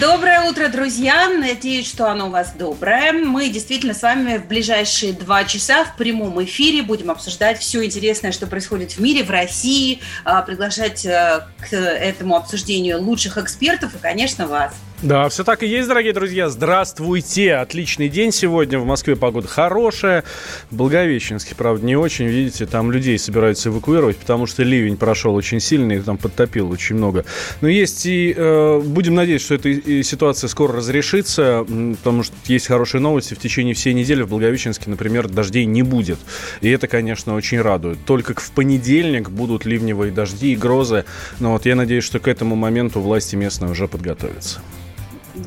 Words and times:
Доброе 0.00 0.48
утро, 0.48 0.68
друзья! 0.68 1.28
Надеюсь, 1.28 1.86
что 1.86 2.10
оно 2.10 2.28
у 2.28 2.30
вас 2.30 2.54
доброе. 2.54 3.12
Мы 3.12 3.50
действительно 3.50 3.92
с 3.92 4.00
вами 4.00 4.38
в 4.38 4.46
ближайшие 4.46 5.12
два 5.12 5.44
часа 5.44 5.84
в 5.84 5.94
прямом 5.96 6.42
эфире 6.42 6.82
будем 6.82 7.10
обсуждать 7.10 7.58
все 7.58 7.84
интересное, 7.84 8.32
что 8.32 8.46
происходит 8.46 8.92
в 8.92 8.98
мире, 8.98 9.24
в 9.24 9.30
России, 9.30 10.00
а, 10.24 10.40
приглашать 10.40 11.04
э, 11.04 11.46
к 11.68 11.74
этому 11.74 12.36
обсуждению 12.36 13.02
лучших 13.02 13.36
экспертов 13.36 13.94
и, 13.94 13.98
конечно, 13.98 14.46
вас. 14.46 14.72
Да, 15.02 15.30
все 15.30 15.44
так 15.44 15.62
и 15.62 15.66
есть, 15.66 15.88
дорогие 15.88 16.12
друзья. 16.12 16.50
Здравствуйте. 16.50 17.54
Отличный 17.54 18.10
день 18.10 18.32
сегодня. 18.32 18.78
В 18.78 18.84
Москве 18.84 19.16
погода 19.16 19.48
хорошая. 19.48 20.24
Благовещенский, 20.70 21.56
правда, 21.56 21.86
не 21.86 21.96
очень. 21.96 22.26
Видите, 22.26 22.66
там 22.66 22.92
людей 22.92 23.18
собираются 23.18 23.70
эвакуировать, 23.70 24.18
потому 24.18 24.46
что 24.46 24.62
ливень 24.62 24.98
прошел 24.98 25.34
очень 25.34 25.58
сильный, 25.58 25.96
их 25.96 26.04
там 26.04 26.18
подтопил 26.18 26.70
очень 26.70 26.96
много. 26.96 27.24
Но 27.62 27.68
есть 27.68 28.04
и... 28.04 28.34
Э, 28.36 28.78
будем 28.84 29.14
надеяться, 29.14 29.46
что 29.46 29.54
эта 29.54 29.70
и 29.70 30.02
ситуация 30.02 30.48
скоро 30.48 30.74
разрешится, 30.74 31.64
потому 31.96 32.22
что 32.22 32.34
есть 32.44 32.66
хорошие 32.66 33.00
новости. 33.00 33.32
В 33.32 33.38
течение 33.38 33.72
всей 33.72 33.94
недели 33.94 34.20
в 34.20 34.28
Благовещенске, 34.28 34.90
например, 34.90 35.28
дождей 35.30 35.64
не 35.64 35.82
будет. 35.82 36.18
И 36.60 36.68
это, 36.68 36.88
конечно, 36.88 37.34
очень 37.34 37.62
радует. 37.62 38.04
Только 38.04 38.38
в 38.38 38.50
понедельник 38.50 39.30
будут 39.30 39.64
ливневые 39.64 40.12
дожди 40.12 40.52
и 40.52 40.56
грозы. 40.56 41.06
Но 41.38 41.52
вот 41.52 41.64
я 41.64 41.74
надеюсь, 41.74 42.04
что 42.04 42.18
к 42.18 42.28
этому 42.28 42.54
моменту 42.54 43.00
власти 43.00 43.34
местные 43.34 43.70
уже 43.70 43.88
подготовятся. 43.88 44.60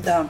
Да. 0.02 0.26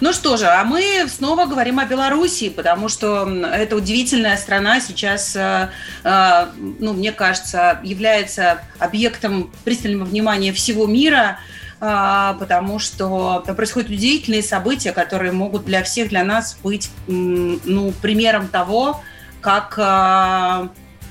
Ну 0.00 0.12
что 0.12 0.36
же, 0.36 0.46
а 0.46 0.64
мы 0.64 1.06
снова 1.08 1.46
говорим 1.46 1.78
о 1.78 1.84
Белоруссии, 1.84 2.48
потому 2.48 2.88
что 2.88 3.28
эта 3.28 3.76
удивительная 3.76 4.36
страна 4.36 4.80
сейчас, 4.80 5.34
э, 5.34 5.70
э, 6.04 6.46
ну, 6.56 6.92
мне 6.92 7.12
кажется, 7.12 7.80
является 7.82 8.62
объектом 8.78 9.50
пристального 9.64 10.04
внимания 10.04 10.52
всего 10.52 10.86
мира, 10.86 11.38
э, 11.80 12.34
потому 12.38 12.78
что 12.78 13.42
происходят 13.56 13.90
удивительные 13.90 14.42
события, 14.42 14.92
которые 14.92 15.32
могут 15.32 15.64
для 15.64 15.82
всех, 15.82 16.10
для 16.10 16.24
нас 16.24 16.56
быть, 16.62 16.90
ну, 17.06 17.92
примером 18.00 18.48
того, 18.48 19.02
как 19.40 19.78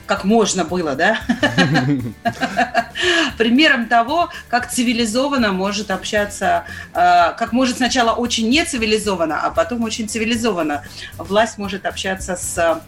как 0.08 0.24
можно 0.24 0.64
было, 0.64 0.96
да? 0.96 1.20
Примером 3.38 3.86
того, 3.86 4.30
как 4.50 4.72
цивилизованно 4.72 5.52
может 5.52 5.92
общаться, 5.92 6.66
э, 6.94 7.34
как 7.38 7.52
может 7.52 7.78
сначала 7.78 8.14
очень 8.14 8.50
нецивилизованно, 8.50 9.40
а 9.42 9.52
потом 9.52 9.84
очень 9.84 10.10
цивилизованно 10.10 10.84
власть 11.18 11.60
может 11.60 11.86
общаться 11.86 12.36
с 12.36 12.82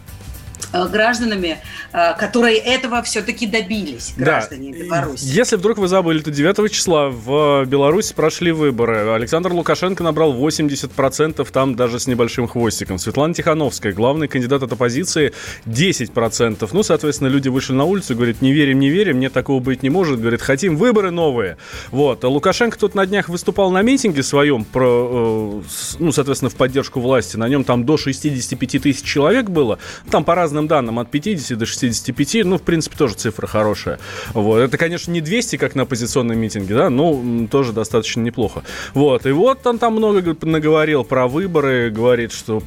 гражданами, 0.72 1.58
э, 1.92 2.14
которые 2.18 2.58
этого 2.58 3.02
все-таки 3.02 3.46
добились, 3.46 4.14
граждане 4.16 4.72
Беларуси. 4.72 5.24
Если 5.24 5.56
вдруг 5.56 5.78
вы 5.78 5.88
забыли, 5.88 6.20
то 6.20 6.30
9 6.30 6.72
числа 6.72 7.08
в 7.08 7.64
Беларуси 7.66 8.14
прошли 8.14 8.52
выборы. 8.52 9.10
Александр 9.10 9.52
Лукашенко 9.52 10.02
набрал 10.02 10.34
80%, 10.34 11.46
там 11.50 11.74
даже 11.74 11.98
с 11.98 12.06
небольшим 12.06 12.48
хвостиком. 12.48 12.98
Светлана 12.98 13.34
Тихановская, 13.34 13.92
главный 13.92 14.28
кандидат 14.28 14.62
от 14.62 14.72
оппозиции, 14.72 15.32
10%. 15.66 16.68
Ну, 16.72 16.82
соответственно, 16.82 17.28
люди 17.28 17.48
вышли 17.48 17.72
на 17.72 17.84
улицу 17.84 18.12
и 18.12 18.16
говорят, 18.16 18.42
не 18.42 18.52
верим, 18.52 18.78
не 18.80 18.90
верим, 18.90 19.20
нет, 19.20 19.32
такого 19.32 19.60
быть 19.60 19.82
не 19.82 19.90
может. 19.90 20.20
Говорит, 20.20 20.42
хотим 20.42 20.76
выборы 20.76 21.10
новые. 21.10 21.56
Вот. 21.90 22.24
А 22.24 22.28
Лукашенко 22.28 22.78
тут 22.78 22.94
на 22.94 23.06
днях 23.06 23.28
выступал 23.28 23.70
на 23.70 23.82
митинге 23.82 24.22
своем, 24.22 24.64
про, 24.64 25.62
э, 25.62 25.96
ну, 25.98 26.12
соответственно, 26.12 26.50
в 26.50 26.54
поддержку 26.54 27.00
власти. 27.00 27.36
На 27.36 27.48
нем 27.48 27.64
там 27.64 27.84
до 27.84 27.96
65 27.96 28.82
тысяч 28.82 29.02
человек 29.02 29.50
было. 29.50 29.78
Там 30.10 30.24
по 30.24 30.34
разным 30.50 30.66
данным 30.66 30.98
от 30.98 31.10
50 31.10 31.56
до 31.56 31.64
65. 31.64 32.44
Ну, 32.44 32.58
в 32.58 32.62
принципе, 32.62 32.96
тоже 32.96 33.14
цифра 33.14 33.46
хорошая. 33.46 33.98
Вот. 34.34 34.58
Это, 34.58 34.76
конечно, 34.76 35.12
не 35.12 35.20
200, 35.20 35.56
как 35.56 35.76
на 35.76 35.82
оппозиционном 35.82 36.38
митинге, 36.38 36.74
да, 36.74 36.90
но 36.90 37.46
тоже 37.48 37.72
достаточно 37.72 38.20
неплохо. 38.20 38.64
Вот. 38.94 39.26
И 39.26 39.30
вот 39.30 39.64
он 39.66 39.78
там 39.78 39.94
много 39.94 40.36
наговорил 40.42 41.04
про 41.04 41.28
выборы, 41.28 41.90
говорит, 41.90 42.32
что 42.32 42.62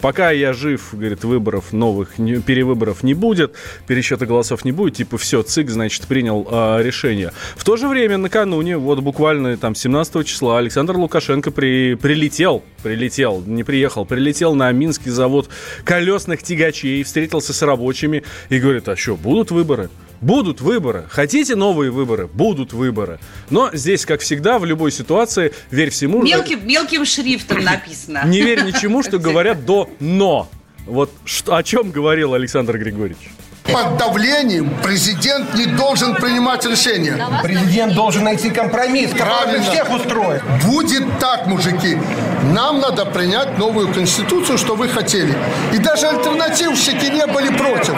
пока 0.00 0.32
я 0.32 0.52
жив, 0.52 0.88
говорит, 0.92 1.22
выборов 1.22 1.72
новых, 1.72 2.16
перевыборов 2.16 3.04
не 3.04 3.14
будет, 3.14 3.54
пересчета 3.86 4.26
голосов 4.26 4.64
не 4.64 4.72
будет, 4.72 4.96
типа, 4.96 5.16
все, 5.16 5.42
ЦИК, 5.42 5.70
значит, 5.70 6.06
принял 6.06 6.46
а, 6.50 6.82
решение. 6.82 7.32
В 7.56 7.64
то 7.64 7.76
же 7.76 7.86
время, 7.86 8.16
накануне, 8.16 8.76
вот 8.76 8.98
буквально 8.98 9.56
там 9.56 9.76
17 9.76 10.26
числа, 10.26 10.58
Александр 10.58 10.96
Лукашенко 10.96 11.52
при, 11.52 11.94
прилетел, 11.94 12.64
прилетел, 12.82 13.42
не 13.46 13.62
приехал, 13.62 14.04
прилетел 14.04 14.54
на 14.54 14.72
Минский 14.72 15.10
завод 15.10 15.48
колесных 15.84 16.42
тягачей, 16.42 17.04
встретился 17.28 17.52
с 17.52 17.62
рабочими 17.62 18.24
и 18.48 18.58
говорит, 18.58 18.88
а 18.88 18.96
что, 18.96 19.16
будут 19.16 19.50
выборы? 19.50 19.90
Будут 20.20 20.60
выборы. 20.60 21.04
Хотите 21.10 21.54
новые 21.54 21.90
выборы? 21.90 22.26
Будут 22.26 22.72
выборы. 22.72 23.20
Но 23.50 23.70
здесь, 23.72 24.04
как 24.04 24.20
всегда, 24.20 24.58
в 24.58 24.64
любой 24.64 24.90
ситуации, 24.90 25.52
верь 25.70 25.90
всему... 25.90 26.22
Мелким, 26.22 26.66
мелким 26.66 27.04
шрифтом 27.04 27.62
написано. 27.62 28.22
Не 28.26 28.40
верь 28.40 28.64
ничему, 28.64 29.02
что 29.02 29.18
говорят 29.28 29.64
до 29.64 29.88
«но». 30.00 30.48
Вот 30.86 31.10
что, 31.24 31.54
о 31.54 31.62
чем 31.62 31.90
говорил 31.90 32.32
Александр 32.32 32.78
Григорьевич? 32.78 33.30
Под 33.64 33.98
давлением 33.98 34.72
президент 34.82 35.54
не 35.54 35.66
должен 35.66 36.14
принимать 36.14 36.64
решения. 36.64 37.22
Президент 37.42 37.94
должен 37.94 38.24
найти 38.24 38.48
компромисс, 38.48 39.10
который 39.10 39.26
Правильно. 39.26 39.70
всех 39.70 39.94
устроит. 39.94 40.42
Будет 40.64 41.04
так, 41.20 41.46
мужики. 41.46 41.98
Нам 42.44 42.80
надо 42.80 43.04
принять 43.04 43.58
новую 43.58 43.92
конституцию, 43.92 44.58
что 44.58 44.76
вы 44.76 44.88
хотели. 44.88 45.34
И 45.72 45.78
даже 45.78 46.06
альтернативщики 46.06 47.10
не 47.10 47.26
были 47.26 47.48
против. 47.56 47.94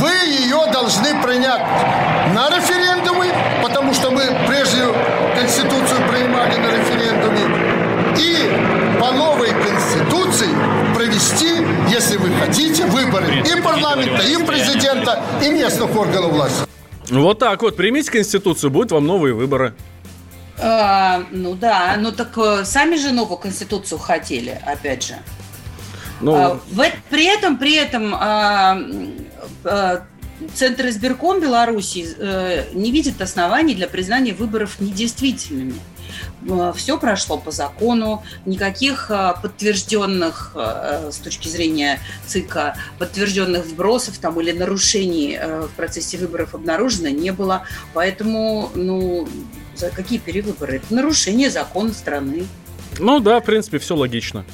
Вы 0.00 0.10
ее 0.10 0.60
должны 0.72 1.20
принять 1.22 1.62
на 2.34 2.48
референдумы, 2.50 3.26
потому 3.62 3.92
что 3.92 4.10
мы 4.10 4.22
прежнюю 4.46 4.94
конституцию 5.36 6.00
принимали 6.10 6.56
на 6.56 6.70
референдуме. 6.70 7.72
И 8.18 9.00
по 9.00 9.10
новой 9.12 9.50
конституции 9.50 10.48
провести, 10.94 11.50
если 11.88 12.16
вы 12.16 12.30
хотите, 12.38 12.86
выборы 12.86 13.40
и 13.40 13.60
парламента, 13.60 14.22
и 14.22 14.36
президента, 14.44 15.22
и 15.42 15.48
местных 15.50 15.94
органов 15.96 16.32
власти. 16.32 16.66
Вот 17.10 17.38
так 17.38 17.62
вот. 17.62 17.76
Примите 17.76 18.10
Конституцию, 18.10 18.70
будут 18.70 18.92
вам 18.92 19.06
новые 19.06 19.34
выборы. 19.34 19.74
А, 20.62 21.24
ну 21.30 21.54
да, 21.54 21.96
ну 21.98 22.12
так 22.12 22.36
э, 22.38 22.64
сами 22.64 22.96
же 22.96 23.10
новую 23.10 23.38
конституцию 23.38 23.98
хотели, 23.98 24.60
опять 24.64 25.04
же. 25.04 25.14
Ну, 26.20 26.34
А, 26.34 26.60
в 26.70 26.80
э- 26.80 26.92
при 27.10 27.24
этом, 27.24 27.58
при 27.58 27.74
этом 27.74 28.14
а, 28.14 28.78
а, 29.64 30.02
Центр 30.54 30.86
избирком 30.88 31.40
Беларуси 31.40 32.06
э, 32.16 32.64
не 32.74 32.90
видит 32.92 33.20
оснований 33.20 33.74
для 33.74 33.88
признания 33.88 34.32
выборов 34.32 34.80
недействительными. 34.80 35.74
Все 36.74 36.98
прошло 36.98 37.38
по 37.38 37.50
закону, 37.52 38.22
никаких 38.44 39.10
а, 39.10 39.34
подтвержденных 39.34 40.54
с 40.54 41.16
точки 41.16 41.48
зрения 41.48 42.00
ЦИКа 42.26 42.76
подтвержденных 42.98 43.66
вбросов 43.66 44.18
там, 44.18 44.40
или 44.40 44.52
нарушений 44.52 45.38
в 45.40 45.70
процессе 45.76 46.18
выборов 46.18 46.54
обнаружено 46.54 47.08
не 47.08 47.32
было. 47.32 47.62
Поэтому, 47.94 48.70
ну, 48.74 49.28
за 49.74 49.90
какие 49.90 50.18
перевыборы? 50.18 50.76
Это 50.76 50.94
нарушение 50.94 51.50
закона 51.50 51.92
страны. 51.92 52.46
ну 52.98 53.20
да, 53.20 53.40
в 53.40 53.44
принципе, 53.44 53.78
все 53.78 53.96
логично. 53.96 54.44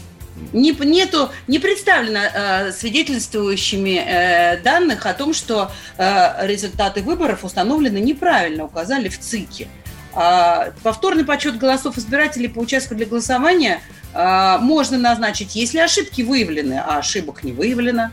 Не, 0.53 0.71
нету, 0.71 1.31
не 1.47 1.59
представлено 1.59 2.21
э, 2.21 2.73
свидетельствующими 2.73 4.03
э, 4.05 4.63
данных 4.63 5.07
о 5.07 5.15
том, 5.15 5.35
что 5.35 5.71
э, 5.97 6.47
результаты 6.47 7.03
выборов 7.03 7.45
установлены 7.45 7.99
неправильно, 7.99 8.65
указали 8.65 9.09
в 9.09 9.19
ЦИКе. 9.19 9.69
А 10.15 10.73
повторный 10.83 11.25
подсчет 11.25 11.59
голосов 11.59 11.99
избирателей 11.99 12.49
по 12.49 12.61
участку 12.61 12.95
для 12.95 13.07
голосования 13.07 13.81
э, 14.15 14.59
можно 14.61 14.97
назначить, 14.99 15.55
если 15.55 15.79
ошибки 15.79 16.23
выявлены, 16.23 16.83
а 16.85 16.99
ошибок 16.99 17.45
не 17.45 17.53
выявлено. 17.53 18.11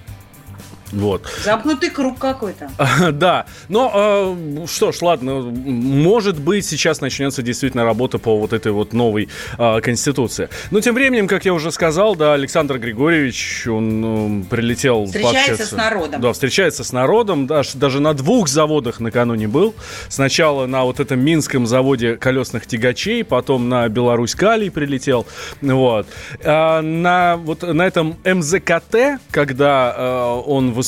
Вот. 0.95 1.23
Замкнутый 1.43 1.89
круг 1.89 2.17
какой-то. 2.17 2.69
Да. 3.11 3.45
Но 3.69 3.91
э, 3.93 4.65
что 4.67 4.91
ж, 4.91 5.01
ладно, 5.01 5.41
может 5.41 6.39
быть, 6.39 6.65
сейчас 6.65 7.01
начнется 7.01 7.41
действительно 7.41 7.83
работа 7.83 8.17
по 8.17 8.37
вот 8.37 8.53
этой 8.53 8.71
вот 8.71 8.93
новой 8.93 9.29
э, 9.57 9.81
конституции. 9.81 10.49
Но 10.71 10.81
тем 10.81 10.95
временем, 10.95 11.27
как 11.27 11.45
я 11.45 11.53
уже 11.53 11.71
сказал, 11.71 12.15
да, 12.15 12.33
Александр 12.33 12.79
Григорьевич, 12.79 13.67
он 13.67 14.41
э, 14.41 14.43
прилетел 14.49 15.05
Встречается 15.05 15.47
пообщаться. 15.49 15.75
с 15.75 15.77
народом. 15.77 16.21
Да, 16.21 16.33
встречается 16.33 16.83
с 16.83 16.93
народом. 16.93 17.47
Даже, 17.47 17.77
даже 17.77 17.99
на 17.99 18.13
двух 18.13 18.47
заводах 18.47 18.99
накануне 18.99 19.47
был. 19.47 19.75
Сначала 20.09 20.65
на 20.65 20.83
вот 20.83 20.99
этом 20.99 21.19
Минском 21.19 21.67
заводе 21.67 22.15
колесных 22.15 22.65
тягачей, 22.67 23.23
потом 23.23 23.69
на 23.69 23.87
Беларусь 23.89 24.35
Калий 24.35 24.71
прилетел. 24.71 25.27
Вот. 25.61 26.07
А 26.43 26.81
на, 26.81 27.37
вот 27.37 27.61
на 27.61 27.85
этом 27.85 28.17
МЗКТ, 28.23 29.19
когда 29.31 29.93
э, 29.95 30.41
он 30.45 30.71
выступал, 30.71 30.84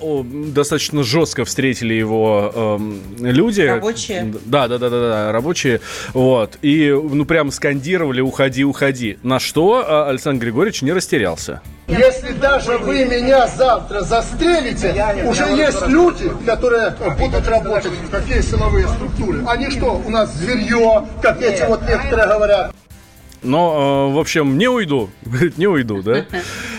о, 0.00 0.24
достаточно 0.24 1.02
жестко 1.02 1.44
встретили 1.44 1.94
его 1.94 2.52
эм, 2.54 3.00
люди. 3.18 3.62
Рабочие. 3.62 4.34
Да, 4.44 4.68
да, 4.68 4.78
да, 4.78 4.90
да, 4.90 5.00
да, 5.00 5.32
рабочие. 5.32 5.80
Вот. 6.14 6.58
И, 6.62 6.90
ну, 6.90 7.24
прям 7.24 7.50
скандировали 7.50 8.20
«Уходи, 8.20 8.64
уходи». 8.64 9.18
На 9.22 9.38
что 9.38 9.84
э, 9.86 10.10
Александр 10.10 10.46
Григорьевич 10.46 10.82
не 10.82 10.92
растерялся. 10.92 11.60
Если 11.88 12.32
даже 12.32 12.76
вы 12.78 13.06
меня 13.06 13.46
завтра 13.46 14.02
застрелите, 14.02 14.94
уже 15.24 15.44
есть 15.56 15.86
люди, 15.86 16.30
которые 16.44 16.94
будут 17.18 17.48
работать. 17.48 17.92
Какие 18.10 18.42
силовые 18.42 18.86
структуры? 18.88 19.42
Они 19.46 19.70
что, 19.70 20.02
у 20.04 20.10
нас 20.10 20.34
зверье, 20.34 21.06
как 21.22 21.40
эти 21.40 21.62
вот 21.66 21.80
некоторые 21.88 22.28
говорят? 22.28 22.74
Но, 23.42 24.08
э, 24.10 24.14
в 24.14 24.18
общем, 24.18 24.58
не 24.58 24.68
уйду. 24.68 25.10
Говорит, 25.24 25.58
не 25.58 25.66
уйду, 25.66 26.02
да? 26.02 26.24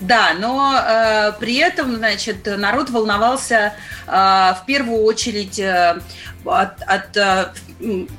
Да, 0.00 0.34
но 0.34 0.74
э, 0.76 1.32
при 1.38 1.56
этом, 1.56 1.96
значит, 1.96 2.46
народ 2.46 2.90
волновался 2.90 3.74
э, 4.06 4.10
в 4.10 4.62
первую 4.66 5.02
очередь 5.04 5.58
э, 5.60 6.00
от, 6.44 6.82
от, 6.82 7.16
э, 7.16 7.52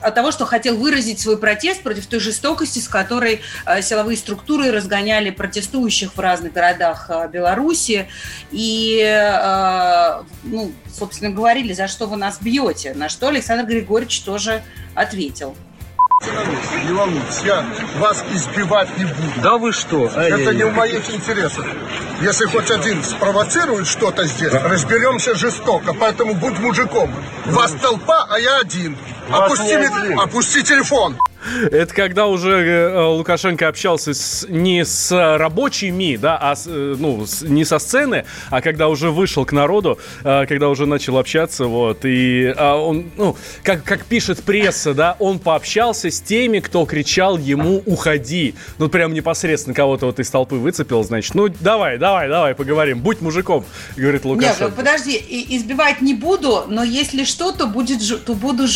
от 0.01 0.16
того, 0.16 0.31
что 0.31 0.45
хотел 0.45 0.77
выразить 0.77 1.19
свой 1.19 1.38
протест 1.38 1.83
против 1.83 2.07
той 2.07 2.19
жестокости, 2.19 2.80
с 2.80 2.88
которой 2.88 3.42
э, 3.66 3.81
силовые 3.81 4.18
структуры 4.18 4.72
разгоняли 4.72 5.31
протестующих 5.31 6.16
в 6.16 6.19
разных 6.19 6.54
городах 6.54 7.07
э, 7.10 7.27
Беларуси. 7.31 8.07
И, 8.51 9.01
э, 9.04 10.24
ну, 10.44 10.72
собственно, 10.92 11.30
говорили, 11.30 11.74
за 11.74 11.88
что 11.88 12.07
вы 12.07 12.16
нас 12.16 12.39
бьете. 12.42 12.94
На 12.94 13.10
что 13.10 13.27
Александр 13.27 13.66
Григорьевич 13.66 14.22
тоже 14.22 14.63
ответил. 14.95 15.56
Не 16.21 16.94
волнуйтесь, 16.94 17.41
я 17.44 17.65
вас 17.97 18.23
избивать 18.31 18.97
не 18.97 19.03
буду. 19.03 19.41
Да 19.44 19.57
вы 19.57 19.73
что? 19.73 20.07
Это 20.07 20.53
не 20.53 20.63
в 20.63 20.73
моих 20.73 21.13
интересах. 21.13 21.65
Если 22.21 22.45
хоть 22.45 22.71
один 22.71 23.03
спровоцирует 23.03 23.85
что-то 23.85 24.25
здесь, 24.25 24.53
разберемся 24.53 25.35
жестоко. 25.35 25.94
Поэтому 25.94 26.33
будь 26.35 26.57
мужиком. 26.59 27.13
Вас 27.45 27.73
толпа, 27.73 28.25
а 28.29 28.39
я 28.39 28.59
один. 28.59 28.97
Опусти, 29.30 29.74
один. 29.74 30.19
опусти 30.19 30.63
телефон. 30.63 31.18
Это 31.72 31.94
когда 31.94 32.25
уже 32.25 32.50
э, 32.50 33.00
Лукашенко 33.06 33.68
общался 33.68 34.16
с, 34.16 34.48
не 34.50 34.83
с 34.83 35.12
рабочими, 35.38 36.16
да, 36.18 36.38
а 36.42 36.56
с, 36.56 36.66
э, 36.66 36.95
ну, 36.98 37.27
с- 37.27 37.44
не 37.44 37.63
со 37.66 37.77
сцены, 37.77 38.25
а 38.50 38.62
когда 38.62 38.88
уже 38.88 39.12
вышел 39.12 39.45
к 39.45 39.51
народу, 39.51 40.00
э, 40.24 40.48
когда 40.48 40.69
уже 40.69 40.88
начал 40.88 41.19
общаться, 41.19 41.66
вот, 41.66 42.00
и 42.04 42.51
а, 42.57 42.77
он, 42.77 43.12
ну, 43.16 43.38
как, 43.62 43.83
как 43.83 44.06
пишет 44.06 44.42
пресса, 44.42 44.95
да, 44.95 45.16
он 45.19 45.38
пообщался 45.38 46.10
с 46.10 46.19
теми, 46.19 46.62
кто 46.62 46.83
кричал 46.86 47.38
ему 47.38 47.83
«Уходи!» 47.86 48.56
Ну, 48.80 48.89
прям 48.89 49.13
непосредственно 49.13 49.75
кого-то 49.75 50.07
вот 50.07 50.19
из 50.19 50.31
толпы 50.31 50.56
выцепил, 50.56 51.04
значит, 51.04 51.36
ну, 51.36 51.48
давай, 51.60 52.00
давай, 52.00 52.27
давай, 52.27 52.56
поговорим, 52.56 53.01
будь 53.01 53.22
мужиком, 53.22 53.66
говорит 53.95 54.25
Нет, 54.25 54.33
Лукашенко. 54.33 54.72
подожди, 54.75 55.16
и- 55.16 55.56
избивать 55.57 56.01
не 56.01 56.16
буду, 56.16 56.63
но 56.69 56.83
если 56.83 57.24
что, 57.24 57.51
то, 57.51 57.68
будет, 57.68 58.25
то 58.25 58.33
буду 58.33 58.68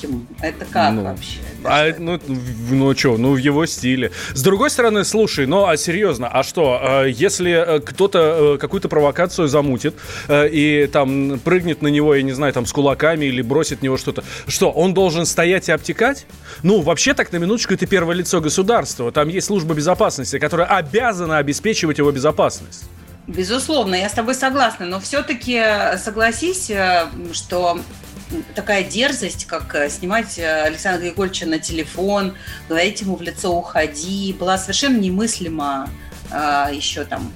жестким. 0.00 0.26
Это 0.40 0.64
как 0.64 0.92
Ну, 0.92 1.04
вообще? 1.04 1.38
А, 1.64 1.92
ну, 1.98 2.18
в- 2.18 2.72
ну 2.72 2.96
что, 2.96 3.16
ну 3.16 3.32
в 3.34 3.36
его 3.36 3.66
стиле. 3.66 4.10
С 4.34 4.42
другой 4.42 4.70
стороны, 4.70 5.04
слушай, 5.04 5.46
ну 5.46 5.66
а 5.66 5.76
серьезно, 5.76 6.28
а 6.28 6.42
что, 6.42 6.80
э, 7.04 7.10
если 7.10 7.52
э, 7.52 7.80
кто-то 7.80 8.54
э, 8.54 8.58
какую-то 8.58 8.88
провокацию 8.88 9.48
замутит 9.48 9.94
и 10.30 10.88
там 10.92 11.38
прыгнет 11.40 11.82
на 11.82 11.88
него, 11.88 12.14
я 12.14 12.22
не 12.22 12.32
знаю, 12.32 12.52
там 12.52 12.66
с 12.66 12.72
кулаками 12.72 13.26
или 13.26 13.42
бросит 13.42 13.80
в 13.80 13.82
него 13.82 13.96
что-то, 13.96 14.24
что, 14.46 14.70
он 14.70 14.94
должен 14.94 15.26
стоять 15.26 15.68
и 15.68 15.72
обтекать? 15.72 16.26
Ну, 16.62 16.80
вообще 16.80 17.14
так, 17.14 17.32
на 17.32 17.36
минуточку, 17.36 17.74
это 17.74 17.86
первое 17.86 18.14
лицо 18.14 18.40
государства. 18.40 19.12
Там 19.12 19.28
есть 19.28 19.46
служба 19.46 19.74
безопасности, 19.74 20.38
которая 20.38 20.66
обязана 20.66 21.38
обеспечивать 21.38 21.98
его 21.98 22.10
безопасность. 22.10 22.84
Безусловно, 23.26 23.94
я 23.94 24.08
с 24.08 24.12
тобой 24.12 24.34
согласна, 24.34 24.86
но 24.86 24.98
все-таки 24.98 25.62
согласись, 26.02 26.70
что 27.32 27.78
такая 28.54 28.84
дерзость, 28.84 29.46
как 29.46 29.74
э, 29.74 29.88
снимать 29.90 30.38
э, 30.38 30.62
Александра 30.62 31.02
Григорьевича 31.02 31.46
на 31.46 31.58
телефон, 31.58 32.34
говорить 32.68 33.00
ему 33.00 33.16
в 33.16 33.22
лицо 33.22 33.56
«уходи», 33.56 34.34
была 34.38 34.58
совершенно 34.58 34.98
немыслима 34.98 35.88
э, 36.30 36.68
еще 36.72 37.04
там 37.04 37.32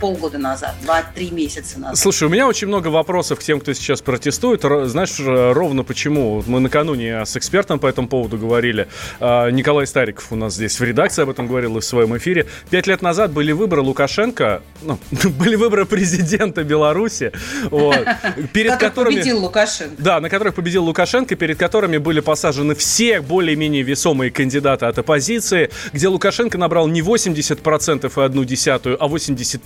полгода 0.00 0.38
назад, 0.38 0.74
два-три 0.82 1.30
месяца 1.30 1.78
назад. 1.78 1.98
Слушай, 1.98 2.28
у 2.28 2.30
меня 2.30 2.46
очень 2.46 2.68
много 2.68 2.88
вопросов 2.88 3.40
к 3.40 3.42
тем, 3.42 3.60
кто 3.60 3.72
сейчас 3.72 4.00
протестует. 4.02 4.64
Ро- 4.64 4.86
Знаешь, 4.86 5.18
э, 5.18 5.52
ровно 5.52 5.82
почему? 5.84 6.42
Мы 6.46 6.60
накануне 6.60 7.24
с 7.24 7.36
экспертом 7.36 7.78
по 7.78 7.86
этому 7.86 8.08
поводу 8.08 8.38
говорили. 8.38 8.88
А, 9.20 9.50
Николай 9.50 9.86
Стариков 9.86 10.32
у 10.32 10.36
нас 10.36 10.54
здесь 10.54 10.78
в 10.78 10.84
редакции 10.84 11.22
об 11.22 11.30
этом 11.30 11.46
говорил 11.46 11.76
и 11.76 11.80
в 11.80 11.84
своем 11.84 12.16
эфире. 12.16 12.46
Пять 12.70 12.86
лет 12.86 13.02
назад 13.02 13.32
были 13.32 13.52
выборы 13.52 13.82
Лукашенко, 13.82 14.62
ну, 14.82 14.98
были 15.38 15.56
выборы 15.56 15.86
президента 15.86 16.64
Беларуси, 16.64 17.32
вот, 17.70 17.96
перед 18.52 18.76
которыми... 18.76 19.16
победил 19.16 19.40
Лукашенко. 19.40 19.94
Да, 19.98 20.20
на 20.20 20.28
которых 20.28 20.54
победил 20.54 20.84
Лукашенко, 20.84 21.34
перед 21.34 21.58
которыми 21.58 21.98
были 21.98 22.20
посажены 22.20 22.74
все 22.74 23.20
более-менее 23.20 23.82
весомые 23.82 24.30
кандидаты 24.30 24.86
от 24.86 24.98
оппозиции, 24.98 25.70
где 25.92 26.08
Лукашенко 26.08 26.58
набрал 26.58 26.88
не 26.88 27.00
80% 27.00 28.12
и 28.14 28.24
одну 28.24 28.44
десятую, 28.44 29.02
а 29.02 29.08
83%, 29.08 29.63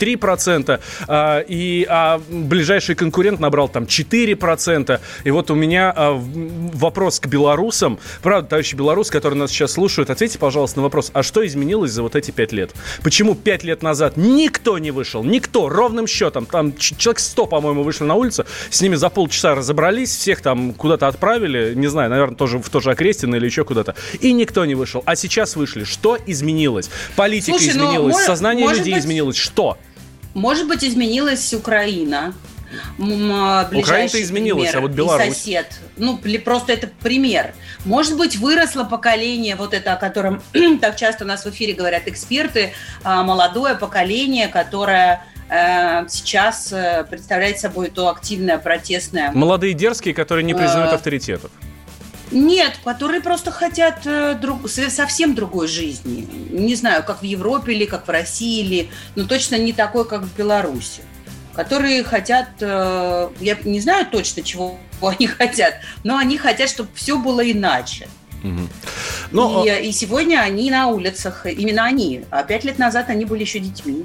а, 1.06 1.40
и 1.40 1.86
а 1.88 2.20
ближайший 2.30 2.94
конкурент 2.94 3.40
набрал 3.40 3.68
там 3.68 3.84
4%. 3.84 5.00
И 5.24 5.30
вот 5.30 5.50
у 5.50 5.54
меня 5.54 5.92
а, 5.94 6.12
вопрос 6.18 7.20
к 7.20 7.26
белорусам. 7.26 7.98
Правда, 8.22 8.48
товарищи 8.48 8.74
белорусы, 8.74 9.12
которые 9.12 9.38
нас 9.38 9.50
сейчас 9.50 9.72
слушают, 9.72 10.10
ответьте, 10.10 10.38
пожалуйста, 10.38 10.78
на 10.78 10.84
вопрос, 10.84 11.10
а 11.12 11.22
что 11.22 11.46
изменилось 11.46 11.90
за 11.90 12.02
вот 12.02 12.16
эти 12.16 12.30
пять 12.30 12.52
лет? 12.52 12.72
Почему 13.02 13.34
пять 13.34 13.64
лет 13.64 13.82
назад 13.82 14.16
никто 14.16 14.78
не 14.78 14.90
вышел? 14.90 15.24
Никто, 15.24 15.68
ровным 15.68 16.06
счетом. 16.06 16.46
Там 16.46 16.76
человек 16.76 17.18
100, 17.18 17.46
по-моему, 17.46 17.82
вышли 17.82 18.04
на 18.04 18.14
улицу, 18.14 18.44
с 18.70 18.80
ними 18.80 18.94
за 18.94 19.08
полчаса 19.08 19.54
разобрались, 19.54 20.10
всех 20.14 20.40
там 20.40 20.72
куда-то 20.72 21.06
отправили, 21.08 21.74
не 21.74 21.86
знаю, 21.88 22.10
наверное, 22.10 22.36
тоже 22.36 22.58
в 22.58 22.68
тоже 22.68 22.90
Окрестино 22.90 23.36
или 23.36 23.46
еще 23.46 23.64
куда-то. 23.64 23.94
И 24.20 24.32
никто 24.32 24.64
не 24.64 24.74
вышел. 24.74 25.02
А 25.04 25.16
сейчас 25.16 25.56
вышли. 25.56 25.84
Что 25.84 26.18
изменилось? 26.26 26.90
Политика 27.16 27.58
Слушай, 27.58 27.74
ну, 27.74 27.84
изменилась, 27.84 28.12
может- 28.14 28.26
сознание 28.26 28.64
может 28.64 28.78
людей 28.78 28.94
быть- 28.94 29.02
изменилось. 29.02 29.36
Что? 29.36 29.78
Может 30.38 30.68
быть, 30.68 30.84
изменилась 30.84 31.52
Украина. 31.52 32.32
А, 33.00 33.64
ближайший 33.70 34.22
изменилась, 34.22 34.70
пример, 34.70 34.76
а 34.76 34.80
вот 34.82 34.90
Беларусь? 34.92 35.26
И 35.26 35.30
сосед. 35.30 35.80
Ну, 35.96 36.20
просто 36.44 36.72
это 36.72 36.88
пример. 37.00 37.54
Может 37.84 38.16
быть, 38.16 38.36
выросло 38.36 38.84
поколение, 38.84 39.56
вот 39.56 39.74
это, 39.74 39.94
о 39.94 39.96
котором 39.96 40.42
так 40.80 40.96
часто 40.96 41.24
у 41.24 41.26
нас 41.26 41.44
в 41.44 41.50
эфире 41.50 41.72
говорят 41.72 42.06
эксперты, 42.06 42.72
а, 43.02 43.22
молодое 43.22 43.74
поколение, 43.74 44.48
которое 44.48 45.24
э, 45.48 46.06
сейчас 46.08 46.72
э, 46.72 47.04
представляет 47.08 47.58
собой 47.58 47.88
то 47.88 48.08
активное, 48.08 48.58
протестное. 48.58 49.32
Молодые 49.32 49.72
дерзкие, 49.72 50.14
которые 50.14 50.44
не 50.44 50.54
признают 50.54 50.92
А. 50.92 50.96
авторитетов. 50.96 51.50
Нет, 52.30 52.78
которые 52.84 53.20
просто 53.20 53.50
хотят 53.50 54.00
э, 54.06 54.34
друг- 54.34 54.68
со- 54.68 54.90
совсем 54.90 55.34
другой 55.34 55.68
жизни. 55.68 56.28
Не 56.50 56.74
знаю, 56.74 57.02
как 57.04 57.22
в 57.22 57.24
Европе 57.24 57.72
или 57.72 57.86
как 57.86 58.06
в 58.06 58.10
России, 58.10 58.60
или, 58.60 58.90
но 59.16 59.24
точно 59.26 59.56
не 59.56 59.72
такой, 59.72 60.06
как 60.06 60.22
в 60.22 60.36
Беларуси. 60.36 61.02
Которые 61.54 62.04
хотят, 62.04 62.48
э, 62.60 63.28
я 63.40 63.56
не 63.64 63.80
знаю 63.80 64.06
точно, 64.06 64.42
чего 64.42 64.78
они 65.02 65.26
хотят, 65.26 65.74
но 66.04 66.16
они 66.18 66.38
хотят, 66.38 66.68
чтобы 66.70 66.90
все 66.94 67.18
было 67.18 67.40
иначе. 67.50 68.08
Но, 69.30 69.64
и, 69.64 69.88
и 69.88 69.92
сегодня 69.92 70.40
они 70.40 70.70
на 70.70 70.88
улицах, 70.88 71.46
именно 71.46 71.84
они. 71.84 72.24
А 72.30 72.42
пять 72.42 72.64
лет 72.64 72.78
назад 72.78 73.06
они 73.08 73.24
были 73.24 73.40
еще 73.40 73.58
детьми. 73.58 74.04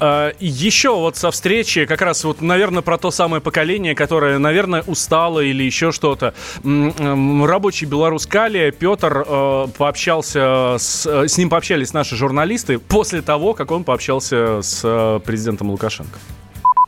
А, 0.00 0.32
Еще 0.40 0.94
вот 0.94 1.16
со 1.16 1.30
встречи, 1.30 1.84
как 1.86 2.02
раз 2.02 2.24
вот, 2.24 2.40
наверное, 2.40 2.82
про 2.82 2.98
то 2.98 3.10
самое 3.10 3.42
поколение, 3.42 3.94
которое, 3.94 4.38
наверное, 4.38 4.82
устало 4.86 5.40
или 5.40 5.62
еще 5.62 5.92
что-то. 5.92 6.34
Рабочий 6.64 7.86
белорус 7.86 8.26
Калия, 8.26 8.70
Петр, 8.70 9.24
э, 9.26 9.66
пообщался 9.76 10.76
с, 10.78 11.06
с 11.06 11.38
ним 11.38 11.50
пообщались 11.50 11.92
наши 11.92 12.16
журналисты 12.16 12.78
после 12.78 13.22
того, 13.22 13.54
как 13.54 13.70
он 13.70 13.84
пообщался 13.84 14.60
с 14.62 14.82
э, 14.84 15.20
президентом 15.24 15.70
Лукашенко. 15.70 16.18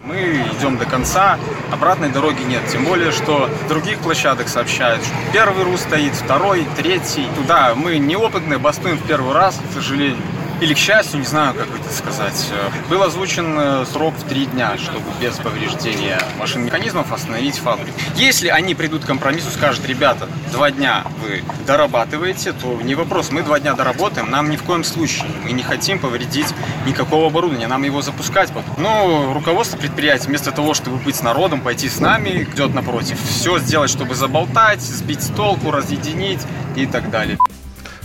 Мы 0.08 0.42
идем 0.58 0.78
до 0.78 0.86
конца, 0.86 1.38
обратной 1.70 2.08
дороги 2.08 2.40
нет. 2.42 2.62
Тем 2.72 2.86
более, 2.86 3.12
что 3.12 3.50
других 3.68 3.98
площадок 3.98 4.48
сообщают, 4.48 5.04
что 5.04 5.12
первый 5.34 5.64
РУ 5.64 5.76
стоит, 5.76 6.14
второй, 6.14 6.66
третий. 6.78 7.26
Туда 7.36 7.74
мы 7.74 7.98
неопытные, 7.98 8.58
бастуем 8.58 8.96
в 8.96 9.06
первый 9.06 9.34
раз, 9.34 9.60
к 9.68 9.74
сожалению. 9.74 10.16
Или 10.60 10.74
к 10.74 10.78
счастью, 10.78 11.20
не 11.20 11.26
знаю, 11.26 11.54
как 11.54 11.68
это 11.68 11.92
сказать, 11.94 12.46
был 12.88 13.02
озвучен 13.02 13.86
срок 13.86 14.14
в 14.16 14.28
три 14.28 14.46
дня, 14.46 14.76
чтобы 14.76 15.04
без 15.20 15.36
повреждения 15.36 16.20
машин 16.38 16.64
механизмов 16.64 17.12
остановить 17.12 17.58
фабрику. 17.58 17.92
Если 18.16 18.48
они 18.48 18.74
придут 18.74 19.04
к 19.04 19.06
компромиссу, 19.06 19.50
скажут, 19.50 19.86
ребята, 19.86 20.28
два 20.52 20.70
дня 20.70 21.04
вы 21.22 21.42
дорабатываете, 21.66 22.52
то 22.52 22.80
не 22.82 22.94
вопрос, 22.94 23.30
мы 23.30 23.42
два 23.42 23.60
дня 23.60 23.74
доработаем, 23.74 24.30
нам 24.30 24.50
ни 24.50 24.56
в 24.56 24.62
коем 24.62 24.84
случае, 24.84 25.26
мы 25.44 25.52
не 25.52 25.62
хотим 25.62 25.98
повредить 25.98 26.48
никакого 26.86 27.28
оборудования, 27.28 27.68
нам 27.68 27.82
его 27.82 28.02
запускать. 28.02 28.50
Но 28.78 29.32
руководство 29.32 29.76
предприятия 29.76 30.26
вместо 30.26 30.52
того, 30.52 30.74
чтобы 30.74 30.96
быть 30.96 31.16
с 31.16 31.22
народом, 31.22 31.60
пойти 31.60 31.88
с 31.88 32.00
нами, 32.00 32.48
идет 32.52 32.74
напротив. 32.74 33.18
Все 33.22 33.58
сделать, 33.58 33.90
чтобы 33.90 34.14
заболтать, 34.14 34.80
сбить 34.80 35.22
с 35.22 35.28
толку, 35.28 35.70
разъединить 35.70 36.40
и 36.76 36.86
так 36.86 37.10
далее. 37.10 37.38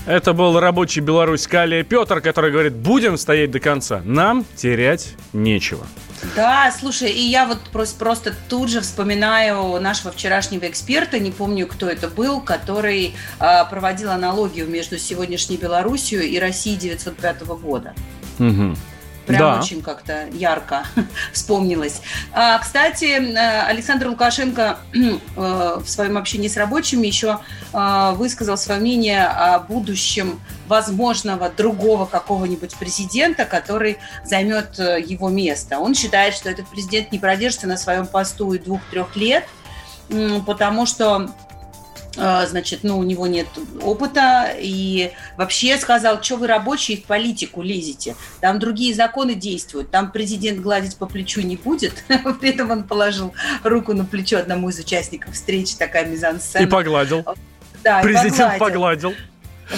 Это 0.05 0.33
был 0.33 0.59
рабочий 0.59 0.99
Беларусь 0.99 1.47
Калия 1.47 1.83
Петр, 1.83 2.19
который 2.19 2.51
говорит, 2.51 2.73
будем 2.73 3.17
стоять 3.17 3.51
до 3.51 3.61
конца. 3.61 4.01
Нам 4.03 4.45
терять 4.55 5.15
нечего. 5.31 5.87
Да, 6.35 6.73
слушай, 6.77 7.09
и 7.09 7.21
я 7.21 7.45
вот 7.45 7.59
просто, 7.71 7.99
просто 7.99 8.33
тут 8.49 8.69
же 8.69 8.81
вспоминаю 8.81 9.79
нашего 9.79 10.11
вчерашнего 10.11 10.67
эксперта, 10.67 11.19
не 11.19 11.31
помню, 11.31 11.67
кто 11.67 11.89
это 11.89 12.07
был, 12.09 12.41
который 12.41 13.13
э, 13.39 13.65
проводил 13.69 14.11
аналогию 14.11 14.67
между 14.67 14.97
сегодняшней 14.97 15.57
Белоруссией 15.57 16.29
и 16.29 16.39
Россией 16.39 16.77
905 16.77 17.43
года. 17.61 17.93
Угу. 18.39 18.75
Прям 19.25 19.39
Да. 19.39 19.59
очень 19.59 19.81
как-то 19.81 20.27
ярко 20.33 20.83
вспомнилось. 21.33 22.01
А, 22.33 22.57
кстати, 22.59 23.05
э, 23.05 23.61
Александр 23.67 24.07
Лукашенко 24.07 24.79
э, 24.93 25.17
в 25.35 25.87
своем 25.87 26.17
общении 26.17 26.47
с 26.47 26.57
рабочими 26.57 27.07
еще 27.07 27.39
э, 27.73 28.11
высказал 28.15 28.57
свое 28.57 28.79
мнение 28.81 29.25
о 29.25 29.59
будущем 29.59 30.39
возможного 30.67 31.49
другого 31.49 32.05
какого-нибудь 32.05 32.75
президента, 32.75 33.45
который 33.45 33.97
займет 34.25 34.77
его 34.79 35.29
место. 35.29 35.79
Он 35.79 35.93
считает, 35.93 36.33
что 36.33 36.49
этот 36.49 36.67
президент 36.67 37.11
не 37.11 37.19
продержится 37.19 37.67
на 37.67 37.77
своем 37.77 38.07
посту 38.07 38.53
и 38.53 38.59
двух-трех 38.59 39.15
лет, 39.15 39.45
потому 40.45 40.85
что 40.85 41.29
значит, 42.15 42.79
ну, 42.83 42.99
у 42.99 43.03
него 43.03 43.27
нет 43.27 43.47
опыта, 43.81 44.51
и 44.55 45.11
вообще 45.37 45.77
сказал, 45.77 46.21
что 46.21 46.37
вы 46.37 46.47
рабочие 46.47 46.97
в 46.97 47.03
политику 47.03 47.61
лезете, 47.61 48.15
там 48.39 48.59
другие 48.59 48.93
законы 48.93 49.33
действуют, 49.35 49.89
там 49.91 50.11
президент 50.11 50.59
гладить 50.59 50.97
по 50.97 51.05
плечу 51.05 51.41
не 51.41 51.57
будет, 51.57 52.03
при 52.39 52.49
этом 52.49 52.71
он 52.71 52.83
положил 52.83 53.33
руку 53.63 53.93
на 53.93 54.05
плечо 54.05 54.39
одному 54.39 54.69
из 54.69 54.79
участников 54.79 55.33
встречи, 55.33 55.75
такая 55.75 56.05
мизансцена. 56.05 56.63
И 56.63 56.65
погладил. 56.67 57.25
Да, 57.83 58.01
и 58.01 58.03
Президент 58.03 58.59
погладил. 58.59 58.59
погладил. 58.59 59.13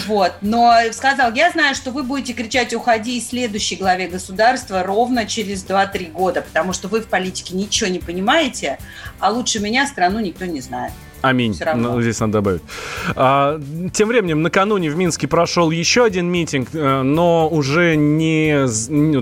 Вот, 0.08 0.34
но 0.42 0.74
сказал, 0.92 1.34
я 1.34 1.52
знаю, 1.52 1.76
что 1.76 1.92
вы 1.92 2.04
будете 2.04 2.34
кричать 2.34 2.74
«уходи» 2.74 3.22
следующей 3.22 3.76
главе 3.76 4.08
государства 4.08 4.84
ровно 4.84 5.26
через 5.26 5.64
2-3 5.64 6.12
года, 6.12 6.42
потому 6.42 6.74
что 6.74 6.88
вы 6.88 7.02
в 7.02 7.08
политике 7.08 7.56
ничего 7.56 7.90
не 7.90 8.00
понимаете, 8.00 8.80
а 9.20 9.30
лучше 9.30 9.60
меня 9.60 9.88
страну 9.88 10.20
никто 10.20 10.46
не 10.46 10.60
знает. 10.60 10.92
Аминь. 11.26 11.58
Ну, 11.82 12.02
здесь 12.04 12.20
надо 12.20 12.34
добавить. 12.34 12.62
А, 13.16 13.60
тем 13.94 14.10
временем, 14.10 14.44
накануне 14.44 14.92
в 14.92 14.96
Минске 14.96 15.28
прошел 15.28 15.72
еще 15.72 16.04
один 16.04 16.28
митинг, 16.28 16.70
э, 16.74 17.02
но 17.02 17.50
уже 17.50 17.96
не, 17.96 18.68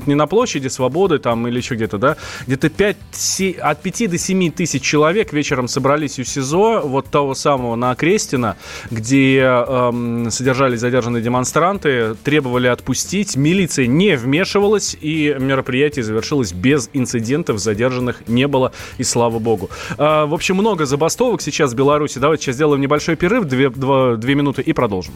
не 0.05 0.15
на 0.15 0.27
площади 0.27 0.67
Свободы 0.67 1.19
там 1.19 1.47
или 1.47 1.57
еще 1.57 1.75
где-то, 1.75 1.97
да? 1.97 2.17
Где-то 2.45 2.69
5, 2.69 2.97
се- 3.11 3.51
от 3.51 3.81
5 3.81 4.07
до 4.07 4.17
7 4.17 4.51
тысяч 4.51 4.81
человек 4.81 5.31
вечером 5.31 5.69
собрались 5.69 6.19
у 6.19 6.25
СИЗО, 6.25 6.81
вот 6.83 7.05
того 7.05 7.35
самого 7.35 7.77
на 7.77 7.95
Крестина, 7.95 8.57
где 8.91 9.39
эм, 9.39 10.29
содержались 10.29 10.81
задержанные 10.81 11.23
демонстранты, 11.23 12.15
требовали 12.25 12.67
отпустить. 12.67 13.37
Милиция 13.37 13.87
не 13.87 14.17
вмешивалась, 14.17 14.97
и 14.99 15.33
мероприятие 15.39 16.03
завершилось 16.03 16.51
без 16.51 16.89
инцидентов, 16.91 17.59
задержанных 17.59 18.27
не 18.27 18.45
было, 18.47 18.73
и 18.97 19.03
слава 19.03 19.39
богу. 19.39 19.69
А, 19.97 20.25
в 20.25 20.33
общем, 20.33 20.55
много 20.55 20.85
забастовок 20.85 21.41
сейчас 21.41 21.71
в 21.71 21.75
Беларуси. 21.75 21.92
Давайте 22.19 22.45
сейчас 22.45 22.55
сделаем 22.55 22.81
небольшой 22.81 23.15
перерыв, 23.15 23.45
две, 23.45 23.69
два- 23.69 24.15
две 24.15 24.35
минуты, 24.35 24.61
и 24.61 24.73
продолжим. 24.73 25.13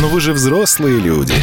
Но 0.00 0.08
вы 0.08 0.20
же 0.20 0.32
взрослые 0.32 0.98
люди. 1.00 1.34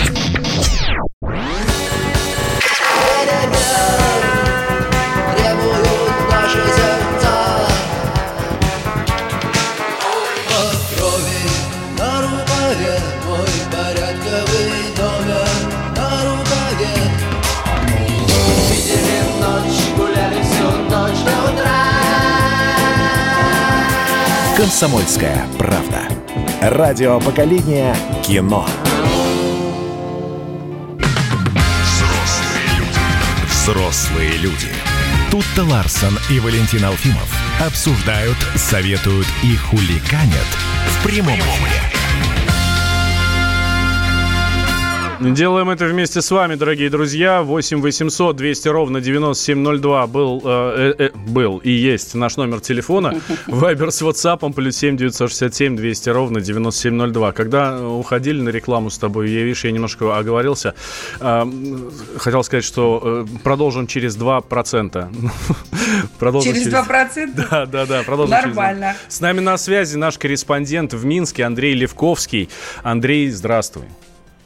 Комсомольская 24.56 25.46
правда. 25.58 26.08
Радио 26.62 27.20
поколения 27.20 27.94
кино. 28.24 28.66
Взрослые 31.84 32.78
люди. 32.78 33.00
Взрослые 33.50 34.32
люди. 34.38 34.70
Тут-то 35.30 35.66
Ларсон 35.66 36.18
и 36.30 36.40
Валентин 36.40 36.86
Алфимов 36.86 37.30
обсуждают, 37.60 38.38
советуют 38.56 39.28
и 39.44 39.58
хуликанят 39.58 40.48
в 40.88 41.04
прямом 41.04 41.38
эфире. 41.38 41.95
Делаем 45.34 45.72
это 45.72 45.86
вместе 45.86 46.22
с 46.22 46.30
вами, 46.30 46.54
дорогие 46.56 46.90
друзья. 46.90 47.42
8 47.42 47.82
800 47.82 48.36
200 48.36 48.68
ровно 48.68 49.02
9702 49.02 50.08
был, 50.08 50.42
э, 50.46 50.94
э, 51.00 51.06
э, 51.06 51.10
был 51.28 51.58
и 51.58 51.72
есть 51.72 52.14
наш 52.14 52.38
номер 52.38 52.60
телефона. 52.60 53.20
Вайбер 53.48 53.92
с 53.92 54.04
WhatsApp 54.04 54.54
плюс 54.54 54.78
7 54.78 54.98
967 54.98 55.76
200 55.76 56.10
ровно 56.10 56.42
9702. 56.42 57.32
Когда 57.32 57.82
уходили 57.82 58.40
на 58.40 58.50
рекламу 58.50 58.92
с 58.92 59.00
тобой, 59.00 59.32
я, 59.32 59.42
видишь, 59.42 59.66
я 59.66 59.72
немножко 59.72 60.16
оговорился. 60.16 60.76
Э, 61.20 61.44
хотел 62.18 62.44
сказать, 62.44 62.64
что 62.64 63.26
э, 63.28 63.38
продолжим 63.44 63.88
через 63.88 64.16
2%. 64.18 65.16
Продолжим 66.20 66.54
Через 66.54 66.68
2%? 66.68 67.46
Да, 67.50 67.66
да, 67.66 67.86
да, 67.86 68.04
продолжим 68.04 68.36
через 68.36 68.56
Нормально. 68.56 68.96
2%. 69.08 69.12
С 69.12 69.20
нами 69.22 69.40
на 69.40 69.58
связи 69.58 69.98
наш 69.98 70.18
корреспондент 70.18 70.94
в 70.94 71.04
Минске 71.04 71.44
Андрей 71.44 71.74
Левковский. 71.74 72.50
Андрей, 72.84 73.30
здравствуй. 73.30 73.86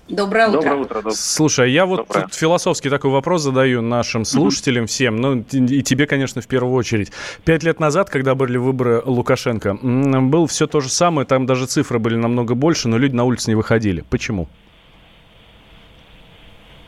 Доброе 0.09 0.47
утро. 0.49 0.59
Доброе 0.61 0.75
утро. 0.81 0.99
доб- 1.01 1.11
Слушай, 1.11 1.71
я 1.71 1.85
вот 1.85 1.97
Доброе. 1.97 2.23
тут 2.23 2.33
философский 2.33 2.89
такой 2.89 3.11
вопрос 3.11 3.43
задаю 3.43 3.81
нашим 3.81 4.25
слушателям 4.25 4.87
всем, 4.87 5.17
ну 5.17 5.37
и 5.51 5.83
тебе, 5.83 6.07
конечно, 6.07 6.41
в 6.41 6.47
первую 6.47 6.73
очередь. 6.73 7.11
Пять 7.45 7.63
лет 7.63 7.79
назад, 7.79 8.09
когда 8.09 8.33
были 8.33 8.57
выборы 8.57 9.01
Лукашенко, 9.05 9.75
было 9.75 10.47
все 10.47 10.65
то 10.65 10.79
же 10.81 10.89
самое, 10.89 11.27
там 11.27 11.45
даже 11.45 11.67
цифры 11.67 11.99
были 11.99 12.15
намного 12.15 12.55
больше, 12.55 12.87
но 12.89 12.97
люди 12.97 13.15
на 13.15 13.23
улицы 13.23 13.51
не 13.51 13.55
выходили. 13.55 14.03
Почему? 14.09 14.47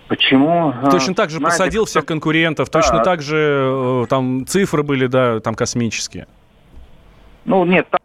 Почему? 0.08 0.74
А, 0.82 0.90
Точно 0.90 1.14
так 1.14 1.30
же 1.30 1.38
знаете, 1.38 1.58
посадил 1.58 1.86
всех 1.86 2.06
конкурентов, 2.06 2.70
Да. 2.70 2.82
точно 2.82 3.04
так 3.04 3.22
же 3.22 3.38
э, 4.04 4.06
там 4.10 4.46
цифры 4.46 4.84
были, 4.84 5.08
да, 5.08 5.40
там 5.40 5.56
космические. 5.56 6.28
Ну, 7.46 7.64
нет, 7.66 7.88
там 7.90 8.00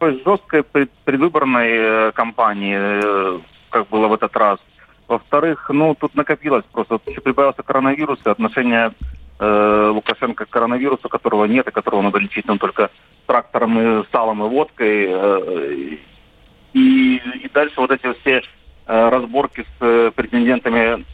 такой 0.00 0.20
жесткой 0.24 0.62
пред- 0.64 0.90
предвыборной 1.04 1.68
э, 2.08 2.12
кампании, 2.12 2.76
э, 2.76 3.38
как 3.76 3.88
было 3.88 4.08
в 4.08 4.14
этот 4.14 4.34
раз. 4.36 4.58
Во-вторых, 5.06 5.70
ну, 5.70 5.94
тут 5.94 6.14
накопилось 6.14 6.64
просто. 6.72 6.98
Еще 7.06 7.20
прибавился 7.20 7.62
коронавирус, 7.62 8.18
и 8.24 8.30
отношение 8.30 8.92
э, 9.38 9.90
Лукашенко 9.92 10.46
к 10.46 10.50
коронавирусу, 10.50 11.08
которого 11.08 11.44
нет, 11.44 11.68
и 11.68 11.70
которого 11.70 12.02
надо 12.02 12.18
лечить 12.18 12.46
ну, 12.46 12.56
только 12.56 12.90
трактором 13.26 13.78
и 13.78 14.04
салом 14.12 14.44
и 14.44 14.48
водкой. 14.48 15.06
э, 15.08 15.96
и, 16.72 17.16
и 17.44 17.48
дальше 17.52 17.80
вот 17.80 17.90
эти 17.90 18.12
все 18.20 18.42
э, 18.86 19.08
разборки 19.08 19.60
с 19.60 19.82
э, 19.82 20.10
претендентами 20.14 21.04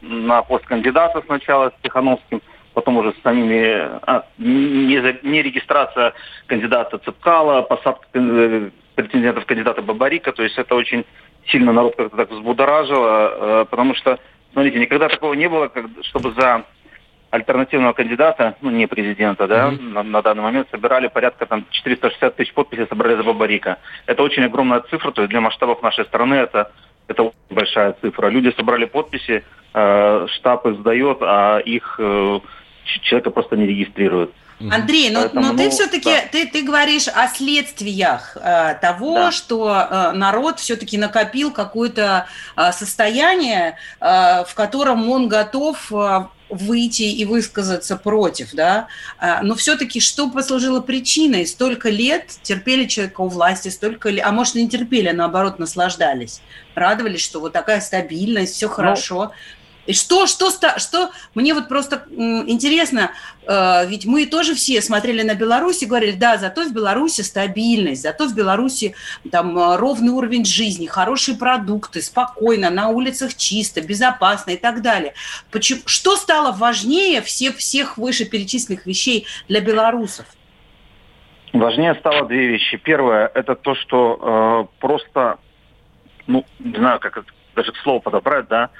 на 0.00 0.42
пост 0.42 0.64
кандидата 0.64 1.22
сначала 1.26 1.70
с 1.70 1.82
Тихановским, 1.82 2.42
потом 2.74 2.96
уже 2.96 3.12
с 3.12 3.22
самими 3.22 3.88
а, 4.06 4.24
не, 4.38 4.96
не 5.22 5.42
регистрация 5.42 6.12
кандидата 6.46 6.98
Цепкала, 6.98 7.62
посадка 7.62 8.06
э, 8.14 8.70
претендентов 8.94 9.46
кандидата 9.46 9.82
Бабарика, 9.82 10.32
то 10.32 10.42
есть 10.42 10.58
это 10.58 10.74
очень 10.74 11.04
сильно 11.46 11.72
народ 11.72 11.96
как-то 11.96 12.16
так 12.16 12.30
взбудоражило, 12.30 13.62
э, 13.62 13.64
потому 13.70 13.94
что, 13.94 14.18
смотрите, 14.52 14.78
никогда 14.78 15.08
такого 15.08 15.34
не 15.34 15.48
было, 15.48 15.68
как- 15.68 15.86
чтобы 16.02 16.32
за 16.32 16.64
альтернативного 17.30 17.94
кандидата, 17.94 18.56
ну 18.60 18.70
не 18.70 18.86
президента, 18.86 19.46
да, 19.48 19.70
на, 19.70 20.02
на 20.02 20.20
данный 20.22 20.42
момент 20.42 20.68
собирали 20.70 21.08
порядка 21.08 21.46
там 21.46 21.64
460 21.70 22.36
тысяч 22.36 22.52
подписей 22.52 22.86
собрали 22.86 23.16
за 23.16 23.22
Бабарика. 23.22 23.78
Это 24.06 24.22
очень 24.22 24.44
огромная 24.44 24.80
цифра, 24.80 25.12
то 25.12 25.22
есть 25.22 25.30
для 25.30 25.40
масштабов 25.40 25.82
нашей 25.82 26.04
страны 26.04 26.34
это 26.34 26.70
это 27.08 27.22
очень 27.24 27.36
большая 27.50 27.96
цифра. 28.00 28.28
Люди 28.28 28.52
собрали 28.56 28.84
подписи, 28.84 29.44
э, 29.74 30.26
штаб 30.34 30.66
их 30.66 30.76
сдает, 30.76 31.18
а 31.20 31.58
их 31.58 31.96
э, 31.98 32.40
человека 33.02 33.30
просто 33.30 33.56
не 33.56 33.66
регистрируют. 33.66 34.32
Андрей, 34.70 35.10
но, 35.10 35.20
Поэтому, 35.20 35.46
но 35.46 35.56
ты 35.56 35.64
ну, 35.64 35.70
все-таки 35.70 36.10
да. 36.10 36.20
ты, 36.30 36.46
ты 36.46 36.62
говоришь 36.62 37.08
о 37.08 37.28
следствиях 37.28 38.36
э, 38.36 38.76
того, 38.80 39.14
Да. 39.14 39.32
что 39.32 39.88
э, 39.90 40.12
народ 40.12 40.60
все-таки 40.60 40.98
накопил 40.98 41.50
какое-то 41.50 42.26
э, 42.56 42.72
состояние, 42.72 43.76
э, 44.00 44.44
в 44.44 44.54
котором 44.54 45.08
он 45.10 45.28
готов 45.28 45.92
э, 45.92 46.26
выйти 46.52 47.04
и 47.04 47.24
высказаться 47.24 47.96
против, 47.96 48.52
да. 48.52 48.88
А, 49.18 49.42
Но 49.42 49.54
все-таки 49.54 50.00
что 50.00 50.28
послужило 50.28 50.80
причиной? 50.80 51.46
Столько 51.46 51.88
лет 51.88 52.26
терпели 52.42 52.84
человека 52.86 53.22
у 53.22 53.28
власти, 53.28 53.70
столько 53.70 54.10
лет, 54.10 54.24
а 54.26 54.32
может 54.32 54.54
не 54.54 54.68
терпели, 54.68 55.08
а 55.08 55.14
наоборот 55.14 55.58
наслаждались, 55.58 56.42
радовались, 56.74 57.24
что 57.24 57.40
вот 57.40 57.54
такая 57.54 57.80
стабильность, 57.80 58.54
все 58.54 58.68
хорошо. 58.68 59.32
И 59.86 59.92
что, 59.94 60.26
что, 60.26 60.50
ста- 60.50 60.78
что, 60.78 61.10
мне 61.34 61.54
вот 61.54 61.68
просто 61.68 62.04
интересно, 62.16 63.10
э, 63.44 63.86
ведь 63.86 64.06
мы 64.06 64.26
тоже 64.26 64.54
все 64.54 64.80
смотрели 64.80 65.22
на 65.22 65.34
Беларусь 65.34 65.82
и 65.82 65.86
говорили, 65.86 66.12
да, 66.12 66.36
зато 66.36 66.64
в 66.64 66.72
Беларуси 66.72 67.22
стабильность, 67.22 68.02
зато 68.02 68.26
в 68.28 68.34
Беларуси 68.34 68.94
там 69.32 69.58
э, 69.58 69.76
ровный 69.76 70.10
уровень 70.10 70.44
жизни, 70.44 70.86
хорошие 70.86 71.36
продукты, 71.36 72.00
спокойно, 72.00 72.70
на 72.70 72.88
улицах 72.90 73.34
чисто, 73.34 73.80
безопасно 73.80 74.52
и 74.52 74.56
так 74.56 74.82
далее. 74.82 75.14
Почему, 75.50 75.80
что 75.86 76.14
стало 76.14 76.52
важнее 76.52 77.20
всех, 77.20 77.56
всех 77.56 77.98
вышеперечисленных 77.98 78.86
вещей 78.86 79.26
для 79.48 79.60
белорусов? 79.60 80.26
Важнее 81.52 81.96
стало 81.96 82.26
две 82.28 82.46
вещи. 82.46 82.76
Первое, 82.76 83.30
это 83.34 83.56
то, 83.56 83.74
что 83.74 84.68
э, 84.70 84.78
просто, 84.80 85.38
ну, 86.28 86.46
не 86.60 86.76
знаю, 86.76 87.00
как 87.00 87.16
это 87.16 87.26
даже 87.56 87.72
к 87.72 87.76
слову 87.78 88.00
подобрать, 88.00 88.46
да, 88.48 88.70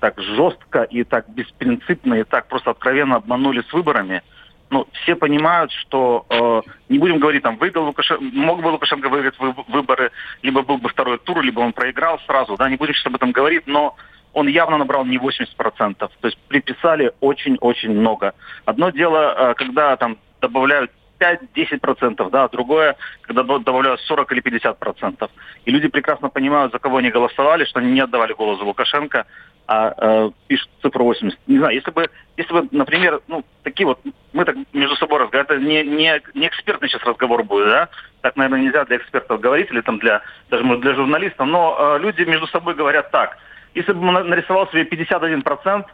так 0.00 0.20
жестко 0.20 0.82
и 0.82 1.04
так 1.04 1.28
беспринципно 1.28 2.14
и 2.14 2.24
так 2.24 2.48
просто 2.48 2.70
откровенно 2.70 3.16
обманули 3.16 3.62
с 3.62 3.72
выборами. 3.72 4.22
Ну, 4.68 4.86
все 4.92 5.14
понимают, 5.14 5.70
что 5.70 6.26
э, 6.28 6.62
не 6.88 6.98
будем 6.98 7.20
говорить, 7.20 7.42
там, 7.42 7.56
выиграл 7.56 7.84
Лукашенко, 7.86 8.24
мог 8.24 8.62
бы 8.62 8.68
Лукашенко 8.68 9.08
выиграть 9.08 9.38
вы- 9.38 9.54
выборы, 9.68 10.10
либо 10.42 10.62
был 10.62 10.78
бы 10.78 10.88
второй 10.88 11.18
тур, 11.18 11.40
либо 11.40 11.60
он 11.60 11.72
проиграл 11.72 12.18
сразу, 12.26 12.56
да, 12.56 12.68
не 12.68 12.76
будем 12.76 12.92
сейчас 12.94 13.06
об 13.06 13.14
этом 13.14 13.30
говорить, 13.30 13.66
но 13.66 13.94
он 14.32 14.48
явно 14.48 14.76
набрал 14.76 15.04
не 15.04 15.18
80%. 15.18 15.94
То 15.98 16.26
есть 16.26 16.36
приписали 16.48 17.12
очень-очень 17.20 17.90
много. 17.90 18.34
Одно 18.64 18.90
дело, 18.90 19.34
э, 19.50 19.54
когда 19.54 19.96
там 19.96 20.18
добавляют 20.40 20.90
5-10%, 21.18 22.28
да, 22.30 22.48
другое, 22.48 22.96
когда 23.22 23.42
до- 23.42 23.58
добавляют 23.58 24.00
40 24.02 24.32
или 24.32 24.40
50%. 24.40 25.30
И 25.64 25.70
люди 25.70 25.88
прекрасно 25.88 26.28
понимают, 26.28 26.72
за 26.72 26.78
кого 26.78 26.98
они 26.98 27.10
голосовали, 27.10 27.64
что 27.64 27.80
они 27.80 27.92
не 27.92 28.00
отдавали 28.00 28.32
голос 28.32 28.58
за 28.58 28.64
Лукашенко, 28.64 29.26
а 29.66 29.94
э, 29.96 30.30
пишут 30.46 30.70
цифру 30.82 31.04
80. 31.04 31.38
Не 31.46 31.58
знаю, 31.58 31.74
если 31.74 31.90
бы, 31.90 32.08
если 32.36 32.52
бы, 32.52 32.68
например, 32.70 33.20
ну, 33.26 33.44
такие 33.62 33.86
вот, 33.86 34.00
мы 34.32 34.44
так 34.44 34.56
между 34.72 34.96
собой 34.96 35.20
разговариваем, 35.20 35.44
это 35.44 35.66
не, 35.66 35.82
не, 35.82 36.22
не 36.34 36.46
экспертный 36.46 36.88
сейчас 36.88 37.02
разговор 37.02 37.42
будет, 37.42 37.68
да, 37.68 37.88
так, 38.20 38.36
наверное, 38.36 38.60
нельзя 38.60 38.84
для 38.84 38.96
экспертов 38.96 39.40
говорить, 39.40 39.70
или 39.70 39.80
там 39.80 39.98
для, 39.98 40.22
даже 40.50 40.64
может, 40.64 40.82
для 40.82 40.94
журналистов, 40.94 41.46
но 41.46 41.76
э, 41.78 41.98
люди 42.00 42.22
между 42.22 42.46
собой 42.48 42.74
говорят 42.74 43.10
так, 43.10 43.38
если 43.74 43.92
бы 43.92 44.00
нарисовал 44.00 44.68
себе 44.68 44.84
51%, 44.84 45.84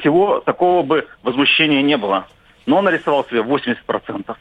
всего 0.00 0.40
такого 0.40 0.82
бы 0.82 1.06
возмущения 1.22 1.82
не 1.82 1.96
было. 1.96 2.26
Но 2.66 2.78
он 2.78 2.84
нарисовал 2.84 3.24
себе 3.24 3.40
80%. 3.40 4.36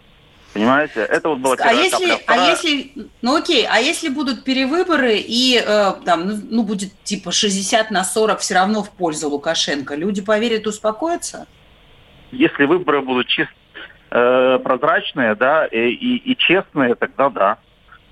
Понимаете? 0.53 1.01
Это 1.01 1.29
вот 1.29 1.39
была 1.39 1.55
А 1.60 1.74
если, 1.74 2.10
капля. 2.10 2.24
а 2.27 2.50
если, 2.50 2.91
ну 3.22 3.38
окей, 3.38 3.65
а 3.70 3.77
если 3.79 4.10
будут 4.10 4.43
перевыборы 4.43 5.15
и 5.17 5.58
э, 5.65 5.93
там, 6.05 6.27
ну, 6.27 6.38
ну, 6.50 6.63
будет 6.63 6.91
типа 7.03 7.31
60 7.31 7.89
на 7.89 8.03
40 8.03 8.39
все 8.39 8.55
равно 8.55 8.84
в 8.84 8.91
пользу 8.91 9.29
Лукашенко, 9.29 9.96
люди 9.96 10.22
поверят, 10.22 10.67
успокоятся? 10.67 11.48
Если 12.31 12.65
выборы 12.65 13.01
будут 13.01 13.27
чисто 13.27 13.53
э, 14.12 14.60
прозрачные, 14.62 15.36
да, 15.36 15.65
и, 15.67 15.77
и- 15.89 16.31
и 16.31 16.36
честные, 16.38 16.96
тогда 16.96 17.29
да. 17.29 17.58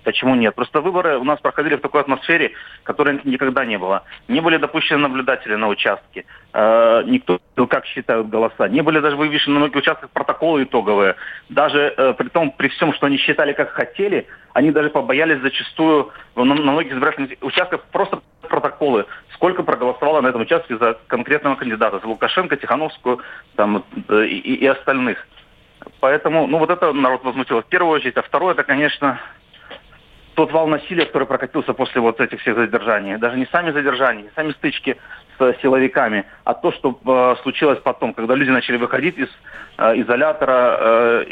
Почему 0.10 0.34
нет? 0.34 0.56
Просто 0.56 0.82
выборы 0.82 1.20
у 1.20 1.24
нас 1.24 1.40
проходили 1.40 1.76
в 1.76 1.82
такой 1.82 2.02
атмосфере, 2.02 2.54
которой 2.82 3.22
никогда 3.26 3.64
не 3.64 3.78
было. 3.78 4.02
Не 4.28 4.42
были 4.42 4.58
допущены 4.58 5.02
наблюдатели 5.02 5.54
на 5.54 5.68
участке. 5.68 6.26
Э, 6.52 7.04
никто 7.06 7.40
как 7.68 7.86
считают 7.86 8.28
голоса. 8.28 8.68
Не 8.70 8.82
были 8.82 9.00
даже 9.02 9.16
вывешены 9.16 9.54
на 9.54 9.60
многих 9.60 9.76
участках 9.76 10.10
протоколы 10.10 10.64
итоговые. 10.64 11.16
Даже 11.50 11.94
э, 11.96 12.14
при 12.14 12.30
том, 12.30 12.50
при 12.50 12.70
всем, 12.70 12.92
что 12.94 13.06
они 13.06 13.18
считали 13.18 13.54
как 13.54 13.70
хотели, 13.70 14.26
они 14.54 14.72
даже 14.72 14.90
побоялись 14.90 15.42
зачастую 15.42 16.10
на, 16.36 16.44
на 16.44 16.56
многих 16.56 16.94
избирательных 16.94 17.38
участках 17.42 17.84
просто 17.92 18.24
протоколы. 18.42 19.06
Сколько 19.36 19.62
проголосовало 19.62 20.22
на 20.22 20.30
этом 20.30 20.42
участке 20.42 20.76
за 20.78 20.98
конкретного 21.06 21.54
кандидата, 21.54 22.00
за 22.00 22.08
Лукашенко, 22.08 22.58
Тихановскую 22.58 23.20
там, 23.56 23.84
э, 24.08 24.26
и, 24.26 24.56
и 24.56 24.66
остальных. 24.66 25.24
Поэтому, 26.00 26.48
ну 26.48 26.58
вот 26.58 26.72
это 26.72 26.94
народ 26.94 27.24
возмутило 27.24 27.62
в 27.62 27.68
первую 27.68 27.94
очередь. 27.94 28.18
А 28.18 28.24
второе, 28.24 28.54
это, 28.54 28.64
конечно, 28.64 29.20
тот 30.40 30.54
вал 30.54 30.68
насилия, 30.68 31.06
который 31.06 31.28
прокатился 31.28 31.74
после 31.74 32.00
вот 32.00 32.22
этих 32.22 32.40
всех 32.40 32.56
задержаний. 32.56 33.18
Даже 33.18 33.38
не 33.38 33.46
сами 33.48 33.72
задержания, 33.72 34.24
не 34.24 34.30
сами 34.36 34.54
стычки 34.54 34.96
с 35.38 35.56
силовиками, 35.62 36.24
а 36.46 36.54
то, 36.54 36.72
что 36.72 36.98
э, 37.06 37.36
случилось 37.42 37.80
потом, 37.84 38.14
когда 38.14 38.36
люди 38.36 38.50
начали 38.50 38.78
выходить 38.78 39.18
из 39.18 39.28
э, 39.78 40.00
изолятора, 40.00 40.78
э, 40.80 41.24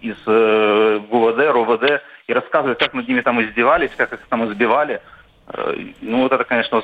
из 0.00 0.16
э, 0.26 0.98
ГУВД, 1.08 1.38
РОВД 1.38 2.02
и 2.26 2.32
рассказывать, 2.32 2.80
как 2.80 2.92
над 2.92 3.06
ними 3.06 3.20
там 3.20 3.40
издевались, 3.40 3.92
как 3.96 4.12
их 4.14 4.20
там 4.28 4.44
избивали. 4.50 5.00
Э, 5.46 5.76
ну 6.00 6.22
вот 6.22 6.32
это, 6.32 6.42
конечно, 6.42 6.82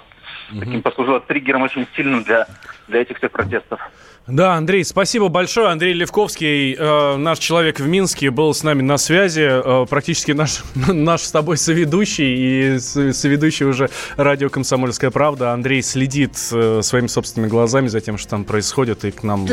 таким 0.58 0.82
послужило 0.82 1.20
триггером 1.20 1.62
очень 1.62 1.86
сильным 1.96 2.22
для, 2.24 2.46
для 2.88 3.02
этих 3.02 3.18
всех 3.18 3.30
протестов. 3.30 3.80
Да, 4.26 4.54
Андрей, 4.54 4.84
спасибо 4.84 5.28
большое. 5.28 5.68
Андрей 5.68 5.94
Левковский, 5.94 6.74
э, 6.74 7.16
наш 7.16 7.40
человек 7.40 7.80
в 7.80 7.88
Минске, 7.88 8.30
был 8.30 8.54
с 8.54 8.62
нами 8.62 8.80
на 8.80 8.96
связи. 8.96 9.42
Э, 9.42 9.84
практически 9.88 10.30
наш, 10.30 10.62
наш 10.74 11.22
с 11.22 11.32
тобой 11.32 11.56
соведущий 11.56 12.76
и 12.76 12.78
соведущий 12.78 13.66
уже 13.66 13.90
радио 14.16 14.48
«Комсомольская 14.48 15.10
правда». 15.10 15.52
Андрей 15.52 15.82
следит 15.82 16.36
э, 16.52 16.82
своими 16.82 17.08
собственными 17.08 17.50
глазами 17.50 17.88
за 17.88 18.00
тем, 18.00 18.16
что 18.16 18.30
там 18.30 18.44
происходит, 18.44 19.04
и 19.04 19.10
к 19.10 19.24
нам, 19.24 19.48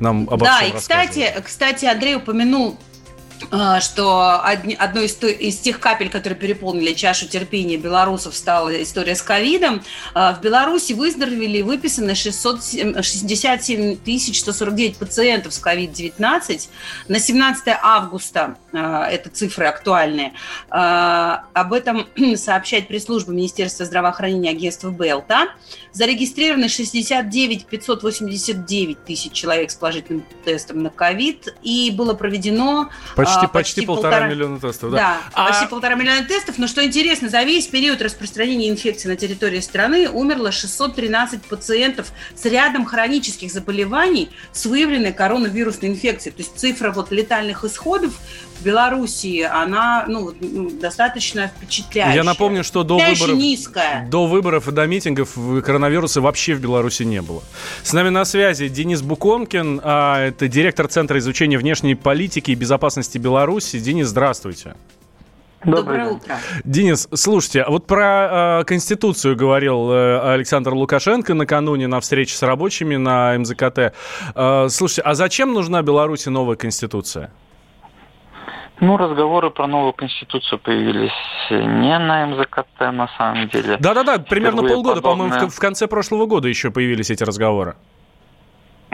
нам 0.00 0.26
обо 0.30 0.46
да, 0.46 0.60
всем 0.60 0.68
и 0.68 0.78
кстати, 0.78 1.34
кстати, 1.44 1.84
Андрей 1.84 2.16
упомянул 2.16 2.78
что 3.80 4.40
одни- 4.44 4.74
одной 4.74 5.06
из, 5.06 5.58
тех 5.58 5.78
капель, 5.80 6.08
которые 6.10 6.38
переполнили 6.38 6.92
чашу 6.94 7.28
терпения 7.28 7.76
белорусов, 7.76 8.34
стала 8.34 8.82
история 8.82 9.14
с 9.14 9.22
ковидом. 9.22 9.82
Э, 10.14 10.34
В 10.34 10.40
Беларуси 10.40 10.92
выздоровели 10.92 11.58
и 11.58 11.62
выписаны 11.62 12.14
667 12.14 13.96
тысяч 13.96 14.40
149 14.40 14.96
пациентов 14.96 15.54
с 15.54 15.62
COVID-19. 15.62 16.68
На 17.08 17.18
17 17.18 17.68
августа, 17.82 18.56
э, 18.72 18.78
это 18.78 19.30
цифры 19.30 19.66
актуальные, 19.66 20.32
об 20.68 21.72
этом 21.72 22.06
сообщает 22.36 22.88
пресс-служба 22.88 23.32
Министерства 23.32 23.84
здравоохранения 23.84 24.50
агентства 24.50 24.90
БЭЛТа. 24.90 25.48
Зарегистрированы 25.92 26.68
69 26.68 27.66
589 27.66 29.04
тысяч 29.04 29.32
человек 29.32 29.70
с 29.70 29.74
положительным 29.74 30.24
тестом 30.44 30.82
на 30.82 30.90
ковид, 30.90 31.54
и 31.62 31.90
было 31.90 32.14
проведено 32.14 32.90
Почти, 33.26 33.46
а, 33.46 33.48
почти, 33.48 33.80
полтора, 33.86 34.28
миллиона 34.28 34.58
тестов, 34.58 34.90
да. 34.92 34.96
да, 34.96 35.18
А- 35.32 35.48
почти 35.48 35.66
полтора 35.66 35.94
миллиона 35.94 36.24
тестов. 36.24 36.58
Но 36.58 36.66
что 36.66 36.84
интересно, 36.84 37.28
за 37.28 37.42
весь 37.42 37.66
период 37.66 38.00
распространения 38.02 38.68
инфекции 38.68 39.08
на 39.08 39.16
территории 39.16 39.60
страны 39.60 40.08
умерло 40.08 40.52
613 40.52 41.42
пациентов 41.42 42.12
с 42.34 42.44
рядом 42.44 42.84
хронических 42.84 43.52
заболеваний 43.52 44.30
с 44.52 44.66
выявленной 44.66 45.12
коронавирусной 45.12 45.90
инфекцией. 45.90 46.34
То 46.34 46.42
есть 46.42 46.56
цифра 46.56 46.90
вот 46.92 47.10
летальных 47.10 47.64
исходов 47.64 48.14
в 48.60 48.64
Белоруссии, 48.64 49.42
она 49.42 50.04
ну, 50.08 50.32
ну, 50.40 50.70
достаточно 50.70 51.48
впечатляющая. 51.48 52.16
Я 52.16 52.24
напомню, 52.24 52.64
что 52.64 52.82
до 52.82 52.96
выборов, 52.96 53.36
низкая. 53.36 54.06
до 54.08 54.26
выборов 54.26 54.68
и 54.68 54.72
до 54.72 54.86
митингов 54.86 55.34
коронавируса 55.64 56.20
вообще 56.20 56.54
в 56.54 56.60
Беларуси 56.60 57.02
не 57.02 57.22
было. 57.22 57.42
С 57.82 57.92
нами 57.92 58.08
на 58.08 58.24
связи 58.24 58.68
Денис 58.68 59.02
Буконкин, 59.02 59.80
а, 59.82 60.26
это 60.26 60.48
директор 60.48 60.88
Центра 60.88 61.18
изучения 61.18 61.58
внешней 61.58 61.94
политики 61.94 62.50
и 62.50 62.54
безопасности 62.54 63.15
Беларуси. 63.18 63.78
Денис, 63.78 64.08
здравствуйте. 64.08 64.74
Доброе 65.64 66.10
утро. 66.10 66.36
Денис, 66.64 67.08
слушайте, 67.12 67.62
а 67.62 67.70
вот 67.70 67.86
про 67.86 68.60
э, 68.60 68.64
Конституцию 68.64 69.36
говорил 69.36 69.90
э, 69.90 70.34
Александр 70.34 70.74
Лукашенко 70.74 71.34
накануне 71.34 71.88
на 71.88 72.00
встрече 72.00 72.36
с 72.36 72.42
рабочими 72.42 72.96
на 72.96 73.36
МЗКТ. 73.36 73.92
Э, 74.34 74.68
слушайте, 74.68 75.02
а 75.02 75.14
зачем 75.14 75.52
нужна 75.52 75.82
Беларуси 75.82 76.28
новая 76.28 76.56
Конституция? 76.56 77.32
Ну, 78.78 78.96
разговоры 78.98 79.50
про 79.50 79.66
новую 79.66 79.94
конституцию 79.94 80.58
появились 80.58 81.10
не 81.50 81.98
на 81.98 82.26
МЗКТ, 82.26 82.80
на 82.92 83.08
самом 83.16 83.48
деле. 83.48 83.78
Да-да-да, 83.78 84.18
примерно 84.18 84.58
Впервые 84.58 84.74
полгода, 84.74 85.00
по-моему, 85.00 85.30
в, 85.30 85.34
подобное. 85.34 85.50
в 85.50 85.58
конце 85.58 85.86
прошлого 85.86 86.26
года 86.26 86.48
еще 86.48 86.70
появились 86.70 87.10
эти 87.10 87.24
разговоры. 87.24 87.76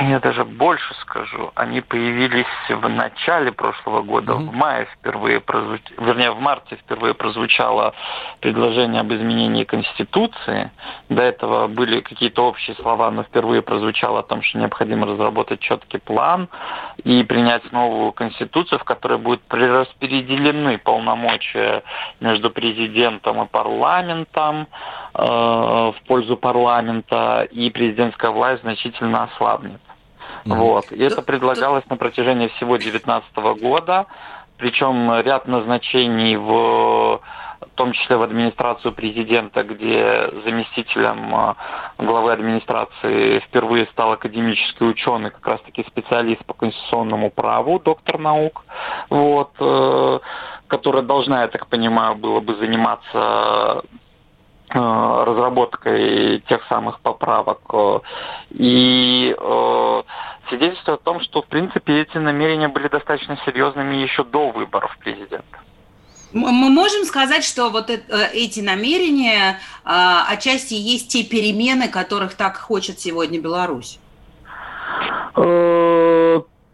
Я 0.08 0.18
даже 0.18 0.44
больше 0.44 0.94
скажу, 0.94 1.52
они 1.54 1.80
появились 1.80 2.46
в 2.68 2.88
начале 2.88 3.52
прошлого 3.52 4.02
года, 4.02 4.34
в 4.34 4.52
мае 4.52 4.88
впервые 4.94 5.38
прозвучало, 5.40 6.04
вернее, 6.04 6.32
в 6.32 6.40
марте 6.40 6.74
впервые 6.74 7.14
прозвучало 7.14 7.94
предложение 8.40 9.02
об 9.02 9.12
изменении 9.12 9.62
Конституции. 9.62 10.72
До 11.08 11.22
этого 11.22 11.68
были 11.68 12.00
какие-то 12.00 12.44
общие 12.44 12.74
слова, 12.76 13.12
но 13.12 13.22
впервые 13.22 13.62
прозвучало 13.62 14.20
о 14.20 14.22
том, 14.24 14.42
что 14.42 14.58
необходимо 14.58 15.06
разработать 15.06 15.60
четкий 15.60 15.98
план 15.98 16.48
и 17.04 17.22
принять 17.22 17.70
новую 17.70 18.10
Конституцию, 18.10 18.80
в 18.80 18.84
которой 18.84 19.18
будут 19.18 19.42
перераспределены 19.42 20.78
полномочия 20.78 21.84
между 22.18 22.50
президентом 22.50 23.40
и 23.40 23.46
парламентом 23.46 24.66
э, 25.14 25.22
в 25.22 25.94
пользу 26.08 26.36
парламента, 26.36 27.46
и 27.52 27.70
президентская 27.70 28.32
власть 28.32 28.62
значительно 28.62 29.24
ослабнет. 29.24 29.80
Вот. 30.44 30.92
И 30.92 31.02
это 31.02 31.22
предлагалось 31.22 31.84
на 31.88 31.96
протяжении 31.96 32.48
всего 32.48 32.76
2019 32.76 33.36
года. 33.60 34.06
Причем 34.58 35.20
ряд 35.20 35.46
назначений 35.48 36.36
в 36.36 37.20
в 37.72 37.74
том 37.74 37.92
числе 37.92 38.16
в 38.16 38.22
администрацию 38.22 38.92
президента, 38.92 39.62
где 39.62 40.30
заместителем 40.44 41.34
э, 41.34 41.54
главы 41.98 42.32
администрации 42.32 43.38
впервые 43.40 43.86
стал 43.92 44.12
академический 44.12 44.88
ученый, 44.88 45.30
как 45.30 45.46
раз 45.46 45.60
таки 45.62 45.84
специалист 45.86 46.44
по 46.44 46.54
конституционному 46.54 47.30
праву, 47.30 47.78
доктор 47.78 48.18
наук, 48.18 48.64
вот, 49.10 49.52
э, 49.58 50.18
которая 50.66 51.02
должна, 51.02 51.42
я 51.42 51.48
так 51.48 51.66
понимаю, 51.68 52.16
было 52.16 52.40
бы 52.40 52.56
заниматься 52.56 53.82
разработкой 54.74 56.40
тех 56.48 56.64
самых 56.68 57.00
поправок. 57.00 57.60
И 58.50 59.34
свидетельствует 60.48 61.00
о 61.00 61.02
том, 61.02 61.20
что, 61.20 61.42
в 61.42 61.46
принципе, 61.46 62.02
эти 62.02 62.18
намерения 62.18 62.68
были 62.68 62.88
достаточно 62.88 63.38
серьезными 63.44 63.96
еще 63.96 64.24
до 64.24 64.50
выборов 64.50 64.96
президента. 64.98 65.58
Мы 66.32 66.70
можем 66.70 67.04
сказать, 67.04 67.44
что 67.44 67.68
вот 67.68 67.90
эти 67.90 68.60
намерения 68.60 69.60
а, 69.84 70.26
отчасти 70.30 70.74
есть 70.74 71.08
те 71.08 71.24
перемены, 71.24 71.88
которых 71.88 72.34
так 72.34 72.56
хочет 72.56 72.98
сегодня 73.00 73.38
Беларусь? 73.38 73.98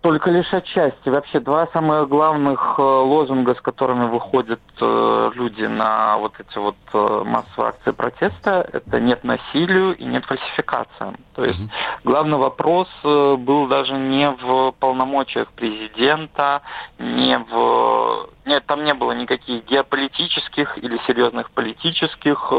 Только 0.09 0.31
лишь 0.31 0.51
отчасти. 0.55 1.11
Вообще 1.11 1.39
два 1.39 1.67
самых 1.67 2.09
главных 2.09 2.77
э, 2.79 2.83
лозунга, 2.83 3.55
с 3.55 3.61
которыми 3.61 4.09
выходят 4.09 4.63
э, 4.81 5.31
люди 5.35 5.65
на 5.65 6.17
вот 6.17 6.33
эти 6.39 6.57
вот 6.57 6.77
э, 6.95 7.23
массовые 7.27 7.69
акции 7.69 7.91
протеста, 7.91 8.67
это 8.73 9.01
нет 9.01 9.23
насилию 9.23 9.95
и 9.95 10.05
нет 10.05 10.25
фальсификациям. 10.25 11.17
То 11.35 11.45
есть 11.45 11.61
главный 12.05 12.39
вопрос 12.39 12.89
был 13.03 13.67
даже 13.67 13.93
не 13.99 14.31
в 14.31 14.73
полномочиях 14.81 15.53
президента, 15.53 16.63
не 16.99 17.37
в... 17.39 18.31
Нет, 18.47 18.65
там 18.65 18.85
не 18.85 18.95
было 18.95 19.13
никаких 19.13 19.67
геополитических 19.67 20.79
или 20.79 20.99
серьезных 21.07 21.51
политических 21.51 22.51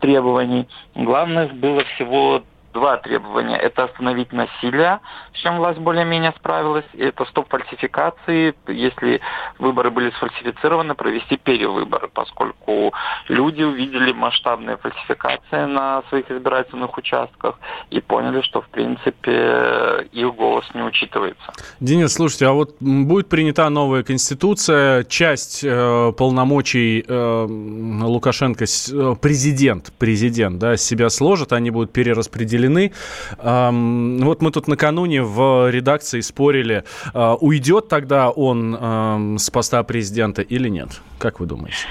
требований. 0.00 0.68
Главных 0.94 1.54
было 1.54 1.82
всего 1.94 2.42
два 2.72 2.96
требования. 2.98 3.56
Это 3.56 3.84
остановить 3.84 4.32
насилие, 4.32 5.00
с 5.34 5.38
чем 5.42 5.56
власть 5.56 5.78
более-менее 5.78 6.32
справилась. 6.38 6.84
Это 6.96 7.24
стоп 7.26 7.48
фальсификации. 7.48 8.54
Если 8.68 9.20
выборы 9.58 9.90
были 9.90 10.10
сфальсифицированы, 10.10 10.94
провести 10.94 11.36
перевыборы, 11.36 12.08
поскольку 12.08 12.92
люди 13.28 13.62
увидели 13.62 14.12
масштабные 14.12 14.76
фальсификации 14.76 15.64
на 15.66 16.02
своих 16.08 16.30
избирательных 16.30 16.96
участках 16.96 17.58
и 17.90 18.00
поняли, 18.00 18.42
что, 18.42 18.60
в 18.60 18.68
принципе, 18.68 20.08
их 20.12 20.34
голос 20.34 20.64
не 20.74 20.82
учитывается. 20.82 21.52
Денис, 21.80 22.12
слушайте, 22.12 22.46
а 22.46 22.52
вот 22.52 22.76
будет 22.80 23.28
принята 23.28 23.68
новая 23.70 24.02
конституция, 24.02 25.04
часть 25.04 25.64
э, 25.64 26.12
полномочий 26.16 27.04
э, 27.06 27.46
Лукашенко, 27.48 28.64
э, 28.64 29.14
президент, 29.20 29.92
президент, 29.98 30.58
да, 30.58 30.76
себя 30.76 31.08
сложит, 31.10 31.52
они 31.52 31.70
будут 31.70 31.92
перераспределены 31.92 32.57
определены. 32.58 32.92
Вот 33.38 34.42
мы 34.42 34.50
тут 34.50 34.68
накануне 34.68 35.22
в 35.22 35.70
редакции 35.70 36.20
спорили, 36.20 36.84
а, 37.14 37.34
уйдет 37.34 37.88
тогда 37.88 38.30
он 38.30 39.38
с 39.38 39.50
поста 39.50 39.82
президента 39.82 40.42
или 40.42 40.68
нет? 40.68 41.00
Как 41.18 41.40
вы 41.40 41.46
думаете? 41.46 41.86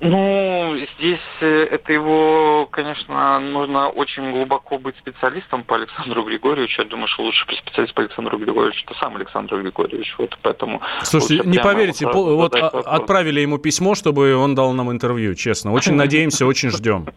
Ну, 0.00 0.76
здесь 0.96 1.18
э, 1.40 1.66
это 1.72 1.92
его, 1.92 2.68
конечно, 2.70 3.40
нужно 3.40 3.88
очень 3.88 4.30
глубоко 4.30 4.78
быть 4.78 4.96
специалистом 4.96 5.64
по 5.64 5.74
Александру 5.74 6.22
Григорьевичу. 6.22 6.82
Я 6.82 6.88
думаю, 6.88 7.08
что 7.08 7.24
лучше 7.24 7.44
специалист 7.56 7.94
по 7.94 8.02
Александру 8.02 8.38
Григорьевичу, 8.38 8.84
это 8.86 8.94
сам 9.00 9.16
Александр 9.16 9.60
Григорьевич. 9.60 10.14
Вот 10.18 10.38
поэтому... 10.40 10.80
Слушайте, 11.02 11.48
не 11.48 11.58
поверите, 11.58 12.06
вот, 12.06 12.14
вот 12.14 12.54
отправили 12.54 13.40
ему 13.40 13.58
письмо, 13.58 13.96
чтобы 13.96 14.36
он 14.36 14.54
дал 14.54 14.72
нам 14.72 14.92
интервью, 14.92 15.34
честно. 15.34 15.72
Очень 15.72 15.94
надеемся, 15.96 16.46
очень 16.46 16.70
ждем. 16.70 17.08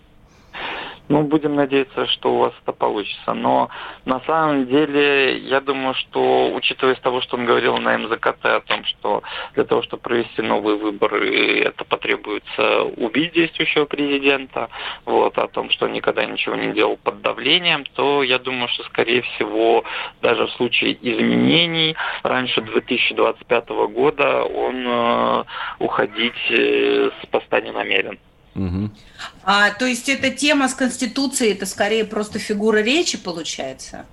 Ну, 1.11 1.23
будем 1.23 1.55
надеяться, 1.55 2.07
что 2.07 2.33
у 2.33 2.37
вас 2.37 2.53
это 2.63 2.71
получится. 2.71 3.33
Но 3.33 3.69
на 4.05 4.21
самом 4.21 4.67
деле, 4.67 5.37
я 5.39 5.59
думаю, 5.59 5.93
что, 5.95 6.53
учитывая 6.53 6.95
того, 6.95 7.21
что 7.21 7.37
он 7.37 7.45
говорил 7.45 7.77
на 7.77 7.97
МЗКТ 7.97 8.45
о 8.45 8.61
том, 8.61 8.85
что 8.85 9.21
для 9.55 9.65
того, 9.65 9.81
чтобы 9.83 10.03
провести 10.03 10.41
новые 10.41 10.77
выборы, 10.77 11.59
это 11.59 11.83
потребуется 11.83 12.83
убить 12.83 13.33
действующего 13.33 13.85
президента, 13.85 14.69
вот, 15.05 15.37
о 15.37 15.47
том, 15.47 15.69
что 15.69 15.85
он 15.85 15.93
никогда 15.93 16.25
ничего 16.25 16.55
не 16.55 16.71
делал 16.73 16.97
под 16.97 17.21
давлением, 17.21 17.83
то 17.95 18.23
я 18.23 18.39
думаю, 18.39 18.69
что, 18.69 18.83
скорее 18.83 19.21
всего, 19.21 19.83
даже 20.21 20.47
в 20.47 20.51
случае 20.51 20.93
изменений 21.01 21.95
раньше 22.23 22.61
2025 22.61 23.69
года 23.69 24.43
он 24.43 24.85
э, 24.87 25.43
уходить 25.79 26.51
э, 26.51 27.09
с 27.21 27.25
поста 27.27 27.59
не 27.61 27.71
намерен. 27.71 28.17
Угу. 28.55 28.89
А, 29.43 29.71
то 29.71 29.85
есть 29.85 30.09
эта 30.09 30.29
тема 30.29 30.67
с 30.67 30.73
Конституцией, 30.73 31.53
это 31.53 31.65
скорее 31.65 32.05
просто 32.05 32.39
фигура 32.39 32.77
речи 32.77 33.17
получается? 33.17 34.05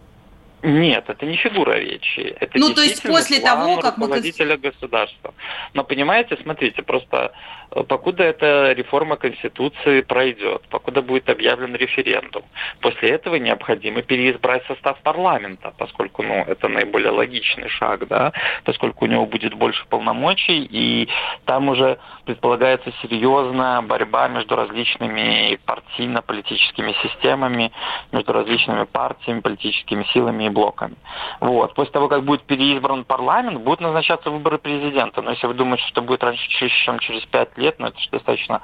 Нет, 0.63 1.05
это 1.09 1.25
не 1.25 1.37
фигура 1.37 1.75
речи. 1.75 2.37
Это 2.41 2.59
ну, 2.59 2.75
то 2.75 2.83
есть 2.83 3.03
после 3.03 3.41
того, 3.41 3.77
как 3.77 3.97
мы... 3.97 4.07
руководителя 4.07 4.57
государства. 4.57 5.35
Но 5.75 5.85
понимаете, 5.85 6.37
смотрите, 6.43 6.83
просто 6.83 7.33
э, 7.71 7.83
покуда 7.85 8.25
эта 8.25 8.73
реформа 8.73 9.17
Конституции 9.17 10.01
пройдет, 10.01 10.63
покуда 10.69 11.01
будет 11.03 11.31
объявлен 11.31 11.77
референдум, 11.77 12.43
после 12.81 13.11
этого 13.11 13.37
необходимо 13.37 14.03
переизбрать 14.03 14.67
состав 14.67 15.01
парламента, 15.03 15.73
поскольку 15.79 16.23
ну, 16.23 16.45
это 16.45 16.67
наиболее 16.69 17.13
логичный 17.13 17.69
шаг, 17.69 18.09
да, 18.09 18.33
поскольку 18.65 19.05
у 19.05 19.09
него 19.09 19.27
будет 19.27 19.55
больше 19.55 19.87
полномочий, 19.89 20.65
и 20.65 21.09
там 21.45 21.69
уже 21.69 21.99
предполагается 22.25 22.93
серьезная 23.01 23.81
борьба 23.83 24.27
между 24.29 24.57
различными 24.57 25.59
партийно-политическими 25.65 26.95
системами, 27.03 27.71
между 28.11 28.33
различными 28.33 28.85
партиями, 28.85 29.41
политическими 29.41 30.05
силами 30.13 30.48
и 30.49 30.51
блоками. 30.51 30.97
Вот. 31.41 31.75
После 31.75 31.93
того, 31.93 32.09
как 32.09 32.25
будет 32.25 32.43
переизбран 32.43 33.05
парламент, 33.05 33.61
будут 33.61 33.81
назначаться 33.81 34.31
выборы 34.31 34.59
президента. 34.59 35.23
Но 35.23 35.31
если 35.31 35.47
вы 35.47 35.55
думаете, 35.55 35.85
что 35.89 36.03
будет 36.03 36.23
раньше, 36.23 36.69
чем 36.85 36.99
через 36.99 37.25
пять 37.27 37.57
лет, 37.57 37.77
ну 37.79 37.87
это 37.87 37.99
же 37.99 38.09
достаточно 38.11 38.63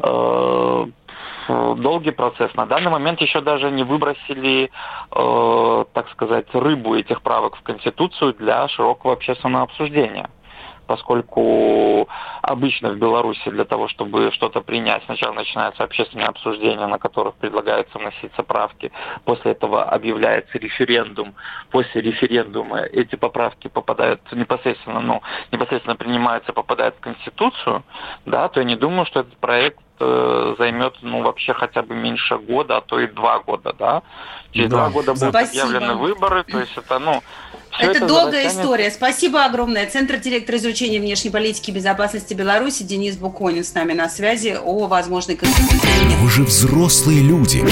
э, 0.00 0.86
долгий 1.48 2.10
процесс. 2.10 2.52
На 2.54 2.66
данный 2.66 2.90
момент 2.90 3.20
еще 3.20 3.40
даже 3.40 3.70
не 3.70 3.84
выбросили, 3.84 4.70
э, 5.14 5.84
так 5.92 6.10
сказать, 6.10 6.46
рыбу 6.52 6.96
этих 6.96 7.22
правок 7.22 7.56
в 7.56 7.62
Конституцию 7.62 8.34
для 8.34 8.68
широкого 8.68 9.12
общественного 9.14 9.64
обсуждения 9.64 10.28
поскольку 10.88 12.08
обычно 12.40 12.90
в 12.90 12.96
Беларуси 12.96 13.50
для 13.50 13.66
того, 13.66 13.88
чтобы 13.88 14.32
что-то 14.32 14.62
принять, 14.62 15.04
сначала 15.04 15.34
начинается 15.34 15.84
общественное 15.84 16.28
обсуждение, 16.28 16.86
на 16.86 16.98
которых 16.98 17.34
предлагаются 17.34 17.98
вноситься 17.98 18.42
правки, 18.42 18.90
после 19.24 19.52
этого 19.52 19.84
объявляется 19.84 20.58
референдум, 20.58 21.34
после 21.70 22.00
референдума 22.00 22.78
эти 22.80 23.16
поправки 23.16 23.68
попадают 23.68 24.20
непосредственно, 24.32 25.00
ну, 25.00 25.22
непосредственно 25.52 25.94
принимаются, 25.94 26.54
попадают 26.54 26.96
в 26.96 27.00
Конституцию, 27.00 27.84
да, 28.24 28.48
то 28.48 28.60
я 28.60 28.64
не 28.64 28.76
думаю, 28.76 29.04
что 29.04 29.20
этот 29.20 29.36
проект 29.36 29.80
э, 30.00 30.54
займет, 30.58 30.94
ну, 31.02 31.22
вообще 31.22 31.52
хотя 31.52 31.82
бы 31.82 31.94
меньше 31.94 32.38
года, 32.38 32.78
а 32.78 32.80
то 32.80 32.98
и 32.98 33.06
два 33.08 33.40
года, 33.40 33.74
да. 33.78 34.02
Через 34.52 34.70
да. 34.70 34.76
два 34.76 34.90
года 34.90 35.12
будут 35.12 35.28
Спасибо. 35.28 35.66
объявлены 35.66 35.94
выборы, 35.96 36.44
то 36.44 36.58
есть 36.58 36.78
это, 36.78 36.98
ну, 36.98 37.20
это, 37.78 37.98
это 37.98 38.06
долгая 38.06 38.48
история. 38.48 38.90
Спасибо 38.90 39.44
огромное. 39.44 39.86
Центр 39.86 40.16
директора 40.16 40.58
изучения 40.58 41.00
внешней 41.00 41.30
политики 41.30 41.70
и 41.70 41.72
безопасности 41.72 42.34
Беларуси 42.34 42.82
Денис 42.82 43.16
Буконин 43.16 43.64
с 43.64 43.74
нами 43.74 43.92
на 43.92 44.08
связи 44.08 44.56
о 44.60 44.86
возможной 44.86 45.36
конституции. 45.36 45.88
Вы 46.20 46.30
же 46.30 46.44
взрослые 46.44 47.22
люди. 47.22 47.64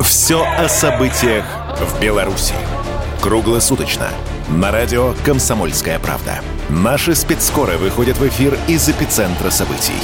Все 0.00 0.44
о 0.58 0.68
событиях 0.68 1.44
в 1.80 2.00
Беларуси. 2.00 2.54
Круглосуточно. 3.20 4.08
На 4.48 4.70
радио 4.70 5.14
«Комсомольская 5.24 5.98
правда». 5.98 6.40
Наши 6.68 7.14
спецскоры 7.14 7.76
выходят 7.76 8.16
в 8.18 8.26
эфир 8.28 8.56
из 8.68 8.88
эпицентра 8.88 9.50
событий. 9.50 9.98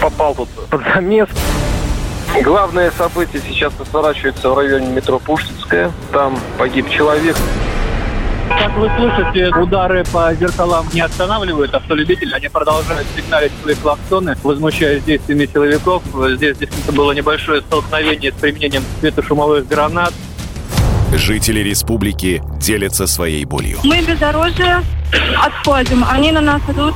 Попал 0.00 0.34
тут 0.34 0.48
под 0.70 0.82
замес. 0.94 1.28
Главное 2.42 2.90
событие 2.90 3.42
сейчас 3.46 3.72
разворачивается 3.78 4.50
в 4.50 4.56
районе 4.56 4.88
метро 4.88 5.18
Пушкинская. 5.18 5.90
Там 6.12 6.38
погиб 6.58 6.88
человек. 6.90 7.36
Как 8.48 8.76
вы 8.76 8.90
слышите, 8.96 9.48
удары 9.56 10.04
по 10.12 10.32
зеркалам 10.34 10.86
не 10.92 11.00
останавливают 11.00 11.74
автолюбителей. 11.74 12.32
Они 12.34 12.48
продолжают 12.48 13.06
сигналить 13.16 13.52
свои 13.62 13.74
клаксоны, 13.74 14.36
возмущаясь 14.42 15.02
действиями 15.02 15.46
силовиков. 15.46 16.02
Здесь 16.36 16.58
действительно 16.58 16.96
было 16.96 17.12
небольшое 17.12 17.60
столкновение 17.62 18.32
с 18.32 18.34
применением 18.34 18.84
светошумовых 19.00 19.66
гранат. 19.66 20.12
Жители 21.12 21.60
республики 21.60 22.42
делятся 22.60 23.06
своей 23.06 23.44
болью. 23.44 23.78
Мы 23.82 24.02
бездорожье 24.02 24.82
отходим. 25.42 26.04
Они 26.08 26.30
на 26.30 26.40
нас 26.40 26.62
идут 26.68 26.94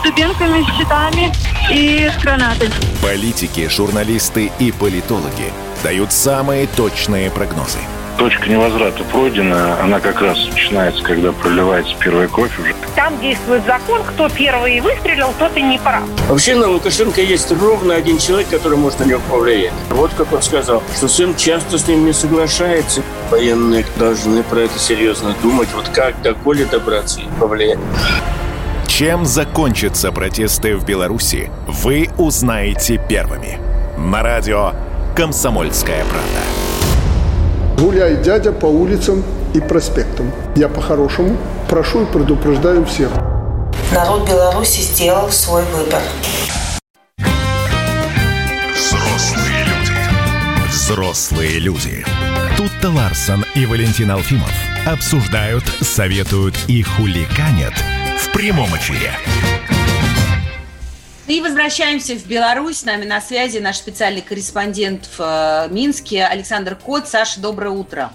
с 0.00 0.02
дубинками, 0.02 0.62
с 0.62 0.76
щитами 0.76 1.32
и 1.70 2.08
с. 2.08 3.02
Политики, 3.02 3.68
журналисты 3.68 4.50
и 4.58 4.72
политологи 4.72 5.52
дают 5.82 6.12
самые 6.12 6.66
точные 6.66 7.30
прогнозы. 7.30 7.78
Точка 8.18 8.48
невозврата 8.48 9.02
пройдена. 9.04 9.80
Она 9.82 9.98
как 9.98 10.20
раз 10.20 10.38
начинается, 10.46 11.02
когда 11.02 11.32
проливается 11.32 11.94
первая 11.98 12.28
кровь 12.28 12.58
уже. 12.60 12.74
Там 12.94 13.18
действует 13.20 13.64
закон, 13.66 14.02
кто 14.04 14.28
первый 14.28 14.80
выстрелил, 14.80 15.34
тот 15.38 15.56
и 15.56 15.62
не 15.62 15.78
прав. 15.78 16.04
Вообще 16.28 16.54
на 16.54 16.68
Лукашенко 16.68 17.20
есть 17.20 17.50
ровно 17.50 17.94
один 17.94 18.18
человек, 18.18 18.48
который 18.48 18.78
может 18.78 19.00
на 19.00 19.04
него 19.04 19.20
повлиять. 19.28 19.72
Вот 19.90 20.12
как 20.16 20.32
он 20.32 20.42
сказал, 20.42 20.82
что 20.96 21.08
сын 21.08 21.34
часто 21.34 21.76
с 21.76 21.88
ним 21.88 22.06
не 22.06 22.12
соглашается. 22.12 23.02
Военные 23.30 23.84
должны 23.96 24.44
про 24.44 24.60
это 24.60 24.78
серьезно 24.78 25.34
думать. 25.42 25.68
Вот 25.74 25.88
как 25.88 26.20
до 26.22 26.34
Коли 26.34 26.64
добраться 26.64 27.20
и 27.20 27.24
повлиять. 27.40 27.80
Чем 28.94 29.26
закончатся 29.26 30.12
протесты 30.12 30.76
в 30.76 30.84
Беларуси, 30.84 31.50
вы 31.66 32.08
узнаете 32.16 32.96
первыми. 32.96 33.58
На 33.98 34.22
радио 34.22 34.70
«Комсомольская 35.16 36.04
правда». 36.04 37.76
Гуляй, 37.76 38.22
дядя, 38.22 38.52
по 38.52 38.66
улицам 38.66 39.24
и 39.52 39.58
проспектам. 39.58 40.30
Я 40.54 40.68
по-хорошему 40.68 41.36
прошу 41.68 42.02
и 42.02 42.06
предупреждаю 42.06 42.84
всех. 42.84 43.10
Народ 43.92 44.28
Беларуси 44.28 44.82
сделал 44.82 45.28
свой 45.30 45.64
выбор. 45.64 46.00
Взрослые 48.76 49.64
люди. 49.64 50.68
Взрослые 50.68 51.58
люди. 51.58 52.04
Тут-то 52.56 52.90
Ларсон 52.90 53.44
и 53.56 53.66
Валентин 53.66 54.12
Алфимов 54.12 54.54
обсуждают, 54.86 55.64
советуют 55.80 56.54
и 56.68 56.84
хуликанят 56.84 57.74
прямом 58.32 58.68
эфире. 58.76 59.12
И 61.26 61.40
возвращаемся 61.40 62.16
в 62.16 62.26
Беларусь. 62.26 62.78
С 62.78 62.84
нами 62.84 63.04
на 63.04 63.20
связи 63.20 63.58
наш 63.58 63.76
специальный 63.76 64.20
корреспондент 64.20 65.08
в 65.16 65.20
э, 65.20 65.72
Минске 65.72 66.24
Александр 66.24 66.76
Кот. 66.76 67.08
Саша, 67.08 67.40
доброе 67.40 67.70
утро. 67.70 68.12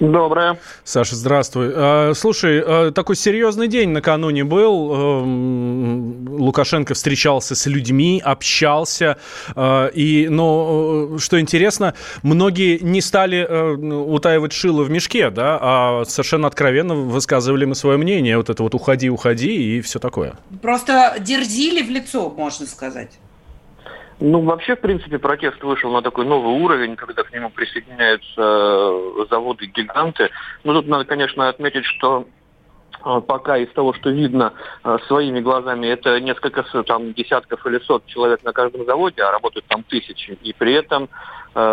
Доброе. 0.00 0.60
Саша, 0.84 1.16
здравствуй. 1.16 1.72
А, 1.74 2.12
Слушай, 2.14 2.62
а, 2.64 2.92
такой 2.92 3.16
серьезный 3.16 3.66
день 3.66 3.90
накануне 3.90 4.44
был. 4.44 4.94
Эм, 4.94 6.38
Лукашенко 6.38 6.94
встречался 6.94 7.56
с 7.56 7.66
людьми, 7.66 8.22
общался. 8.24 9.18
А, 9.56 9.88
И, 9.88 10.28
но, 10.28 11.16
э, 11.16 11.18
что 11.18 11.40
интересно, 11.40 11.94
многие 12.22 12.78
не 12.78 13.00
стали 13.00 13.38
э, 13.38 13.72
утаивать 13.74 14.52
шило 14.52 14.84
в 14.84 14.90
мешке, 14.90 15.30
да, 15.30 15.58
а 15.60 16.04
совершенно 16.04 16.46
откровенно 16.46 16.94
высказывали 16.94 17.64
мы 17.64 17.74
свое 17.74 17.98
мнение. 17.98 18.36
Вот 18.36 18.50
это 18.50 18.62
вот 18.62 18.74
«уходи, 18.74 19.10
уходи» 19.10 19.78
и 19.78 19.80
все 19.80 19.98
такое. 19.98 20.34
Просто 20.62 21.16
дерзили 21.18 21.82
в 21.82 21.90
лицо, 21.90 22.30
можно 22.30 22.66
сказать. 22.66 23.18
Ну, 24.20 24.40
вообще, 24.42 24.74
в 24.74 24.80
принципе, 24.80 25.18
протест 25.18 25.62
вышел 25.62 25.92
на 25.92 26.02
такой 26.02 26.24
новый 26.24 26.60
уровень, 26.60 26.96
когда 26.96 27.22
к 27.22 27.32
нему 27.32 27.50
присоединяются 27.50 28.34
э, 28.36 29.26
заводы-гиганты. 29.30 30.30
Ну, 30.64 30.74
тут 30.74 30.88
надо, 30.88 31.04
конечно, 31.04 31.48
отметить, 31.48 31.84
что 31.84 32.26
э, 33.04 33.20
пока 33.20 33.58
из 33.58 33.68
того, 33.74 33.92
что 33.92 34.10
видно 34.10 34.54
э, 34.82 34.98
своими 35.06 35.38
глазами, 35.38 35.86
это 35.86 36.18
несколько 36.18 36.64
там, 36.82 37.12
десятков 37.14 37.64
или 37.66 37.78
сот 37.78 38.06
человек 38.06 38.42
на 38.42 38.52
каждом 38.52 38.84
заводе, 38.86 39.22
а 39.22 39.30
работают 39.30 39.66
там 39.66 39.84
тысячи. 39.84 40.36
И 40.42 40.52
при 40.52 40.72
этом 40.72 41.08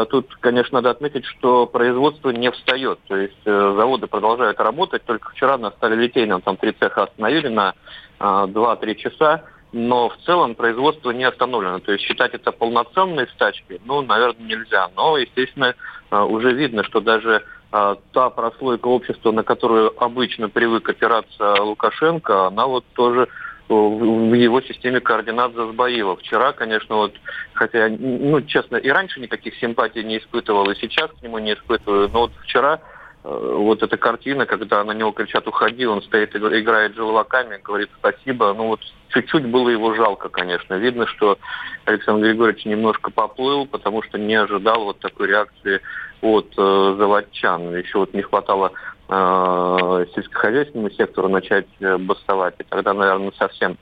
тут, 0.09 0.33
конечно, 0.39 0.79
надо 0.79 0.89
отметить, 0.89 1.25
что 1.25 1.67
производство 1.67 2.31
не 2.31 2.49
встает. 2.49 2.97
То 3.07 3.17
есть 3.17 3.43
заводы 3.43 4.07
продолжают 4.07 4.59
работать. 4.59 5.03
Только 5.03 5.29
вчера 5.29 5.59
на 5.59 5.69
сталелитейном 5.71 6.41
там 6.41 6.57
три 6.57 6.71
цеха 6.71 7.03
остановили 7.03 7.49
на 7.49 7.75
э, 8.19 8.23
2-3 8.23 8.95
часа. 8.95 9.43
Но 9.77 10.07
в 10.07 10.15
целом 10.25 10.55
производство 10.55 11.11
не 11.11 11.25
остановлено. 11.25 11.79
То 11.79 11.91
есть 11.91 12.05
считать 12.05 12.33
это 12.33 12.53
полноценной 12.53 13.27
стачкой, 13.27 13.81
ну, 13.83 14.01
наверное, 14.01 14.47
нельзя. 14.47 14.87
Но, 14.95 15.17
естественно, 15.17 15.75
э, 16.11 16.17
уже 16.17 16.53
видно, 16.53 16.85
что 16.85 17.01
даже 17.01 17.43
э, 17.73 17.95
та 18.13 18.29
прослойка 18.29 18.87
общества, 18.87 19.33
на 19.33 19.43
которую 19.43 19.91
обычно 20.01 20.47
привык 20.47 20.87
опираться 20.87 21.61
Лукашенко, 21.61 22.47
она 22.47 22.67
вот 22.67 22.85
тоже 22.93 23.23
э, 23.23 23.73
в 23.73 24.33
его 24.33 24.61
системе 24.61 25.01
координат 25.01 25.53
засбоила. 25.53 26.15
Вчера, 26.15 26.53
конечно, 26.53 26.95
вот, 26.95 27.13
хотя, 27.51 27.89
ну, 27.89 28.39
честно, 28.43 28.77
и 28.77 28.87
раньше 28.87 29.19
никаких 29.19 29.57
симпатий 29.57 30.05
не 30.05 30.19
испытывал, 30.19 30.71
и 30.71 30.79
сейчас 30.79 31.11
к 31.11 31.21
нему 31.21 31.39
не 31.39 31.51
испытываю, 31.51 32.09
но 32.13 32.19
вот 32.21 32.31
вчера 32.43 32.79
вот 33.25 33.81
эта 33.81 33.97
картина, 33.97 34.45
когда 34.45 34.83
на 34.83 34.91
него 34.91 35.11
кричат 35.11 35.47
«уходи», 35.47 35.85
он 35.85 36.03
стоит, 36.03 36.35
и 36.35 36.37
игра- 36.37 36.59
играет 36.59 36.95
желваками, 36.95 37.59
говорит 37.63 37.89
«спасибо», 37.97 38.53
ну 38.53 38.67
вот 38.67 38.81
чуть-чуть 39.09 39.45
было 39.47 39.69
его 39.69 39.95
жалко, 39.95 40.29
конечно. 40.29 40.75
Видно, 40.75 41.07
что 41.07 41.39
Александр 41.85 42.27
Григорьевич 42.27 42.65
немножко 42.65 43.09
поплыл, 43.09 43.65
потому 43.65 44.03
что 44.03 44.19
не 44.19 44.35
ожидал 44.35 44.83
вот 44.83 44.99
такой 44.99 45.27
реакции 45.27 45.81
от 46.21 46.53
э, 46.55 46.95
заводчан. 46.97 47.75
Еще 47.75 47.97
вот 47.97 48.13
не 48.13 48.21
хватало 48.21 48.71
э, 49.09 50.05
сельскохозяйственному 50.13 50.91
сектору 50.91 51.27
начать 51.27 51.67
э, 51.79 51.97
бастовать. 51.97 52.55
И 52.59 52.63
тогда, 52.63 52.93
наверное, 52.93 53.31
совсем 53.39 53.77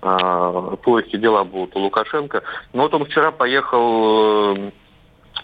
э, 0.00 0.76
плохие 0.82 1.18
дела 1.18 1.44
будут 1.44 1.76
у 1.76 1.80
Лукашенко. 1.80 2.42
Но 2.72 2.84
вот 2.84 2.94
он 2.94 3.04
вчера 3.04 3.30
поехал 3.30 4.56
э, 4.56 4.70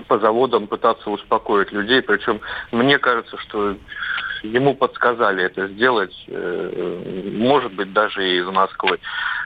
по 0.09 0.19
заводам 0.19 0.67
пытаться 0.67 1.11
успокоить 1.11 1.73
людей. 1.73 2.03
Причем 2.03 2.41
мне 2.71 2.99
кажется, 2.99 3.37
что 3.39 3.77
ему 4.43 4.75
подсказали 4.75 5.45
это 5.45 5.69
сделать, 5.69 6.15
э, 6.29 7.33
может 7.33 7.73
быть, 7.75 7.93
даже 7.93 8.29
и 8.29 8.39
из 8.39 8.47
Москвы. 8.47 8.99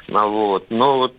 Ну, 0.09 0.31
вот. 0.31 0.67
Но 0.71 0.99
вот, 0.99 1.15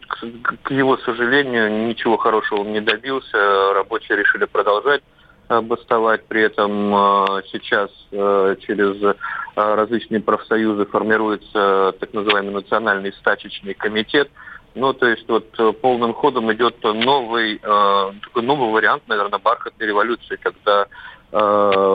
к, 0.63 0.71
его 0.71 0.97
сожалению, 0.97 1.87
ничего 1.87 2.17
хорошего 2.17 2.61
он 2.61 2.73
не 2.73 2.81
добился. 2.81 3.73
Рабочие 3.73 4.17
решили 4.17 4.45
продолжать 4.45 5.01
бастовать. 5.49 6.25
При 6.27 6.41
этом 6.41 6.93
э, 6.93 7.41
сейчас 7.51 7.89
э, 8.11 8.55
через 8.59 9.15
различные 9.55 10.21
профсоюзы 10.21 10.85
формируется 10.85 11.95
так 11.99 12.13
называемый 12.13 12.53
национальный 12.53 13.13
стачечный 13.13 13.73
комитет. 13.73 14.29
Ну, 14.77 14.93
то 14.93 15.07
есть 15.07 15.27
вот 15.27 15.47
э, 15.57 15.73
полным 15.73 16.13
ходом 16.13 16.53
идет 16.53 16.83
новый, 16.83 17.55
э, 17.55 18.11
такой 18.23 18.43
новый 18.43 18.71
вариант, 18.71 19.03
наверное, 19.07 19.39
бархатной 19.39 19.87
революции, 19.87 20.37
когда 20.39 20.85
э, 21.31 21.37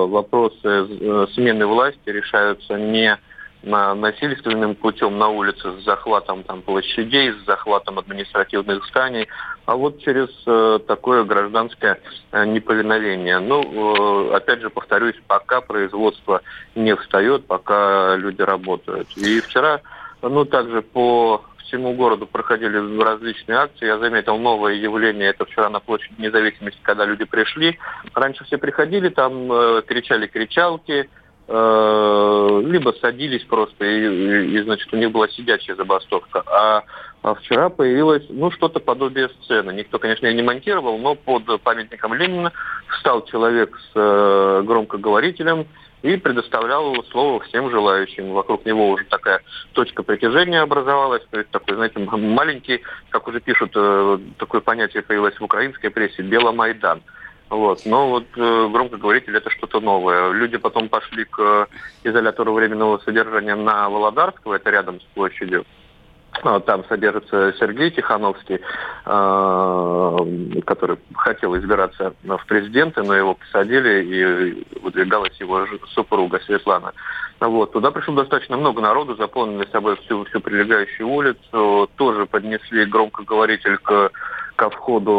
вопросы 0.08 0.58
э, 0.64 1.26
смены 1.32 1.66
власти 1.66 2.08
решаются 2.08 2.74
не 2.74 3.16
на 3.62 3.94
насильственным 3.94 4.74
путем 4.74 5.16
на 5.16 5.28
улице 5.28 5.78
с 5.78 5.84
захватом 5.84 6.42
там 6.42 6.62
площадей, 6.62 7.32
с 7.32 7.46
захватом 7.46 8.00
административных 8.00 8.84
зданий, 8.88 9.28
а 9.64 9.76
вот 9.76 10.00
через 10.00 10.28
э, 10.46 10.80
такое 10.84 11.22
гражданское 11.22 12.00
э, 12.32 12.44
неповиновение. 12.46 13.38
Ну, 13.38 13.62
э, 13.62 14.34
опять 14.34 14.60
же, 14.60 14.70
повторюсь, 14.70 15.14
пока 15.28 15.60
производство 15.60 16.42
не 16.74 16.96
встает, 16.96 17.46
пока 17.46 18.16
люди 18.16 18.42
работают. 18.42 19.08
И 19.16 19.40
вчера, 19.40 19.80
ну, 20.20 20.44
также 20.44 20.82
по 20.82 21.42
всему 21.72 21.94
городу 21.94 22.26
проходили 22.26 23.02
различные 23.02 23.58
акции. 23.58 23.86
Я 23.86 23.98
заметил 23.98 24.36
новое 24.36 24.74
явление. 24.74 25.30
Это 25.30 25.46
вчера 25.46 25.70
на 25.70 25.80
площади 25.80 26.14
независимости, 26.18 26.78
когда 26.82 27.06
люди 27.06 27.24
пришли. 27.24 27.78
Раньше 28.14 28.44
все 28.44 28.58
приходили, 28.58 29.08
там 29.08 29.50
э, 29.50 29.82
кричали 29.86 30.26
кричалки, 30.26 31.08
э, 31.48 32.62
либо 32.66 32.94
садились 33.00 33.44
просто, 33.44 33.84
и, 33.86 34.00
и, 34.00 34.58
и, 34.58 34.62
значит, 34.62 34.92
у 34.92 34.96
них 34.96 35.10
была 35.12 35.28
сидячая 35.28 35.76
забастовка. 35.76 36.42
А, 36.46 36.84
а 37.22 37.34
вчера 37.34 37.70
появилось, 37.70 38.26
ну, 38.28 38.50
что-то 38.50 38.78
подобие 38.78 39.30
сцены. 39.40 39.72
Никто, 39.72 39.98
конечно, 39.98 40.26
ее 40.26 40.34
не 40.34 40.42
монтировал, 40.42 40.98
но 40.98 41.14
под 41.14 41.62
памятником 41.62 42.12
Ленина 42.12 42.52
встал 42.88 43.24
человек 43.24 43.78
с 43.78 43.90
э, 43.94 44.62
громкоговорителем 44.66 45.66
и 46.02 46.16
предоставлял 46.16 47.02
слово 47.10 47.40
всем 47.40 47.70
желающим. 47.70 48.32
Вокруг 48.32 48.66
него 48.66 48.90
уже 48.90 49.04
такая 49.04 49.40
точка 49.72 50.02
притяжения 50.02 50.60
образовалась, 50.60 51.22
то 51.30 51.38
есть 51.38 51.50
такой, 51.50 51.76
знаете, 51.76 51.98
маленький, 51.98 52.82
как 53.10 53.28
уже 53.28 53.40
пишут, 53.40 53.72
э, 53.74 54.18
такое 54.38 54.60
понятие 54.60 55.02
появилось 55.02 55.38
в 55.38 55.44
украинской 55.44 55.88
прессе, 55.88 56.22
Беломайдан. 56.22 57.02
Вот. 57.50 57.82
Но 57.84 58.08
вот 58.08 58.24
э, 58.36 58.68
громкоговоритель 58.72 59.36
это 59.36 59.50
что-то 59.50 59.80
новое. 59.80 60.32
Люди 60.32 60.56
потом 60.56 60.88
пошли 60.88 61.24
к 61.24 61.38
э, 61.38 61.66
изолятору 62.02 62.52
временного 62.54 62.98
содержания 62.98 63.54
на 63.54 63.88
Володарского, 63.88 64.54
это 64.54 64.70
рядом 64.70 65.00
с 65.00 65.04
площадью. 65.14 65.64
А, 66.42 66.60
Там 66.60 66.84
содержится 66.88 67.54
Сергей 67.58 67.90
Тихановский, 67.90 68.58
э, 69.04 70.60
который 70.64 70.98
хотел 71.14 71.56
избираться 71.56 72.14
в 72.24 72.46
президенты, 72.46 73.02
но 73.02 73.14
его 73.14 73.34
посадили 73.34 74.02
и 74.02 74.80
выдвигалась 74.80 75.38
его 75.38 75.66
супруга 75.94 76.40
Светлана. 76.40 76.92
Вот. 77.40 77.72
Туда 77.72 77.90
пришло 77.90 78.14
достаточно 78.14 78.56
много 78.56 78.80
народу, 78.80 79.16
заполнили 79.16 79.68
собой 79.70 79.96
всю, 79.96 80.24
всю 80.24 80.40
прилегающую 80.40 81.08
улицу, 81.08 81.90
тоже 81.96 82.26
поднесли 82.26 82.86
громкоговоритель 82.86 83.78
к, 83.78 84.10
ко 84.56 84.70
входу 84.70 85.12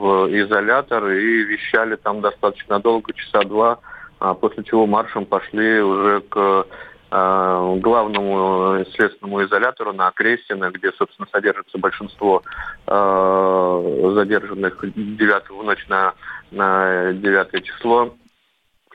в 0.00 0.28
изолятор 0.30 1.08
и 1.08 1.42
вещали 1.44 1.96
там 1.96 2.20
достаточно 2.20 2.78
долго, 2.78 3.12
часа 3.14 3.42
два, 3.42 3.78
а 4.18 4.34
после 4.34 4.64
чего 4.64 4.86
маршем 4.86 5.24
пошли 5.24 5.80
уже 5.80 6.20
к 6.20 6.36
э, 6.36 6.64
главному 7.10 8.84
следственному 8.94 9.42
изолятору 9.44 9.92
на 9.92 10.10
Крестина, 10.12 10.70
где, 10.70 10.92
собственно, 10.92 11.26
содержится 11.32 11.76
большинство 11.78 12.42
э, 12.86 14.10
задержанных 14.14 14.78
9 14.94 15.50
в 15.50 15.62
ночь 15.64 15.86
на, 15.88 16.14
на 16.52 17.12
9 17.12 17.64
число. 17.64 18.14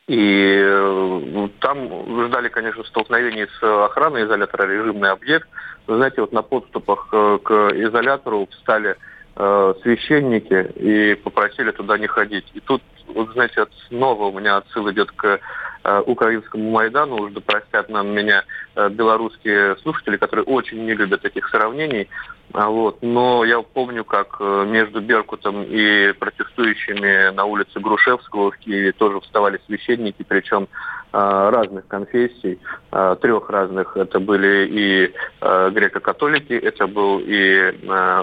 И 0.08 0.62
э, 0.64 1.50
там 1.62 2.28
ждали, 2.28 2.50
конечно, 2.50 2.84
столкновений 2.84 3.48
с 3.60 3.86
охраной 3.86 4.26
изолятора, 4.26 4.68
режимный 4.68 5.10
объект. 5.10 5.48
Вы 5.88 5.96
знаете, 5.98 6.22
вот 6.22 6.32
на 6.32 6.44
подступах 6.44 7.10
э, 7.12 7.40
к 7.44 7.52
изолятору 7.74 8.48
встали 8.52 8.98
э, 9.36 9.74
священники 9.82 10.72
и 10.76 11.16
попросили 11.16 11.72
туда 11.72 11.98
не 11.98 12.06
ходить. 12.06 12.46
И 12.54 12.60
тут, 12.60 12.84
вот 13.08 13.32
знаете, 13.34 13.66
снова 13.88 14.26
у 14.26 14.40
меня 14.40 14.58
отсыл 14.58 14.90
идет 14.92 15.12
к 15.12 15.40
э, 15.84 16.02
украинскому 16.06 16.72
Майдану, 16.72 17.16
уж 17.16 17.32
да 17.34 17.42
простят 17.42 17.90
нам 17.90 18.10
меня 18.10 18.44
э, 18.76 18.90
белорусские 18.90 19.78
слушатели, 19.78 20.18
которые 20.18 20.46
очень 20.46 20.86
не 20.86 20.94
любят 20.94 21.22
таких 21.22 21.48
сравнений. 21.50 22.10
А 22.54 22.70
Вот. 22.70 23.02
Но 23.02 23.44
я 23.44 23.62
помню, 23.62 24.04
как 24.04 24.38
э, 24.40 24.66
между 24.68 25.02
Беркутом 25.02 25.64
и 25.64 26.14
протестующими 26.14 27.34
на 27.34 27.46
улице 27.46 27.80
Грушевского 27.80 28.52
в 28.52 28.58
Киеве 28.58 28.92
тоже 28.92 29.20
вставали 29.20 29.60
священники, 29.66 30.24
причем 30.28 30.68
разных 31.16 31.88
конфессий, 31.88 32.60
э, 32.92 33.16
трех 33.22 33.50
разных. 33.50 33.96
Это 33.96 34.20
были 34.20 34.68
и 34.68 35.14
э, 35.42 35.70
греко-католики, 35.72 36.54
это 36.54 36.88
был 36.88 37.20
и 37.20 37.74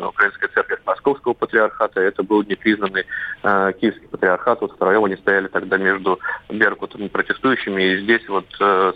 Украинская 0.07 0.50
церковь 0.52 0.81
Московского 0.85 1.33
патриархата, 1.33 2.00
это 2.00 2.22
был 2.22 2.42
непризнанный 2.42 3.05
Киевский 3.42 4.09
патриархат. 4.09 4.61
Вот 4.61 4.72
втроем 4.72 5.05
они 5.05 5.16
стояли 5.16 5.48
тогда 5.48 5.78
между 5.78 6.18
Беркутом 6.48 7.07
и 7.07 7.09
протестующими, 7.09 7.83
и 7.83 8.02
здесь 8.02 8.28
вот 8.28 8.46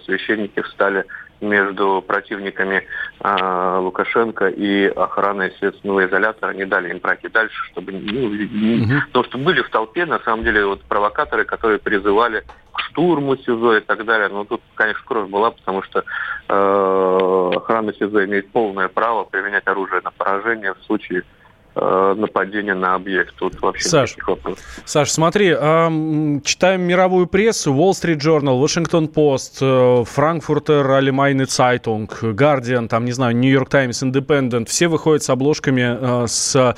священники 0.04 0.60
встали 0.60 1.04
между 1.40 2.02
противниками 2.06 2.82
э, 3.20 3.78
Лукашенко 3.78 4.48
и 4.48 4.86
охраной 4.86 5.52
следственного 5.58 6.06
изолятора, 6.06 6.52
не 6.52 6.64
дали 6.64 6.90
им 6.90 7.00
пройти 7.00 7.28
дальше, 7.28 7.56
чтобы 7.72 7.92
ну, 7.92 8.28
не- 8.28 9.00
потому 9.06 9.24
что 9.24 9.38
были 9.38 9.62
в 9.62 9.70
толпе, 9.70 10.06
на 10.06 10.18
самом 10.20 10.44
деле, 10.44 10.64
вот 10.66 10.82
провокаторы, 10.84 11.44
которые 11.44 11.78
призывали 11.78 12.44
к 12.72 12.80
штурму 12.80 13.36
СИЗО 13.36 13.78
и 13.78 13.80
так 13.80 14.04
далее. 14.04 14.28
Но 14.28 14.44
тут, 14.44 14.62
конечно, 14.74 15.02
кровь 15.04 15.28
была, 15.28 15.50
потому 15.50 15.82
что 15.82 16.04
э, 16.48 17.50
охрана 17.56 17.92
СИЗО 17.94 18.24
имеет 18.24 18.50
полное 18.52 18.88
право 18.88 19.24
применять 19.24 19.66
оружие 19.66 20.00
на 20.02 20.10
поражение 20.10 20.74
в 20.74 20.84
случае 20.84 21.24
нападения 21.76 22.74
на 22.74 22.94
объект. 22.94 23.34
Тут 23.36 23.60
вообще 23.60 23.88
Саш, 23.88 24.10
никаких 24.10 24.28
вопросов. 24.28 24.64
Саш, 24.84 25.10
смотри, 25.10 25.54
ам, 25.58 26.40
читаем 26.42 26.82
мировую 26.82 27.26
прессу, 27.26 27.72
Wall 27.72 27.90
Street 27.90 28.18
Journal, 28.18 28.62
Washington 28.62 29.12
Post, 29.12 29.58
э, 29.60 30.04
Frankfurter 30.04 30.84
Allgemeine 30.86 31.46
Zeitung, 31.46 32.08
Guardian, 32.34 32.88
там, 32.88 33.04
не 33.04 33.12
знаю, 33.12 33.36
New 33.36 33.50
York 33.50 33.68
Times, 33.68 34.02
Independent, 34.02 34.66
все 34.66 34.88
выходят 34.88 35.22
с 35.22 35.30
обложками 35.30 36.22
э, 36.22 36.26
с 36.26 36.56
э, 36.56 36.74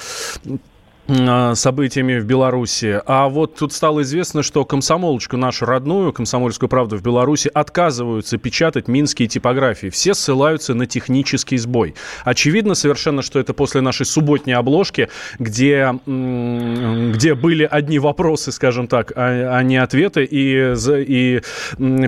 событиями 1.09 2.18
в 2.18 2.27
Беларуси. 2.27 3.01
А 3.07 3.29
вот 3.29 3.55
тут 3.55 3.73
стало 3.73 4.03
известно, 4.03 4.42
что 4.42 4.64
комсомолочку 4.66 5.38
нашу 5.38 5.64
родную, 5.64 6.12
комсомольскую 6.12 6.68
правду 6.68 6.99
в 6.99 7.03
Беларуси, 7.03 7.51
отказываются 7.53 8.37
печатать 8.37 8.88
минские 8.88 9.27
типографии. 9.27 9.88
Все 9.88 10.12
ссылаются 10.12 10.75
на 10.75 10.87
технический 10.87 11.57
сбой. 11.57 11.94
Очевидно 12.25 12.75
совершенно, 12.75 13.23
что 13.23 13.40
это 13.40 13.55
после 13.55 13.81
нашей 13.81 14.05
субботней 14.05 14.55
обложки, 14.55 15.09
где, 15.38 15.94
где 16.05 17.35
были 17.35 17.66
одни 17.71 17.99
вопросы, 17.99 18.53
скажем 18.53 18.87
так, 18.87 19.12
а, 19.16 19.57
а 19.57 19.62
не 19.62 19.79
ответы. 19.79 20.29
И, 20.31 20.75
и 20.88 21.40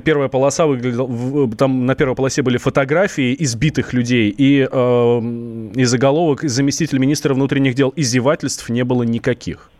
первая 0.04 0.28
полоса 0.28 0.66
выглядела... 0.66 1.50
Там 1.56 1.86
на 1.86 1.94
первой 1.94 2.14
полосе 2.14 2.42
были 2.42 2.58
фотографии 2.58 3.34
избитых 3.38 3.94
людей. 3.94 4.34
И, 4.36 4.68
э, 4.70 5.20
и 5.74 5.84
заголовок 5.84 6.42
заместитель 6.42 6.98
министра 6.98 7.32
внутренних 7.32 7.74
дел 7.74 7.94
издевательств 7.96 8.68
не 8.68 8.84
было 8.90 9.04
никаких. 9.04 9.70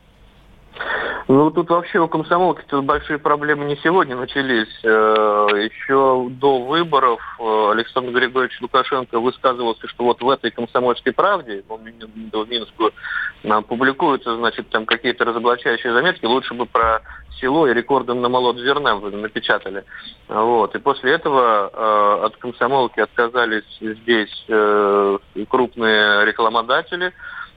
Ну, 1.27 1.51
тут 1.51 1.71
вообще 1.71 1.99
у 1.99 2.09
комсомолки 2.09 2.63
тут 2.67 2.85
большие 2.85 3.19
проблемы 3.19 3.65
не 3.65 3.77
сегодня 3.77 4.17
начались. 4.17 4.69
Э, 4.83 5.47
Еще 5.71 6.29
до 6.31 6.65
выборов 6.65 7.21
э, 7.39 7.71
Александр 7.73 8.13
Григорьевич 8.13 8.61
Лукашенко 8.61 9.21
высказывался, 9.21 9.87
что 9.87 10.05
вот 10.05 10.21
в 10.23 10.29
этой 10.29 10.51
комсомольской 10.51 11.13
правде, 11.13 11.63
ну, 11.69 12.45
в 12.45 12.49
Минскую, 12.49 12.93
нам 13.45 13.63
публикуются, 13.63 14.37
значит, 14.37 14.71
там 14.71 14.87
какие-то 14.87 15.25
разоблачающие 15.25 15.93
заметки, 15.93 16.25
лучше 16.25 16.55
бы 16.55 16.67
про 16.67 17.01
село 17.41 17.69
и 17.69 17.75
рекорды 17.75 18.15
на 18.15 18.29
молот 18.29 18.59
зерна 18.59 18.97
напечатали. 18.97 19.85
Вот. 20.29 20.75
И 20.75 20.79
после 20.79 21.13
этого 21.13 21.71
э, 21.73 22.27
от 22.27 22.37
комсомолки 22.37 23.01
отказались 23.01 23.79
здесь 23.81 24.45
э, 24.49 25.19
крупные 25.49 26.27
рекламодатели, 26.27 27.13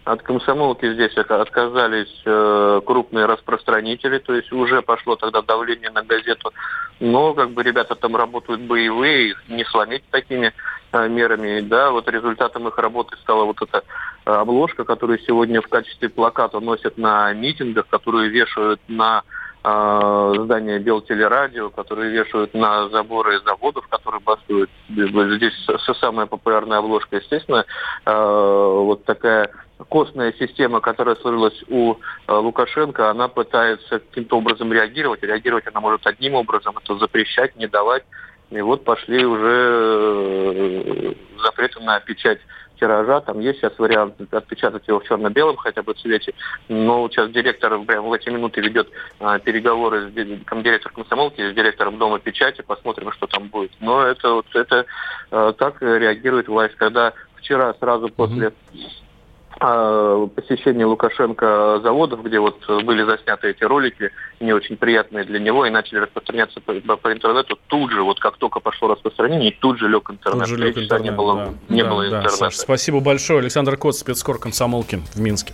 от 0.06 0.22
комсомолки 0.22 0.94
здесь 0.94 1.16
отказались 1.18 2.22
э, 2.26 2.82
крупные 2.86 3.26
распространители, 3.26 4.18
то 4.20 4.34
есть 4.34 4.52
уже 4.52 4.82
пошло 4.82 5.16
тогда 5.16 5.42
давление 5.42 5.92
на 5.92 6.04
газету. 6.04 6.52
Но 7.00 7.34
как 7.34 7.52
бы 7.52 7.64
ребята 7.64 7.96
там 7.96 8.16
работают 8.16 8.62
боевые, 8.62 9.30
их 9.30 9.44
не 9.48 9.64
сломить 9.66 10.04
такими 10.12 10.54
э, 10.92 11.08
мерами. 11.08 11.62
Да, 11.62 11.92
вот 11.92 12.10
результатом 12.10 12.68
их 12.68 12.78
работы 12.78 13.16
стала 13.18 13.46
вот 13.46 13.62
эта 13.62 13.84
э, 14.26 14.32
обложка, 14.32 14.84
которую 14.84 15.20
сегодня 15.20 15.62
в 15.62 15.68
качестве 15.68 16.10
плаката 16.10 16.60
носят 16.60 16.98
на 16.98 17.32
митингах, 17.34 17.88
которую 17.88 18.30
вешают 18.30 18.82
на 18.90 19.24
э, 19.64 20.34
здание 20.40 20.80
Белтелерадио, 20.80 21.70
которые 21.70 22.12
вешают 22.12 22.54
на 22.54 22.90
заборы 22.90 23.40
заводов, 23.42 23.88
которые 23.88 24.22
бастуют. 24.22 24.70
Здесь 24.90 25.54
самая 26.00 26.26
популярная 26.26 26.80
обложка, 26.80 27.18
естественно, 27.18 27.66
э, 28.06 28.12
вот 28.12 29.06
такая 29.06 29.52
костная 29.90 30.34
система, 30.40 30.80
которая 30.82 31.16
сложилась 31.16 31.64
у 31.70 31.96
э, 32.28 32.34
Лукашенко, 32.34 33.10
она 33.10 33.28
пытается 33.28 34.00
каким-то 34.00 34.38
образом 34.38 34.72
реагировать. 34.72 35.24
Реагировать 35.24 35.68
она 35.68 35.80
может 35.80 36.06
одним 36.08 36.36
образом, 36.36 36.78
это 36.82 36.98
запрещать, 36.98 37.56
не 37.56 37.68
давать. 37.68 38.04
И 38.52 38.62
вот 38.62 38.84
пошли 38.84 39.26
уже 39.26 40.54
э, 40.56 41.14
запреты 41.44 41.80
на 41.80 42.00
печать 42.00 42.40
тиража. 42.84 43.22
Там 43.22 43.40
есть 43.40 43.60
сейчас 43.60 43.78
вариант 43.80 44.16
отпечатать 44.32 44.88
его 44.88 45.00
в 45.00 45.06
черно-белом 45.06 45.56
хотя 45.56 45.82
бы 45.82 45.94
цвете. 45.94 46.34
Но 46.68 47.08
сейчас 47.10 47.32
директор 47.32 47.80
прямо 47.80 48.10
в 48.10 48.14
эти 48.14 48.30
минуты 48.30 48.62
ведет 48.62 48.90
а, 49.20 49.40
переговоры 49.40 50.10
с 50.10 50.14
ди- 50.14 50.44
комдиректором 50.46 50.96
комсомолки, 50.96 51.52
с 51.52 51.56
директором 51.56 51.98
Дома 51.98 52.20
печати. 52.20 52.62
Посмотрим, 52.62 53.12
что 53.14 53.28
там 53.28 53.48
будет. 53.48 53.72
Но 53.80 54.04
это 54.04 54.34
вот 54.34 54.46
это 54.54 54.86
э, 55.32 55.54
так 55.58 55.82
реагирует 55.82 56.48
власть, 56.48 56.76
когда 56.76 57.14
вчера 57.36 57.74
сразу 57.80 58.10
после 58.10 58.48
а, 58.48 58.52
посещения 59.60 60.86
Лукашенко 60.86 61.80
заводов, 61.84 62.24
где 62.24 62.40
вот 62.40 62.60
были 62.84 63.04
засняты 63.04 63.50
эти 63.50 63.64
ролики, 63.64 64.12
не 64.40 64.54
очень 64.54 64.78
приятные 64.78 65.24
для 65.24 65.40
него, 65.40 65.66
и 65.66 65.70
начали 65.70 66.00
распространяться 66.00 66.60
по, 66.62 66.74
по 66.98 67.14
интернету, 67.14 67.58
тут 67.68 67.92
же, 67.92 68.02
вот 68.04 68.20
как 68.20 68.38
только 68.38 68.60
пошло 68.60 68.90
распространение, 68.90 69.52
тут 69.60 69.80
же 69.80 69.88
лег 69.88 70.10
интернет. 70.10 70.40
Тут 70.48 70.50
же 70.50 70.58
лег 70.58 70.78
интернет, 70.78 71.12
не 71.12 71.18
было, 71.18 71.36
да. 71.36 71.74
не 71.74 71.84
Да, 71.84 71.90
было 71.90 72.02
да, 72.02 72.08
интернета. 72.08 72.36
Саш, 72.36 72.56
спасибо 72.56 73.00
большое. 73.00 73.40
Александр 73.40 73.78
Кот, 73.78 73.96
спецкор 73.96 74.40
комсомолки 74.40 75.02
в 75.14 75.20
Минске. 75.20 75.54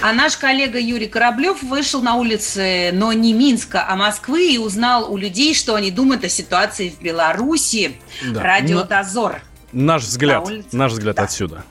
А 0.00 0.12
наш 0.14 0.38
коллега 0.38 0.78
Юрий 0.78 1.06
Кораблев 1.06 1.62
вышел 1.62 2.00
на 2.00 2.14
улицы, 2.16 2.90
но 2.94 3.12
не 3.12 3.34
Минска, 3.34 3.84
а 3.86 3.94
Москвы 3.94 4.54
и 4.54 4.58
узнал 4.58 5.12
у 5.12 5.18
людей, 5.18 5.54
что 5.54 5.74
они 5.74 5.90
думают 5.90 6.24
о 6.24 6.28
ситуации 6.30 6.88
в 6.88 7.02
Беларуси. 7.02 7.96
Да. 8.32 8.42
Радио 8.42 8.78
На- 8.80 8.84
Дозор. 8.84 9.42
Наш 9.72 10.02
взгляд, 10.02 10.44
На 10.46 10.50
улице. 10.52 10.68
наш 10.76 10.92
взгляд 10.92 11.18
отсюда. 11.18 11.64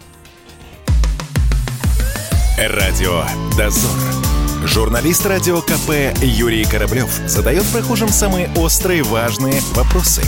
Радио 2.57 3.23
«Дозор». 3.57 3.97
Журналист 4.65 5.25
радио 5.25 5.61
КП 5.61 6.13
Юрий 6.21 6.65
Кораблев 6.65 7.09
задает 7.25 7.65
прохожим 7.71 8.09
самые 8.09 8.51
острые 8.55 9.03
важные 9.03 9.61
вопросы. 9.73 10.21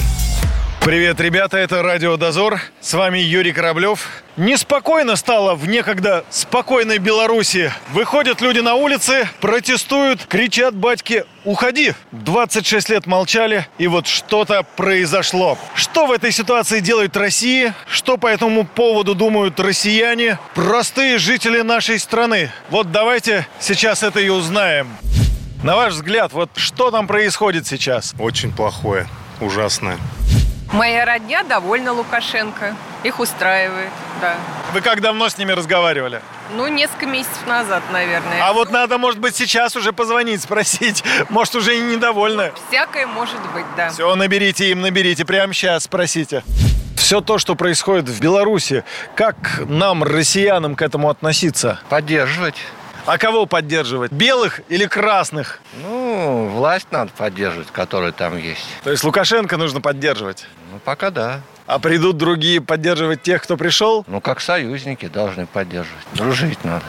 Привет, 0.83 1.21
ребята, 1.21 1.57
это 1.57 1.81
Радио 1.81 2.17
Дозор. 2.17 2.59
С 2.81 2.93
вами 2.93 3.17
Юрий 3.17 3.53
Кораблев. 3.53 4.05
Неспокойно 4.35 5.15
стало 5.15 5.55
в 5.55 5.65
некогда 5.65 6.25
спокойной 6.29 6.97
Беларуси. 6.97 7.71
Выходят 7.93 8.41
люди 8.41 8.59
на 8.59 8.75
улицы, 8.75 9.29
протестуют, 9.39 10.25
кричат 10.25 10.75
батьки 10.75 11.23
«Уходи!». 11.45 11.93
26 12.11 12.89
лет 12.89 13.07
молчали, 13.07 13.65
и 13.77 13.87
вот 13.87 14.07
что-то 14.07 14.63
произошло. 14.75 15.57
Что 15.73 16.05
в 16.05 16.11
этой 16.11 16.33
ситуации 16.33 16.81
делает 16.81 17.15
Россия? 17.15 17.73
Что 17.87 18.17
по 18.17 18.27
этому 18.27 18.65
поводу 18.65 19.15
думают 19.15 19.61
россияне? 19.61 20.37
Простые 20.53 21.17
жители 21.17 21.61
нашей 21.61 21.97
страны. 21.97 22.51
Вот 22.69 22.91
давайте 22.91 23.47
сейчас 23.61 24.03
это 24.03 24.19
и 24.19 24.27
узнаем. 24.27 24.89
На 25.63 25.77
ваш 25.77 25.93
взгляд, 25.93 26.33
вот 26.33 26.49
что 26.57 26.91
там 26.91 27.07
происходит 27.07 27.65
сейчас? 27.67 28.13
Очень 28.19 28.51
плохое, 28.51 29.07
ужасное. 29.39 29.97
Моя 30.73 31.05
родня 31.05 31.43
довольна 31.43 31.93
Лукашенко. 31.93 32.75
Их 33.03 33.19
устраивает, 33.19 33.91
да. 34.19 34.37
Вы 34.73 34.81
как 34.81 35.01
давно 35.01 35.29
с 35.29 35.37
ними 35.37 35.51
разговаривали? 35.51 36.19
Ну, 36.55 36.67
несколько 36.67 37.05
месяцев 37.05 37.45
назад, 37.45 37.83
наверное. 37.91 38.43
А 38.43 38.53
вот 38.53 38.71
надо, 38.71 38.97
может 38.97 39.19
быть, 39.19 39.35
сейчас 39.35 39.75
уже 39.75 39.93
позвонить, 39.93 40.41
спросить. 40.41 41.03
Может, 41.29 41.55
уже 41.55 41.77
и 41.77 41.81
недовольны. 41.81 42.51
Всякое 42.69 43.05
может 43.05 43.39
быть, 43.53 43.65
да. 43.77 43.89
Все, 43.89 44.13
наберите 44.15 44.71
им, 44.71 44.81
наберите. 44.81 45.25
Прямо 45.25 45.53
сейчас 45.53 45.83
спросите. 45.83 46.43
Все 46.97 47.21
то, 47.21 47.37
что 47.37 47.55
происходит 47.55 48.09
в 48.09 48.19
Беларуси, 48.19 48.83
как 49.15 49.35
нам, 49.67 50.03
россиянам, 50.03 50.75
к 50.75 50.81
этому 50.81 51.09
относиться? 51.09 51.79
Поддерживать. 51.89 52.55
А 53.05 53.17
кого 53.17 53.45
поддерживать? 53.45 54.11
Белых 54.11 54.61
или 54.69 54.85
красных? 54.85 55.59
Ну, 55.81 56.47
власть 56.47 56.87
надо 56.91 57.11
поддерживать, 57.17 57.69
которая 57.71 58.13
там 58.13 58.37
есть. 58.37 58.65
То 58.83 58.91
есть 58.91 59.03
Лукашенко 59.03 59.57
нужно 59.57 59.81
поддерживать? 59.81 60.45
Ну, 60.71 60.79
пока 60.79 61.09
да. 61.09 61.41
А 61.65 61.79
придут 61.79 62.17
другие 62.17 62.61
поддерживать 62.61 63.21
тех, 63.21 63.43
кто 63.43 63.57
пришел? 63.57 64.05
Ну, 64.07 64.21
как 64.21 64.39
союзники 64.41 65.07
должны 65.07 65.45
поддерживать. 65.45 66.05
Дружить 66.13 66.63
надо. 66.63 66.85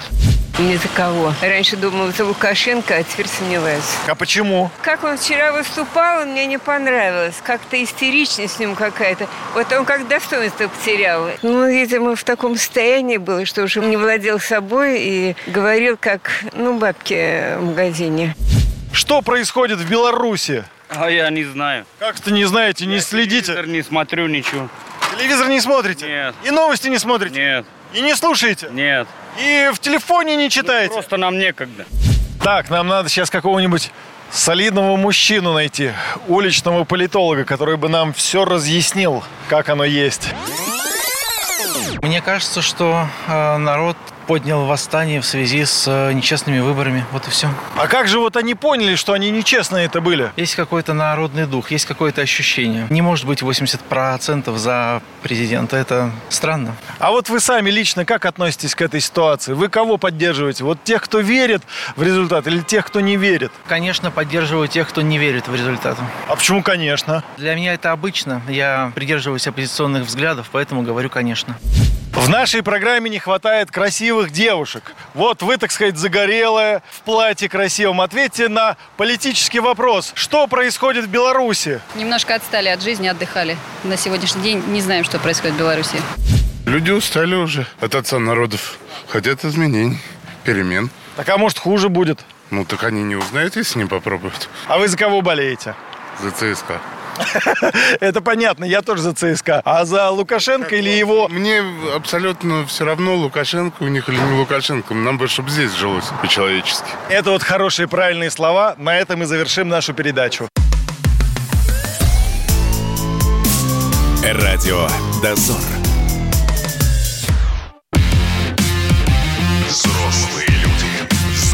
Ни 0.59 0.77
за 0.77 0.87
кого. 0.89 1.35
Раньше 1.43 1.77
думала 1.77 2.13
за 2.13 2.25
Лукашенко, 2.25 2.95
а 2.95 3.03
теперь 3.03 3.27
сомневаюсь. 3.27 3.83
А 4.07 4.15
почему? 4.15 4.71
Как 4.83 5.03
он 5.03 5.19
вчера 5.19 5.51
выступал, 5.51 6.25
мне 6.27 6.47
не 6.47 6.59
понравилось. 6.59 7.35
Как-то 7.43 7.83
истеричность 7.83 8.55
с 8.55 8.59
ним 8.61 8.77
какая-то. 8.77 9.27
Вот 9.55 9.73
он 9.73 9.85
как 9.85 10.07
достоинство 10.07 10.69
потерял. 10.69 11.29
Ну, 11.43 11.69
видимо, 11.69 12.15
в 12.15 12.23
таком 12.23 12.57
состоянии 12.57 13.17
был, 13.17 13.45
что 13.47 13.63
уже 13.63 13.81
не 13.81 13.97
владел 13.97 14.39
собой 14.39 15.01
и 15.01 15.37
говорил, 15.49 15.97
как, 16.01 16.31
ну, 16.53 16.79
бабки 16.79 17.57
в 17.59 17.63
магазине. 17.63 18.37
Что 18.93 19.23
происходит 19.23 19.81
в 19.81 19.91
Беларуси? 19.91 20.65
А 20.89 21.11
я 21.11 21.31
не 21.31 21.43
знаю. 21.43 21.85
Как-то 21.99 22.33
не 22.33 22.45
знаете, 22.45 22.87
не 22.87 22.97
я 22.97 23.01
следите? 23.01 23.47
Телевизор 23.47 23.67
не 23.67 23.83
смотрю 23.83 24.29
ничего. 24.29 24.69
Телевизор 25.17 25.49
не 25.49 25.61
смотрите? 25.61 26.07
Нет. 26.07 26.35
И 26.45 26.53
новости 26.53 26.87
не 26.87 26.99
смотрите? 26.99 27.41
Нет. 27.41 27.67
И 27.93 28.01
не 28.01 28.15
слушаете? 28.15 28.69
Нет. 28.71 29.09
И 29.39 29.71
в 29.73 29.79
телефоне 29.79 30.37
не 30.37 30.51
читаете? 30.51 30.89
Ну, 30.89 30.95
просто 30.95 31.17
нам 31.17 31.39
некогда. 31.39 31.85
Так, 32.43 32.71
нам 32.71 32.89
надо 32.89 33.09
сейчас 33.09 33.31
какого-нибудь 33.31 33.91
солидного 34.31 34.97
мужчину 34.97 35.53
найти, 35.53 35.93
уличного 36.29 36.85
политолога, 36.85 37.45
который 37.45 37.77
бы 37.77 37.89
нам 37.89 38.13
все 38.13 38.45
разъяснил, 38.45 39.23
как 39.49 39.69
оно 39.69 39.85
есть. 39.85 40.29
Мне 42.03 42.21
кажется, 42.21 42.61
что 42.61 43.09
э, 43.27 43.57
народ 43.57 43.97
поднял 44.27 44.65
восстание 44.65 45.21
в 45.21 45.27
связи 45.27 45.65
с 45.65 45.85
э, 45.87 46.13
нечестными 46.13 46.61
выборами. 46.61 47.05
Вот 47.13 47.27
и 47.27 47.31
все. 47.31 47.49
А 47.77 47.87
как 47.87 48.09
же 48.09 48.19
вот 48.19 48.37
они 48.37 48.55
поняли, 48.55 48.95
что 48.95 49.13
они 49.13 49.31
нечестные 49.31 49.87
это 49.87 50.01
были? 50.01 50.33
Есть 50.37 50.57
какой-то 50.57 50.95
народный 50.95 51.47
дух, 51.47 51.71
есть 51.71 51.87
какое-то 51.87 52.23
ощущение. 52.23 52.87
Не 52.91 53.03
может 53.03 53.27
быть 53.27 53.43
80% 53.43 54.57
за 54.57 55.03
президента. 55.23 55.77
Это 55.77 56.11
странно. 56.29 56.77
А 56.99 57.11
вот 57.11 57.29
вы 57.29 57.41
сами 57.41 57.71
лично 57.71 58.05
как 58.05 58.25
относитесь 58.25 58.75
к 58.75 58.83
этой 58.83 59.01
ситуации? 59.01 59.53
Вы 59.53 59.69
кого 59.69 59.99
поддерживаете? 59.99 60.65
Вот 60.65 60.83
тех, 60.85 61.03
кто 61.03 61.21
верит 61.21 61.63
в 61.97 62.03
результат 62.03 62.47
или 62.47 62.61
тех, 62.61 62.87
кто 62.87 63.01
не 63.01 63.17
верит? 63.17 63.53
Конечно, 63.67 64.11
поддерживаю 64.11 64.69
тех, 64.69 64.89
кто 64.89 65.03
не 65.03 65.19
верит 65.19 65.49
в 65.49 65.55
результат. 65.55 65.99
А 66.29 66.37
почему 66.37 66.63
конечно? 66.63 67.23
Для 67.37 67.55
меня 67.55 67.75
это 67.75 67.93
обычно. 67.93 68.43
Я 68.49 68.93
придерживаюсь 68.95 69.47
оппозиционных 69.47 70.05
взглядов, 70.05 70.49
поэтому 70.53 70.83
говорю 70.83 71.11
конечно. 71.11 71.57
В 72.15 72.29
нашей 72.29 72.63
программе 72.63 73.11
не 73.11 73.19
хватает 73.19 73.71
красивых 73.71 74.14
девушек. 74.23 74.95
Вот 75.15 75.43
вы, 75.43 75.57
так 75.57 75.73
сказать, 75.73 75.97
загорелая, 75.97 76.83
в 76.91 77.01
платье 77.03 77.49
красивом. 77.49 78.01
Ответьте 78.01 78.49
на 78.49 78.77
политический 78.97 79.61
вопрос. 79.61 80.13
Что 80.15 80.47
происходит 80.47 81.05
в 81.05 81.09
Беларуси? 81.09 81.81
Немножко 81.95 82.35
отстали 82.35 82.69
от 82.69 82.83
жизни, 82.83 83.09
отдыхали. 83.09 83.57
На 83.83 83.97
сегодняшний 83.97 84.43
день 84.43 84.63
не 84.69 84.81
знаем, 84.81 85.05
что 85.05 85.19
происходит 85.19 85.57
в 85.57 85.59
Беларуси. 85.59 86.01
Люди 86.67 86.91
устали 86.91 87.35
уже 87.35 87.67
от 87.81 87.95
отца 87.95 88.19
народов. 88.19 88.79
Хотят 89.09 89.45
изменений, 89.45 89.99
перемен. 90.45 90.91
Так 91.17 91.29
а 91.29 91.37
может 91.37 91.59
хуже 91.59 91.89
будет? 91.89 92.25
Ну 92.51 92.65
так 92.65 92.85
они 92.85 93.03
не 93.03 93.17
узнают, 93.17 93.57
если 93.57 93.81
не 93.81 93.87
попробуют. 93.87 94.49
А 94.67 94.79
вы 94.79 94.89
за 94.89 94.97
кого 94.97 95.23
болеете? 95.23 95.75
За 96.23 96.31
ЦСКА. 96.31 96.81
Это 98.01 98.21
понятно, 98.21 98.65
я 98.65 98.83
тоже 98.83 99.03
за 99.03 99.15
ЦСКА. 99.15 99.63
А 99.65 99.85
за 99.85 100.11
Лукашенко 100.11 100.77
или 100.77 100.89
его... 100.89 101.29
Мне 101.29 101.63
абсолютно 101.95 102.67
все 102.67 102.85
равно, 102.85 103.15
Лукашенко 103.15 103.83
у 103.83 103.89
них 103.89 104.09
или 104.09 104.17
не 104.17 104.39
Лукашенко. 104.39 104.95
Нам 104.95 105.19
бы, 105.19 105.29
чтобы 105.29 105.51
здесь 105.51 105.73
жилось 105.73 106.07
по-человечески. 106.21 106.89
Это 107.09 107.31
вот 107.31 107.43
хорошие 107.43 107.89
правильные 107.89 108.31
слова. 108.31 108.75
На 108.79 108.99
этом 108.99 109.21
мы 109.21 109.27
завершим 109.27 109.69
нашу 109.69 109.95
передачу. 109.95 110.49
Радио 114.25 114.89
«Дозор». 115.23 115.74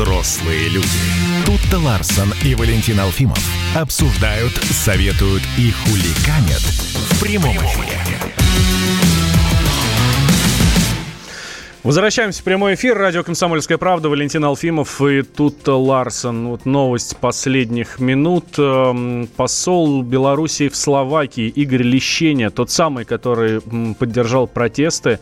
Взрослые 0.00 0.70
люди. 0.70 0.88
Тут-то 1.44 1.78
Ларсон 1.78 2.32
и 2.42 2.54
Валентин 2.54 2.98
Алфимов 3.00 3.38
обсуждают, 3.76 4.52
советуют 4.54 5.42
и 5.58 5.70
хуликанят 5.72 6.62
в 6.62 7.22
прямом 7.22 7.54
эфире. 7.54 7.98
Возвращаемся 11.82 12.40
в 12.40 12.44
прямой 12.44 12.76
эфир. 12.76 12.96
Радио 12.96 13.22
«Комсомольская 13.22 13.76
правда». 13.76 14.08
Валентин 14.08 14.42
Алфимов 14.42 15.02
и 15.02 15.20
Тутта 15.20 15.74
Ларсон. 15.74 16.48
Вот 16.48 16.64
новость 16.64 17.18
последних 17.18 18.00
минут. 18.00 18.46
Эм, 18.56 19.28
Посол 19.36 20.02
Белоруссии 20.02 20.70
в 20.70 20.76
Словакии 20.76 21.48
Игорь 21.48 21.82
Лещеня, 21.82 22.48
тот 22.48 22.70
самый, 22.70 23.04
который 23.04 23.60
поддержал 23.98 24.46
протесты, 24.46 25.18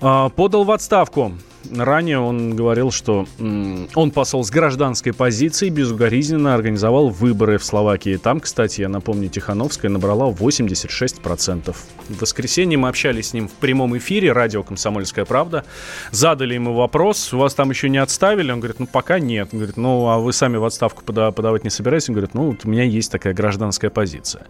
э, 0.00 0.30
подал 0.34 0.64
в 0.64 0.70
отставку. 0.70 1.34
Ранее 1.74 2.18
он 2.18 2.54
говорил, 2.54 2.90
что 2.90 3.26
он 3.38 4.10
посол 4.10 4.44
с 4.44 4.50
гражданской 4.50 5.12
позицией 5.12 5.70
безукоризненно 5.70 6.54
организовал 6.54 7.08
выборы 7.08 7.58
в 7.58 7.64
Словакии. 7.64 8.16
Там, 8.16 8.40
кстати, 8.40 8.82
я 8.82 8.88
напомню, 8.88 9.28
Тихановская 9.28 9.90
набрала 9.90 10.30
86%. 10.30 11.74
В 12.08 12.20
воскресенье 12.20 12.78
мы 12.78 12.88
общались 12.88 13.28
с 13.28 13.32
ним 13.34 13.48
в 13.48 13.52
прямом 13.52 13.96
эфире, 13.98 14.32
радио 14.32 14.62
«Комсомольская 14.62 15.24
правда». 15.24 15.64
Задали 16.10 16.54
ему 16.54 16.74
вопрос, 16.74 17.32
вас 17.32 17.54
там 17.54 17.70
еще 17.70 17.88
не 17.88 17.98
отставили? 17.98 18.52
Он 18.52 18.60
говорит, 18.60 18.80
ну, 18.80 18.86
пока 18.86 19.18
нет. 19.18 19.48
Он 19.52 19.58
говорит, 19.58 19.76
ну, 19.76 20.08
а 20.08 20.18
вы 20.18 20.32
сами 20.32 20.56
в 20.56 20.64
отставку 20.64 21.02
пода- 21.04 21.32
подавать 21.32 21.64
не 21.64 21.70
собираетесь? 21.70 22.08
Он 22.08 22.14
говорит, 22.14 22.34
ну, 22.34 22.50
вот 22.50 22.64
у 22.64 22.68
меня 22.68 22.84
есть 22.84 23.10
такая 23.10 23.34
гражданская 23.34 23.90
позиция. 23.90 24.46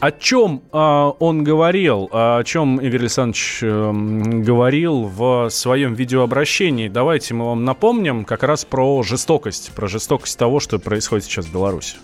О 0.00 0.10
чем 0.10 0.62
а, 0.72 1.10
он 1.18 1.44
говорил, 1.44 2.08
о 2.12 2.42
чем 2.44 2.80
Игорь 2.80 3.00
Александрович 3.00 3.60
эм, 3.62 4.42
говорил 4.42 5.02
в 5.04 5.48
своем 5.50 5.94
видеообращении? 5.94 6.49
Давайте 6.88 7.34
мы 7.34 7.46
вам 7.46 7.64
напомним 7.64 8.24
как 8.24 8.42
раз 8.42 8.64
про 8.64 9.02
жестокость, 9.02 9.70
про 9.74 9.86
жестокость 9.86 10.36
того, 10.36 10.58
что 10.58 10.78
происходит 10.78 11.24
сейчас 11.24 11.46
в 11.46 11.52
Беларуси. 11.52 11.96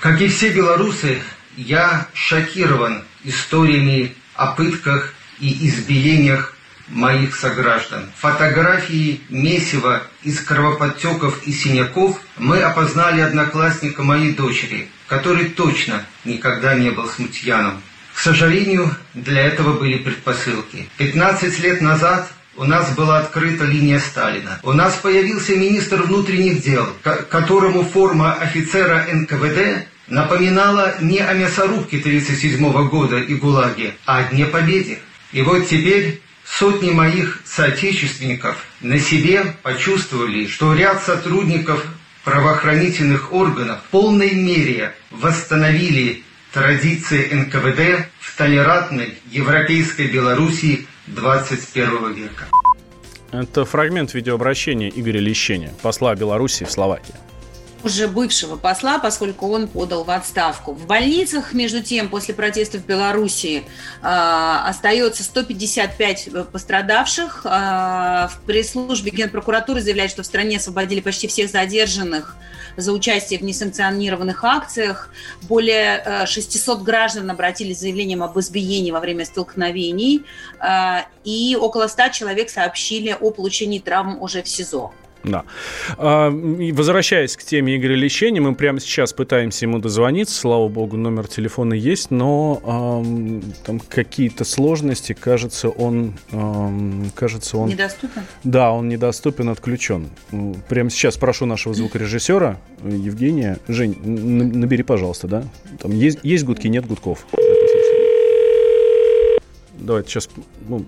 Как 0.00 0.20
и 0.20 0.28
все 0.28 0.50
белорусы, 0.50 1.20
я 1.56 2.06
шокирован 2.14 3.04
историями 3.24 4.14
о 4.34 4.52
пытках 4.52 5.14
и 5.40 5.68
избиениях 5.68 6.56
моих 6.88 7.34
сограждан. 7.34 8.10
Фотографии 8.16 9.20
месива 9.28 10.02
из 10.22 10.40
кровоподтеков 10.40 11.46
и 11.46 11.52
синяков 11.52 12.20
мы 12.36 12.62
опознали 12.62 13.20
одноклассника 13.20 14.02
моей 14.02 14.32
дочери, 14.32 14.88
который 15.08 15.46
точно 15.50 16.04
никогда 16.24 16.74
не 16.74 16.90
был 16.90 17.08
смутьяном. 17.08 17.82
К 18.14 18.18
сожалению, 18.18 18.94
для 19.14 19.42
этого 19.42 19.76
были 19.76 19.98
предпосылки. 19.98 20.88
15 20.98 21.58
лет 21.60 21.80
назад 21.80 22.30
у 22.56 22.64
нас 22.64 22.94
была 22.94 23.18
открыта 23.18 23.64
линия 23.64 23.98
Сталина. 23.98 24.60
У 24.62 24.72
нас 24.72 24.94
появился 24.96 25.56
министр 25.56 26.02
внутренних 26.02 26.62
дел, 26.62 26.86
ко- 27.02 27.22
которому 27.22 27.82
форма 27.84 28.34
офицера 28.34 29.06
НКВД 29.12 29.86
напоминала 30.08 30.94
не 31.00 31.18
о 31.18 31.32
мясорубке 31.34 31.98
1937 31.98 32.88
года 32.88 33.18
и 33.18 33.34
ГУЛАГе, 33.34 33.94
а 34.06 34.18
о 34.18 34.22
Дне 34.24 34.46
Победы. 34.46 34.98
И 35.32 35.40
вот 35.42 35.66
теперь 35.68 36.20
сотни 36.44 36.90
моих 36.90 37.40
соотечественников 37.44 38.56
на 38.80 38.98
себе 38.98 39.54
почувствовали, 39.62 40.46
что 40.46 40.74
ряд 40.74 41.02
сотрудников 41.02 41.84
правоохранительных 42.24 43.32
органов 43.32 43.78
в 43.80 43.90
полной 43.90 44.32
мере 44.32 44.94
восстановили 45.10 46.22
традиции 46.52 47.28
НКВД 47.32 48.08
в 48.20 48.36
толерантной 48.36 49.14
европейской 49.30 50.08
Белоруссии 50.08 50.86
21 51.14 52.12
века. 52.14 52.46
Это 53.32 53.64
фрагмент 53.64 54.14
видеообращения 54.14 54.88
Игоря 54.88 55.20
Лещения, 55.20 55.72
посла 55.82 56.14
Беларуси 56.14 56.64
в 56.64 56.70
Словакии 56.70 57.14
уже 57.84 58.08
бывшего 58.08 58.56
посла, 58.56 58.98
поскольку 58.98 59.48
он 59.48 59.68
подал 59.68 60.04
в 60.04 60.10
отставку. 60.10 60.72
В 60.72 60.86
больницах, 60.86 61.52
между 61.52 61.82
тем, 61.82 62.08
после 62.08 62.34
протестов 62.34 62.82
в 62.82 62.86
Беларуси 62.86 63.64
э, 64.02 64.06
остается 64.06 65.22
155 65.24 66.28
пострадавших. 66.52 67.42
Э, 67.44 68.28
в 68.28 68.40
пресс-службе 68.46 69.10
Генпрокуратуры 69.10 69.80
заявляют, 69.80 70.12
что 70.12 70.22
в 70.22 70.26
стране 70.26 70.58
освободили 70.58 71.00
почти 71.00 71.26
всех 71.26 71.50
задержанных 71.50 72.36
за 72.76 72.92
участие 72.92 73.38
в 73.38 73.42
несанкционированных 73.42 74.44
акциях. 74.44 75.10
Более 75.42 76.02
э, 76.04 76.26
600 76.26 76.82
граждан 76.82 77.30
обратились 77.30 77.78
с 77.78 77.80
заявлением 77.80 78.22
об 78.22 78.38
избиении 78.38 78.90
во 78.90 79.00
время 79.00 79.24
столкновений. 79.24 80.24
Э, 80.60 81.02
и 81.24 81.56
около 81.60 81.86
100 81.86 82.08
человек 82.08 82.50
сообщили 82.50 83.16
о 83.18 83.30
получении 83.30 83.78
травм 83.78 84.20
уже 84.20 84.42
в 84.42 84.48
СИЗО. 84.48 84.92
Да. 85.24 85.44
А, 85.98 86.30
возвращаясь 86.30 87.36
к 87.36 87.44
теме 87.44 87.76
Игоря 87.76 87.94
Лещения, 87.94 88.40
мы 88.40 88.54
прямо 88.54 88.80
сейчас 88.80 89.12
пытаемся 89.12 89.66
ему 89.66 89.78
дозвониться. 89.78 90.34
Слава 90.34 90.68
богу, 90.68 90.96
номер 90.96 91.28
телефона 91.28 91.74
есть, 91.74 92.10
но 92.10 92.60
а, 92.64 93.02
там 93.64 93.80
какие-то 93.80 94.44
сложности. 94.44 95.12
Кажется, 95.12 95.68
он... 95.68 96.14
А, 96.32 96.72
кажется, 97.14 97.56
он... 97.58 97.68
Недоступен? 97.68 98.22
Да, 98.44 98.72
он 98.72 98.88
недоступен, 98.88 99.48
отключен. 99.48 100.08
Прямо 100.68 100.90
сейчас 100.90 101.16
прошу 101.16 101.46
нашего 101.46 101.74
звукорежиссера 101.74 102.58
Евгения. 102.84 103.58
Жень, 103.68 103.96
набери, 104.04 104.82
пожалуйста, 104.82 105.28
да? 105.28 105.44
Там 105.78 105.92
есть, 105.92 106.18
есть 106.22 106.44
гудки, 106.44 106.66
нет 106.66 106.86
гудков. 106.86 107.26
Давайте 109.74 110.10
сейчас... 110.10 110.28
Ну, 110.68 110.84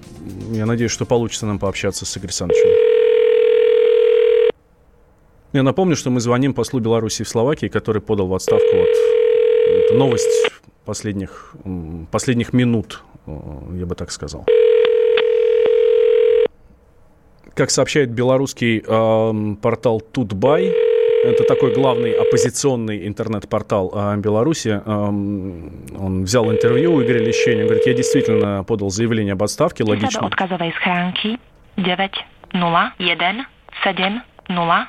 я 0.52 0.66
надеюсь, 0.66 0.92
что 0.92 1.04
получится 1.04 1.46
нам 1.46 1.58
пообщаться 1.58 2.06
с 2.06 2.16
Игорем 2.16 2.28
Александровичем. 2.28 2.83
Я 5.54 5.62
напомню, 5.62 5.94
что 5.94 6.10
мы 6.10 6.20
звоним 6.20 6.52
послу 6.52 6.80
Беларуси 6.80 7.22
в 7.22 7.28
Словакии, 7.28 7.68
который 7.68 8.02
подал 8.02 8.26
в 8.26 8.34
отставку. 8.34 8.66
Вот, 8.72 8.88
это 9.68 9.94
новость 9.94 10.50
последних, 10.84 11.54
последних 12.10 12.52
минут, 12.52 13.04
э, 13.28 13.30
я 13.74 13.86
бы 13.86 13.94
так 13.94 14.10
сказал. 14.10 14.44
Как 17.54 17.70
сообщает 17.70 18.10
белорусский 18.10 18.82
э, 18.84 19.54
портал 19.62 20.00
Тутбай, 20.00 20.72
это 21.24 21.44
такой 21.44 21.72
главный 21.72 22.10
оппозиционный 22.10 23.06
интернет-портал 23.06 23.92
э, 23.94 24.16
Беларуси. 24.16 24.82
Э, 24.84 24.90
он 24.90 26.24
взял 26.24 26.50
интервью 26.50 26.94
у 26.94 27.00
Игоря 27.00 27.20
Лещения. 27.20 27.64
говорит, 27.64 27.86
я 27.86 27.94
действительно 27.94 28.64
подал 28.64 28.90
заявление 28.90 29.34
об 29.34 29.42
отставке, 29.44 29.84
логично. 29.84 30.26
Odkazowej 30.26 30.72
schránky 30.72 31.38
901 31.76 34.22
702 34.48 34.88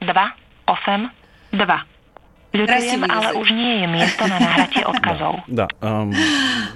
2, 0.00 0.34
8, 0.66 1.10
2. 1.52 1.91
Ľutujem, 2.52 3.00
ale 3.08 3.32
už 3.40 3.48
nie 3.48 3.80
je 3.80 3.86
miesto 3.88 4.28
на 4.28 4.36
нahratie 4.36 4.84
odkazov. 4.90 5.40
Да. 5.48 5.68
Эм, 5.80 6.12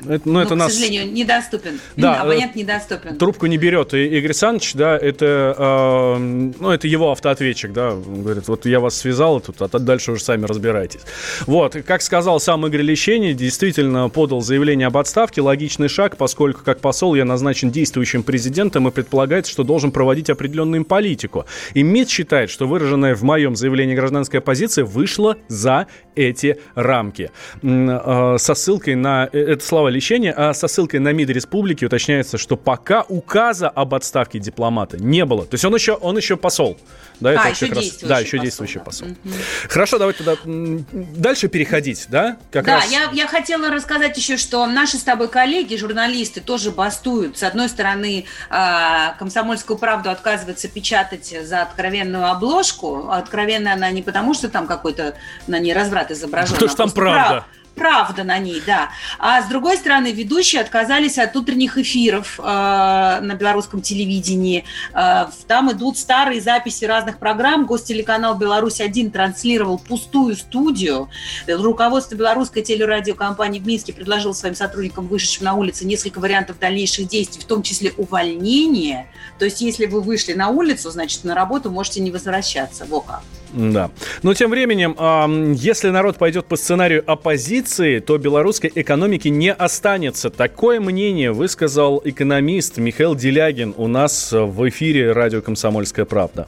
это, 0.09 0.25
ну, 0.25 0.41
это 0.41 0.55
к 0.55 0.59
нас... 0.59 0.73
сожалению, 0.73 1.13
недоступен. 1.13 1.81
Да, 1.97 2.23
Абонент 2.23 2.57
недоступен. 2.57 3.19
Трубку 3.19 3.47
не 3.47 3.59
берет 3.59 3.93
и 3.93 4.07
Игорь 4.07 4.31
Александрович, 4.31 4.73
да, 4.75 4.97
это, 4.97 5.55
э, 5.59 6.17
ну, 6.19 6.71
это 6.71 6.89
его 6.89 7.13
автоответчик, 7.13 7.73
да, 7.73 7.93
он 7.93 8.23
говорит, 8.23 8.49
вот 8.49 8.65
я 8.65 8.81
вас 8.81 8.97
связал 8.97 9.41
тут, 9.41 9.61
а 9.61 9.79
дальше 9.79 10.13
уже 10.13 10.23
сами 10.23 10.47
разбирайтесь. 10.47 11.01
Вот, 11.47 11.77
как 11.87 12.01
сказал 12.01 12.41
сам 12.41 12.67
Игорь 12.67 12.83
Лещений, 12.83 13.35
действительно 13.35 14.09
подал 14.09 14.41
заявление 14.41 14.87
об 14.87 14.97
отставке, 14.97 15.43
логичный 15.43 15.89
шаг, 15.89 16.17
поскольку 16.17 16.65
как 16.65 16.81
посол 16.81 17.15
я 17.15 17.25
назначен 17.25 17.71
действующим 17.71 18.23
президентом 18.23 18.89
и 18.89 18.91
предполагается, 18.91 19.53
что 19.53 19.63
должен 19.63 19.91
проводить 19.91 20.31
определенную 20.31 20.81
им 20.81 20.85
политику. 20.85 21.45
И 21.75 21.83
МИД 21.83 22.09
считает, 22.09 22.51
что 22.51 22.67
выраженная 22.67 23.15
в 23.15 23.23
моем 23.23 23.57
заявлении 23.57 23.95
гражданская 23.95 24.41
позиция 24.41 24.85
вышла 24.85 25.37
за 25.49 25.66
за 25.67 25.89
эти 26.17 26.59
рамки. 26.75 27.31
А, 27.63 28.37
со 28.39 28.55
ссылкой 28.55 28.95
на... 28.95 29.29
Э, 29.33 29.39
это 29.53 29.65
слова 29.65 29.89
лечения, 29.89 30.33
а 30.33 30.55
со 30.55 30.67
ссылкой 30.67 31.01
на 31.01 31.13
МИД 31.13 31.31
республики 31.31 31.85
уточняется, 31.85 32.39
что 32.39 32.57
пока 32.57 33.03
указа 33.03 33.69
об 33.69 33.95
отставке 33.95 34.39
дипломата 34.39 34.97
не 34.97 35.25
было. 35.25 35.45
То 35.45 35.55
есть 35.55 35.65
он 35.65 35.75
еще, 35.75 35.93
он 35.93 36.17
еще 36.17 36.37
посол. 36.37 36.79
Да, 37.21 37.33
это 37.33 37.43
а, 37.43 37.49
еще 37.49 37.67
раз, 37.67 37.99
Да, 38.03 38.21
еще 38.21 38.39
действующий 38.39 38.79
посол. 38.79 39.09
Угу. 39.09 39.35
Хорошо, 39.69 39.99
давайте 39.99 40.25
тогда 40.25 40.41
дальше 40.45 41.49
переходить, 41.49 42.07
да? 42.09 42.37
Как 42.51 42.65
да, 42.65 42.77
раз... 42.77 42.91
я, 42.91 43.11
я 43.13 43.27
хотела 43.27 43.71
рассказать 43.71 44.17
еще, 44.17 44.37
что 44.37 44.67
наши 44.67 44.97
с 44.99 45.03
тобой 45.03 45.29
коллеги, 45.29 45.77
журналисты, 45.77 46.41
тоже 46.41 46.71
бастуют. 46.71 47.39
С 47.39 47.43
одной 47.43 47.69
стороны, 47.69 48.25
а, 48.51 49.15
«Комсомольскую 49.19 49.79
правду» 49.79 50.11
отказывается 50.11 50.69
печатать 50.69 51.35
за 51.43 51.63
откровенную 51.63 52.27
обложку. 52.27 53.09
Откровенная 53.11 53.75
она 53.75 53.91
не 53.91 54.03
потому, 54.03 54.35
что 54.35 54.49
там 54.49 54.67
какой-то 54.67 55.15
на 55.57 55.63
ней 55.63 55.73
разврат 55.73 56.11
изображен. 56.11 56.55
Потому 56.55 56.69
что 56.69 56.77
там 56.77 56.91
правда 56.91 57.47
правда 57.77 58.25
на 58.25 58.39
ней, 58.39 58.61
да. 58.67 58.91
А 59.19 59.43
с 59.43 59.47
другой 59.47 59.77
стороны, 59.77 60.11
ведущие 60.11 60.63
отказались 60.63 61.19
от 61.19 61.37
утренних 61.37 61.79
эфиров 61.79 62.41
э, 62.41 62.43
на 62.43 63.35
белорусском 63.39 63.83
телевидении. 63.83 64.65
Э, 64.93 65.27
там 65.47 65.71
идут 65.71 65.99
старые 65.99 66.41
записи 66.41 66.85
разных 66.85 67.19
программ. 67.19 67.67
Гостелеканал 67.67 68.37
«Беларусь-1» 68.37 69.11
транслировал 69.11 69.79
пустую 69.79 70.35
студию. 70.37 71.09
Руководство 71.47 72.17
белорусской 72.17 72.63
телерадиокомпании 72.63 73.61
в 73.61 73.67
Минске 73.67 73.93
предложило 73.93 74.33
своим 74.33 74.55
сотрудникам, 74.55 75.07
вышедшим 75.07 75.45
на 75.45 75.55
улицы, 75.55 75.85
несколько 75.85 76.19
вариантов 76.19 76.59
дальнейших 76.59 77.07
действий, 77.07 77.43
в 77.43 77.47
том 77.47 77.63
числе 77.63 77.93
увольнение. 77.97 79.07
То 79.39 79.45
есть, 79.45 79.61
если 79.61 79.87
вы 79.87 80.01
вышли 80.01 80.33
на 80.33 80.49
улицу, 80.49 80.91
значит, 80.91 81.25
на 81.25 81.35
работу 81.35 81.71
можете 81.71 82.01
не 82.01 82.11
возвращаться. 82.11 82.87
Во 82.87 83.01
как. 83.01 83.23
Да. 83.57 83.91
Но 84.23 84.35
тем 84.35 84.51
временем, 84.51 85.53
если 85.53 85.89
народ 85.89 86.19
пойдет 86.19 86.45
по 86.45 86.57
сценарию 86.57 87.03
оппозиции, 87.11 88.01
то 88.01 88.19
белорусской 88.19 88.71
экономики 88.75 89.29
не 89.29 89.51
останется. 89.51 90.29
Такое 90.29 90.79
мнение 90.79 91.33
высказал 91.33 92.03
экономист 92.05 92.77
Михаил 92.77 93.15
Делягин 93.15 93.73
у 93.79 93.89
нас 93.89 94.31
в 94.31 94.69
эфире 94.69 95.13
радио 95.13 95.41
«Комсомольская 95.41 96.05
правда». 96.05 96.47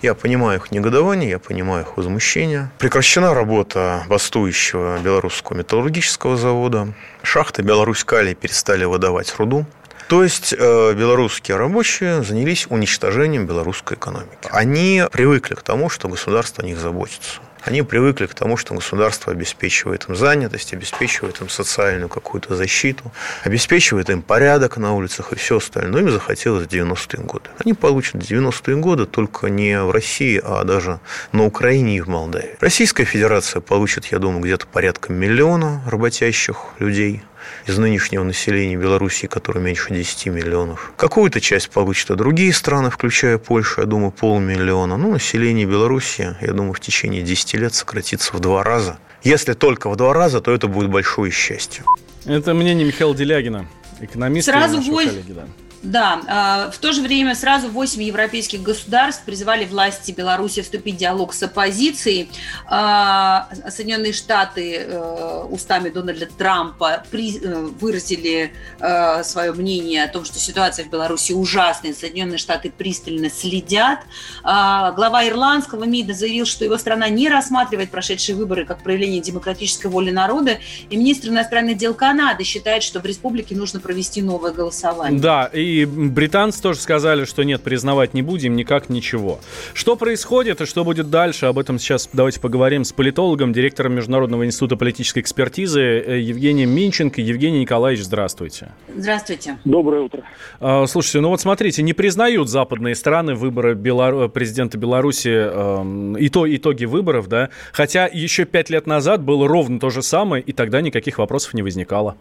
Я 0.00 0.14
понимаю 0.14 0.58
их 0.60 0.72
негодование, 0.72 1.30
я 1.30 1.38
понимаю 1.38 1.82
их 1.84 1.96
возмущение. 1.96 2.70
Прекращена 2.78 3.34
работа 3.34 4.04
бастующего 4.08 4.98
белорусского 4.98 5.56
металлургического 5.56 6.36
завода. 6.36 6.88
Шахты 7.22 7.62
Беларусь-Калий 7.62 8.34
перестали 8.34 8.84
выдавать 8.84 9.34
руду. 9.38 9.66
То 10.08 10.22
есть 10.22 10.54
э, 10.56 10.94
белорусские 10.94 11.56
рабочие 11.56 12.22
занялись 12.22 12.66
уничтожением 12.70 13.46
белорусской 13.46 13.96
экономики. 13.96 14.48
Они 14.50 15.02
привыкли 15.10 15.54
к 15.54 15.62
тому, 15.62 15.88
что 15.88 16.08
государство 16.08 16.62
о 16.62 16.66
них 16.66 16.78
заботится. 16.78 17.40
Они 17.66 17.82
привыкли 17.82 18.26
к 18.26 18.34
тому, 18.34 18.56
что 18.56 18.74
государство 18.74 19.32
обеспечивает 19.32 20.08
им 20.08 20.14
занятость, 20.14 20.72
обеспечивает 20.72 21.40
им 21.40 21.48
социальную 21.48 22.08
какую-то 22.08 22.54
защиту, 22.54 23.10
обеспечивает 23.42 24.08
им 24.08 24.22
порядок 24.22 24.76
на 24.76 24.94
улицах 24.94 25.32
и 25.32 25.34
все 25.34 25.56
остальное. 25.56 26.02
Им 26.02 26.10
захотелось 26.12 26.68
в 26.68 26.70
90-е 26.70 27.24
годы. 27.24 27.50
Они 27.58 27.74
получат 27.74 28.22
90-е 28.22 28.76
годы 28.76 29.06
только 29.06 29.50
не 29.50 29.82
в 29.82 29.90
России, 29.90 30.40
а 30.44 30.62
даже 30.62 31.00
на 31.32 31.44
Украине 31.44 31.96
и 31.96 32.00
в 32.00 32.06
Молдавии. 32.06 32.56
Российская 32.60 33.04
Федерация 33.04 33.60
получит, 33.60 34.06
я 34.06 34.20
думаю, 34.20 34.42
где-то 34.42 34.68
порядка 34.68 35.12
миллиона 35.12 35.82
работящих 35.88 36.56
людей– 36.78 37.24
из 37.66 37.78
нынешнего 37.78 38.22
населения 38.22 38.76
Белоруссии, 38.76 39.26
которое 39.26 39.60
меньше 39.60 39.92
10 39.92 40.26
миллионов. 40.26 40.92
Какую-то 40.96 41.40
часть 41.40 41.70
получат 41.70 42.10
и 42.10 42.14
другие 42.14 42.52
страны, 42.52 42.90
включая 42.90 43.38
Польшу, 43.38 43.82
я 43.82 43.86
думаю, 43.86 44.12
полмиллиона. 44.12 44.96
Ну, 44.96 45.12
население 45.12 45.66
Белоруссии, 45.66 46.36
я 46.40 46.52
думаю, 46.52 46.72
в 46.72 46.80
течение 46.80 47.22
10 47.22 47.54
лет 47.54 47.74
сократится 47.74 48.36
в 48.36 48.40
два 48.40 48.62
раза. 48.62 48.98
Если 49.22 49.54
только 49.54 49.90
в 49.90 49.96
два 49.96 50.12
раза, 50.12 50.40
то 50.40 50.52
это 50.52 50.68
будет 50.68 50.90
большое 50.90 51.32
счастье. 51.32 51.82
Это 52.24 52.54
мнение 52.54 52.86
Михаила 52.86 53.14
Делягина, 53.14 53.66
экономиста 54.00 54.52
Сразу 54.52 54.80
бой... 54.82 55.06
коллеги, 55.06 55.32
да. 55.32 55.46
Да, 55.82 56.20
а, 56.26 56.70
в 56.70 56.78
то 56.78 56.92
же 56.92 57.02
время 57.02 57.34
сразу 57.34 57.68
8 57.68 58.02
европейских 58.02 58.62
государств 58.62 59.24
призвали 59.24 59.64
власти 59.64 60.12
Беларуси 60.12 60.62
вступить 60.62 60.96
в 60.96 60.98
диалог 60.98 61.34
с 61.34 61.42
оппозицией. 61.42 62.30
А, 62.66 63.48
Соединенные 63.68 64.12
Штаты 64.12 64.76
э, 64.76 65.44
устами 65.50 65.90
Дональда 65.90 66.26
Трампа 66.26 67.04
э, 67.10 67.68
выразили 67.80 68.52
э, 68.80 69.22
свое 69.24 69.52
мнение 69.52 70.04
о 70.04 70.08
том, 70.08 70.24
что 70.24 70.38
ситуация 70.38 70.84
в 70.84 70.90
Беларуси 70.90 71.32
ужасная, 71.32 71.92
Соединенные 71.92 72.38
Штаты 72.38 72.70
пристально 72.70 73.30
следят. 73.30 74.00
А, 74.42 74.92
глава 74.92 75.26
ирландского 75.28 75.84
МИДа 75.84 76.14
заявил, 76.14 76.46
что 76.46 76.64
его 76.64 76.78
страна 76.78 77.08
не 77.08 77.28
рассматривает 77.28 77.90
прошедшие 77.90 78.36
выборы 78.36 78.64
как 78.64 78.82
проявление 78.82 79.20
демократической 79.20 79.88
воли 79.88 80.10
народа, 80.10 80.58
и 80.90 80.96
министр 80.96 81.28
иностранных 81.28 81.76
дел 81.76 81.94
Канады 81.94 82.44
считает, 82.44 82.82
что 82.82 83.00
в 83.00 83.06
республике 83.06 83.54
нужно 83.54 83.80
провести 83.80 84.22
новое 84.22 84.52
голосование. 84.52 85.20
Да, 85.20 85.46
и 85.52 85.65
и 85.66 85.84
британцы 85.84 86.62
тоже 86.62 86.80
сказали, 86.80 87.24
что 87.24 87.42
нет, 87.42 87.62
признавать 87.62 88.14
не 88.14 88.22
будем, 88.22 88.56
никак 88.56 88.88
ничего. 88.88 89.40
Что 89.74 89.96
происходит 89.96 90.60
и 90.60 90.66
что 90.66 90.84
будет 90.84 91.10
дальше, 91.10 91.46
об 91.46 91.58
этом 91.58 91.78
сейчас 91.78 92.08
давайте 92.12 92.40
поговорим 92.40 92.84
с 92.84 92.92
политологом, 92.92 93.52
директором 93.52 93.94
Международного 93.94 94.46
института 94.46 94.76
политической 94.76 95.20
экспертизы 95.20 95.80
э, 95.80 96.20
Евгением 96.20 96.70
Минченко. 96.70 97.20
Евгений 97.20 97.60
Николаевич, 97.60 98.04
здравствуйте. 98.04 98.72
Здравствуйте. 98.94 99.58
Доброе 99.64 100.02
утро. 100.02 100.22
А, 100.60 100.86
слушайте, 100.86 101.20
ну 101.20 101.28
вот 101.28 101.40
смотрите, 101.40 101.82
не 101.82 101.92
признают 101.92 102.48
западные 102.48 102.94
страны 102.94 103.34
выборы 103.34 103.74
Белору... 103.74 104.28
президента 104.28 104.78
Беларуси, 104.78 105.30
э, 105.32 106.18
и 106.18 106.28
то, 106.28 106.54
итоги 106.54 106.84
выборов, 106.84 107.28
да, 107.28 107.50
хотя 107.72 108.06
еще 108.06 108.44
пять 108.44 108.70
лет 108.70 108.86
назад 108.86 109.22
было 109.22 109.48
ровно 109.48 109.80
то 109.80 109.90
же 109.90 110.02
самое, 110.02 110.42
и 110.42 110.52
тогда 110.52 110.80
никаких 110.80 111.18
вопросов 111.18 111.54
не 111.54 111.62
возникало. 111.62 112.16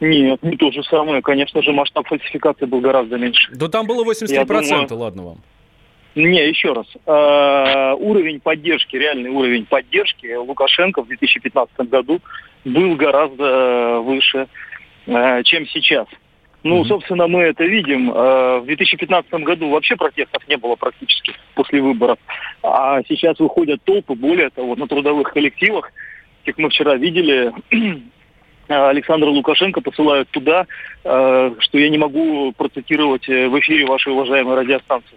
Нет, 0.00 0.42
не 0.42 0.56
то 0.56 0.70
же 0.70 0.82
самое. 0.84 1.22
Конечно 1.22 1.62
же, 1.62 1.72
масштаб 1.72 2.06
фальсификации 2.06 2.66
был 2.66 2.80
гораздо 2.80 3.16
меньше. 3.16 3.50
Да 3.54 3.68
там 3.68 3.86
было 3.86 4.04
83%, 4.04 4.28
Я 4.32 4.44
думаю... 4.44 4.86
ладно 4.90 5.22
вам. 5.24 5.38
Не, 6.16 6.48
еще 6.48 6.72
раз. 6.72 6.86
Э, 7.06 7.94
уровень 7.94 8.40
поддержки, 8.40 8.96
реальный 8.96 9.28
уровень 9.28 9.66
поддержки 9.66 10.34
Лукашенко 10.34 11.02
в 11.02 11.08
2015 11.08 11.76
году 11.90 12.20
был 12.64 12.96
гораздо 12.96 14.00
выше, 14.00 14.48
э, 15.06 15.42
чем 15.44 15.66
сейчас. 15.66 16.06
Ну, 16.62 16.80
mm-hmm. 16.80 16.88
собственно, 16.88 17.28
мы 17.28 17.42
это 17.42 17.64
видим. 17.64 18.10
Э, 18.10 18.60
в 18.60 18.64
2015 18.64 19.30
году 19.44 19.68
вообще 19.68 19.94
протестов 19.94 20.48
не 20.48 20.56
было 20.56 20.74
практически 20.76 21.34
после 21.54 21.82
выборов. 21.82 22.18
А 22.62 23.02
сейчас 23.06 23.38
выходят 23.38 23.82
толпы, 23.84 24.14
более 24.14 24.48
того, 24.48 24.74
на 24.74 24.88
трудовых 24.88 25.32
коллективах, 25.34 25.92
как 26.46 26.56
мы 26.56 26.70
вчера 26.70 26.96
видели, 26.96 27.52
Александра 28.68 29.28
Лукашенко 29.28 29.80
посылают 29.80 30.28
туда, 30.30 30.66
э, 31.04 31.54
что 31.58 31.78
я 31.78 31.88
не 31.88 31.98
могу 31.98 32.52
процитировать 32.52 33.26
в 33.26 33.60
эфире 33.60 33.86
вашей 33.86 34.12
уважаемой 34.12 34.56
радиостанции. 34.56 35.16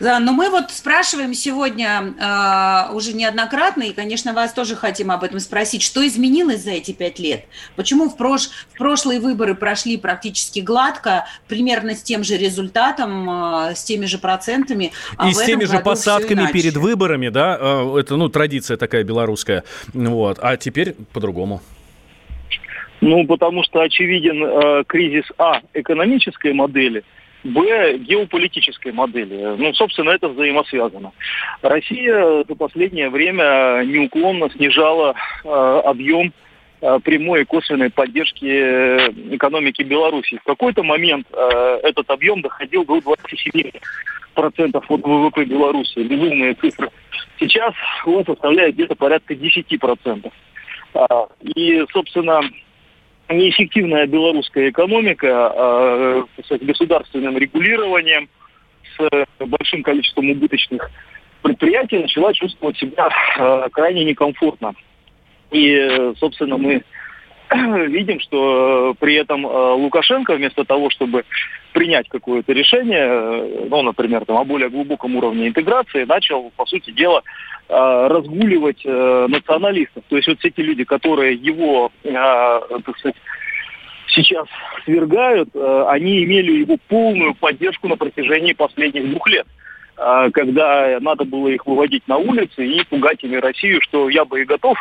Да, 0.00 0.18
но 0.20 0.32
мы 0.32 0.50
вот 0.50 0.70
спрашиваем 0.70 1.34
сегодня 1.34 2.14
э, 2.18 2.94
уже 2.94 3.12
неоднократно, 3.12 3.82
и, 3.82 3.92
конечно, 3.92 4.32
вас 4.32 4.52
тоже 4.52 4.76
хотим 4.76 5.10
об 5.10 5.24
этом 5.24 5.40
спросить, 5.40 5.82
что 5.82 6.06
изменилось 6.06 6.62
за 6.62 6.72
эти 6.72 6.92
пять 6.92 7.18
лет? 7.18 7.44
Почему 7.76 8.08
в, 8.08 8.16
прош... 8.16 8.48
в 8.72 8.78
прошлые 8.78 9.20
выборы 9.20 9.54
прошли 9.54 9.96
практически 9.96 10.60
гладко, 10.60 11.26
примерно 11.48 11.94
с 11.94 12.02
тем 12.02 12.24
же 12.24 12.36
результатом, 12.36 13.28
э, 13.68 13.74
с 13.74 13.84
теми 13.84 14.06
же 14.06 14.18
процентами, 14.18 14.92
а 15.16 15.28
и 15.28 15.32
с 15.32 15.42
теми 15.42 15.64
же 15.64 15.78
посадками 15.80 16.50
перед 16.52 16.76
выборами, 16.76 17.28
да? 17.28 17.56
Э, 17.60 17.98
это, 17.98 18.16
ну, 18.16 18.28
традиция 18.28 18.76
такая 18.76 19.04
белорусская. 19.04 19.64
Вот. 19.92 20.38
А 20.40 20.56
теперь 20.56 20.94
по-другому. 21.12 21.60
Ну, 23.02 23.26
потому 23.26 23.62
что 23.64 23.80
очевиден 23.80 24.42
э, 24.42 24.84
кризис 24.86 25.24
А 25.36 25.60
экономической 25.74 26.54
модели– 26.54 27.04
Б, 27.44 27.98
геополитической 27.98 28.92
модели. 28.92 29.56
Ну, 29.58 29.74
собственно, 29.74 30.10
это 30.10 30.28
взаимосвязано. 30.28 31.12
Россия 31.62 32.44
за 32.48 32.54
последнее 32.54 33.10
время 33.10 33.82
неуклонно 33.84 34.48
снижала 34.50 35.16
э, 35.44 35.48
объем 35.48 36.32
э, 36.80 36.98
прямой 37.02 37.42
и 37.42 37.44
косвенной 37.44 37.90
поддержки 37.90 38.44
э, 38.44 39.10
экономики 39.34 39.82
Беларуси. 39.82 40.38
В 40.38 40.44
какой-то 40.44 40.84
момент 40.84 41.26
э, 41.32 41.80
этот 41.82 42.08
объем 42.10 42.42
доходил 42.42 42.84
до 42.84 42.98
27% 42.98 43.72
от 44.36 44.86
ВВП 44.88 45.44
Беларуси. 45.44 45.98
Безумные 45.98 46.54
цифры. 46.54 46.90
Сейчас 47.40 47.74
он 48.06 48.24
составляет 48.24 48.74
где-то 48.74 48.94
порядка 48.94 49.34
10%. 49.34 50.32
А, 50.94 51.26
и, 51.40 51.84
собственно, 51.92 52.40
неэффективная 53.32 54.06
белорусская 54.06 54.70
экономика 54.70 55.52
а, 55.54 56.24
с 56.42 56.58
государственным 56.58 57.36
регулированием, 57.38 58.28
с 58.96 59.26
большим 59.38 59.82
количеством 59.82 60.30
убыточных 60.30 60.90
предприятий 61.42 61.98
начала 61.98 62.32
чувствовать 62.32 62.78
себя 62.78 63.08
а, 63.38 63.68
крайне 63.70 64.04
некомфортно. 64.04 64.74
И, 65.50 66.12
собственно, 66.18 66.56
мы 66.56 66.82
видим, 67.88 68.20
что 68.20 68.94
при 68.98 69.14
этом 69.14 69.44
Лукашенко 69.44 70.34
вместо 70.34 70.64
того, 70.64 70.90
чтобы 70.90 71.24
принять 71.72 72.08
какое-то 72.08 72.52
решение, 72.52 73.68
ну, 73.68 73.82
например, 73.82 74.24
там, 74.24 74.36
о 74.36 74.44
более 74.44 74.68
глубоком 74.68 75.16
уровне 75.16 75.48
интеграции, 75.48 76.04
начал, 76.04 76.50
по 76.56 76.66
сути 76.66 76.90
дела, 76.90 77.22
разгуливать 77.68 78.84
националистов. 78.84 80.04
То 80.08 80.16
есть 80.16 80.28
вот 80.28 80.38
эти 80.42 80.60
люди, 80.60 80.84
которые 80.84 81.34
его, 81.34 81.90
так 82.02 82.98
сказать, 82.98 83.16
сейчас 84.14 84.46
свергают, 84.84 85.50
э, 85.54 85.84
они 85.88 86.24
имели 86.24 86.52
его 86.52 86.76
полную 86.88 87.34
поддержку 87.34 87.88
на 87.88 87.96
протяжении 87.96 88.52
последних 88.52 89.08
двух 89.10 89.28
лет 89.28 89.46
э, 89.96 90.30
когда 90.32 90.98
надо 91.00 91.24
было 91.24 91.48
их 91.48 91.66
выводить 91.66 92.06
на 92.08 92.16
улицы 92.16 92.66
и 92.66 92.84
пугать 92.84 93.22
ими 93.22 93.36
Россию, 93.36 93.80
что 93.82 94.08
я 94.08 94.24
бы 94.24 94.42
и 94.42 94.44
готов 94.44 94.76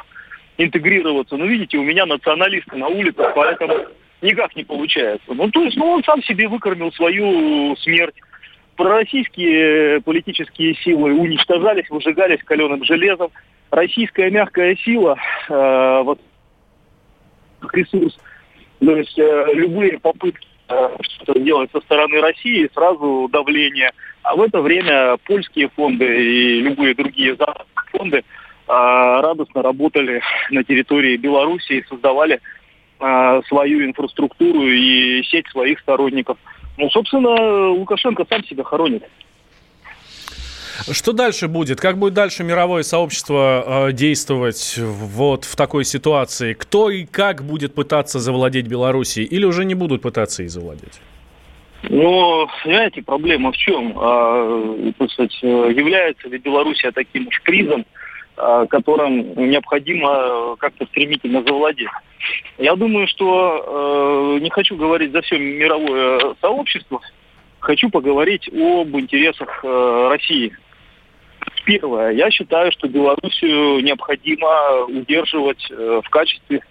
интегрироваться. 0.58 1.38
Но 1.38 1.46
видите, 1.46 1.78
у 1.78 1.84
меня 1.84 2.06
националисты 2.06 2.76
на 2.76 2.88
улицах, 2.88 3.34
поэтому 3.36 3.74
никак 4.22 4.56
не 4.56 4.64
получается. 4.64 5.34
Ну, 5.34 5.50
то 5.50 5.64
есть, 5.64 5.78
ну, 5.78 5.86
он 5.88 6.04
сам 6.04 6.22
себе 6.24 6.48
выкормил 6.48 6.92
свою 6.94 7.76
смерть. 7.78 8.16
Пророссийские 8.76 10.02
политические 10.02 10.76
силы 10.76 11.14
уничтожались, 11.14 11.90
выжигались 11.90 12.44
каленым 12.44 12.84
железом. 12.84 13.32
Российская 13.70 14.30
мягкая 14.30 14.76
сила, 14.78 15.18
э, 15.50 16.02
вот 16.04 16.20
ресурс, 17.72 18.18
то 18.80 18.96
есть 18.98 19.18
э, 19.18 19.46
любые 19.54 20.00
попытки 20.00 20.48
э, 20.68 20.90
что-то 21.02 21.40
делать 21.40 21.70
со 21.72 21.80
стороны 21.82 22.20
России, 22.20 22.70
сразу 22.74 23.30
давление. 23.32 23.92
А 24.24 24.36
в 24.36 24.42
это 24.42 24.62
время 24.62 25.18
польские 25.26 25.70
фонды 25.70 26.06
и 26.06 26.62
любые 26.62 26.96
другие 26.96 27.38
фонды 27.92 28.24
радостно 28.68 29.62
работали 29.62 30.22
на 30.50 30.64
территории 30.64 31.18
Беларуси 31.18 31.74
и 31.74 31.86
создавали 31.88 32.40
э, 33.00 33.42
свою 33.48 33.86
инфраструктуру 33.86 34.68
и 34.68 35.24
сеть 35.24 35.48
своих 35.50 35.80
сторонников. 35.80 36.38
Ну, 36.78 36.90
собственно, 36.90 37.70
Лукашенко 37.70 38.26
сам 38.30 38.44
себя 38.46 38.64
хоронит. 38.64 39.04
Что 40.90 41.12
дальше 41.12 41.48
будет? 41.48 41.80
Как 41.80 41.98
будет 41.98 42.14
дальше 42.14 42.44
мировое 42.44 42.84
сообщество 42.84 43.90
э, 43.90 43.92
действовать 43.92 44.78
вот 44.80 45.46
в 45.46 45.56
такой 45.56 45.86
ситуации? 45.86 46.54
Кто 46.54 46.90
и 46.90 47.06
как 47.06 47.44
будет 47.44 47.76
пытаться 47.76 48.20
завладеть 48.20 48.68
Белоруссией? 48.68 49.28
Или 49.28 49.46
уже 49.46 49.66
не 49.66 49.76
будут 49.76 50.02
пытаться 50.02 50.44
и 50.44 50.48
завладеть? 50.48 51.02
Ну, 51.84 52.48
знаете, 52.64 53.02
проблема 53.02 53.52
в 53.52 53.58
чем? 53.58 53.94
А, 53.98 54.92
сказать, 55.10 55.36
является 55.42 56.30
ли 56.30 56.38
Белоруссия 56.38 56.92
таким 56.92 57.28
уж 57.28 57.42
призом, 57.44 57.82
а, 57.82 58.01
которым 58.36 59.34
необходимо 59.50 60.56
как-то 60.58 60.86
стремительно 60.86 61.44
завладеть? 61.44 61.90
Я 62.58 62.76
думаю, 62.76 63.08
что 63.08 64.38
э, 64.38 64.40
не 64.42 64.50
хочу 64.50 64.76
говорить 64.76 65.12
за 65.12 65.22
все 65.22 65.38
мировое 65.38 66.36
сообщество, 66.42 67.02
хочу 67.60 67.90
поговорить 67.90 68.48
об 68.50 68.96
интересах 68.98 69.64
э, 69.64 70.08
России 70.10 70.54
Первое. 71.66 72.12
Я 72.12 72.32
считаю, 72.32 72.72
что 72.72 72.88
Белоруссию 72.88 73.84
необходимо 73.84 74.86
удерживать 74.86 75.64
э, 75.70 76.02
в 76.04 76.10
качестве 76.10 76.62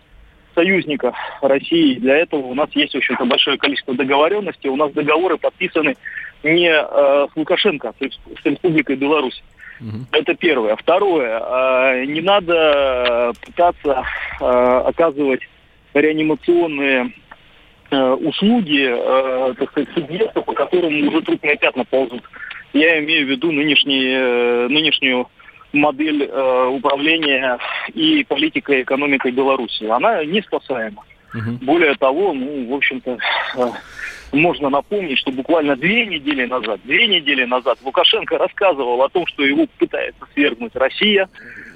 союзника 0.54 1.14
России. 1.42 1.94
Для 1.94 2.16
этого 2.16 2.46
у 2.46 2.54
нас 2.54 2.70
есть, 2.74 2.94
в 2.94 2.96
общем-то, 2.96 3.24
большое 3.24 3.56
количество 3.56 3.94
договоренностей. 3.94 4.68
У 4.68 4.76
нас 4.76 4.92
договоры 4.92 5.38
подписаны 5.38 5.96
не 6.42 6.68
э, 6.68 7.26
с 7.32 7.36
Лукашенко, 7.36 7.90
а 7.90 7.94
с 8.04 8.44
Республикой 8.44 8.96
Беларусь. 8.96 9.42
Угу. 9.80 10.06
Это 10.12 10.34
первое. 10.34 10.76
Второе. 10.76 11.40
Э, 11.40 12.04
не 12.04 12.20
надо 12.20 13.32
пытаться 13.44 14.04
э, 14.40 14.44
оказывать 14.44 15.40
реанимационные 15.94 17.12
э, 17.90 18.10
услуги, 18.12 18.86
э, 18.88 19.54
так 19.58 19.70
сказать, 19.70 19.88
субъекту, 19.94 20.42
по 20.42 20.52
которому 20.52 21.08
уже 21.08 21.22
трупные 21.22 21.56
пятна 21.56 21.84
ползут. 21.84 22.22
Я 22.72 23.00
имею 23.00 23.26
в 23.26 23.30
виду 23.30 23.50
нынешний, 23.50 24.06
э, 24.06 24.68
нынешнюю 24.68 25.28
модель 25.72 26.24
э, 26.24 26.66
управления 26.66 27.58
и 27.94 28.24
политикой 28.24 28.82
экономикой 28.82 29.32
Беларуси. 29.32 29.84
Она 29.84 30.24
не 30.24 30.42
спасаема. 30.42 31.04
Угу. 31.34 31.64
Более 31.64 31.94
того, 31.94 32.32
ну, 32.32 32.68
в 32.68 32.74
общем-то, 32.74 33.18
э, 33.56 33.70
можно 34.32 34.70
напомнить, 34.70 35.18
что 35.18 35.32
буквально 35.32 35.76
две 35.76 36.06
недели 36.06 36.46
назад, 36.46 36.80
две 36.84 37.06
недели 37.06 37.44
назад 37.44 37.78
Лукашенко 37.82 38.38
рассказывал 38.38 39.02
о 39.02 39.08
том, 39.08 39.26
что 39.26 39.44
его 39.44 39.66
пытается 39.78 40.20
свергнуть 40.34 40.74
Россия. 40.74 41.28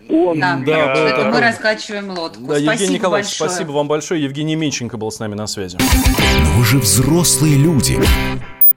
Он, 0.09 0.39
да, 0.39 0.61
да, 0.65 0.95
это 1.09 1.31
мы 1.33 1.41
раскачиваем 1.41 2.11
лодку. 2.11 2.41
Да, 2.41 2.55
спасибо 2.55 2.73
Евгений 2.73 2.95
Николаевич, 2.95 3.31
большое. 3.31 3.51
спасибо 3.51 3.73
вам 3.73 3.89
большое. 3.89 4.23
Евгений 4.23 4.55
Менченко 4.55 4.99
был 4.99 5.11
с 5.11 5.19
нами 5.19 5.35
на 5.35 5.47
связи. 5.47 5.79
Но 5.79 6.51
вы 6.59 6.65
же 6.65 6.79
взрослые 6.79 7.57
люди. 7.57 7.99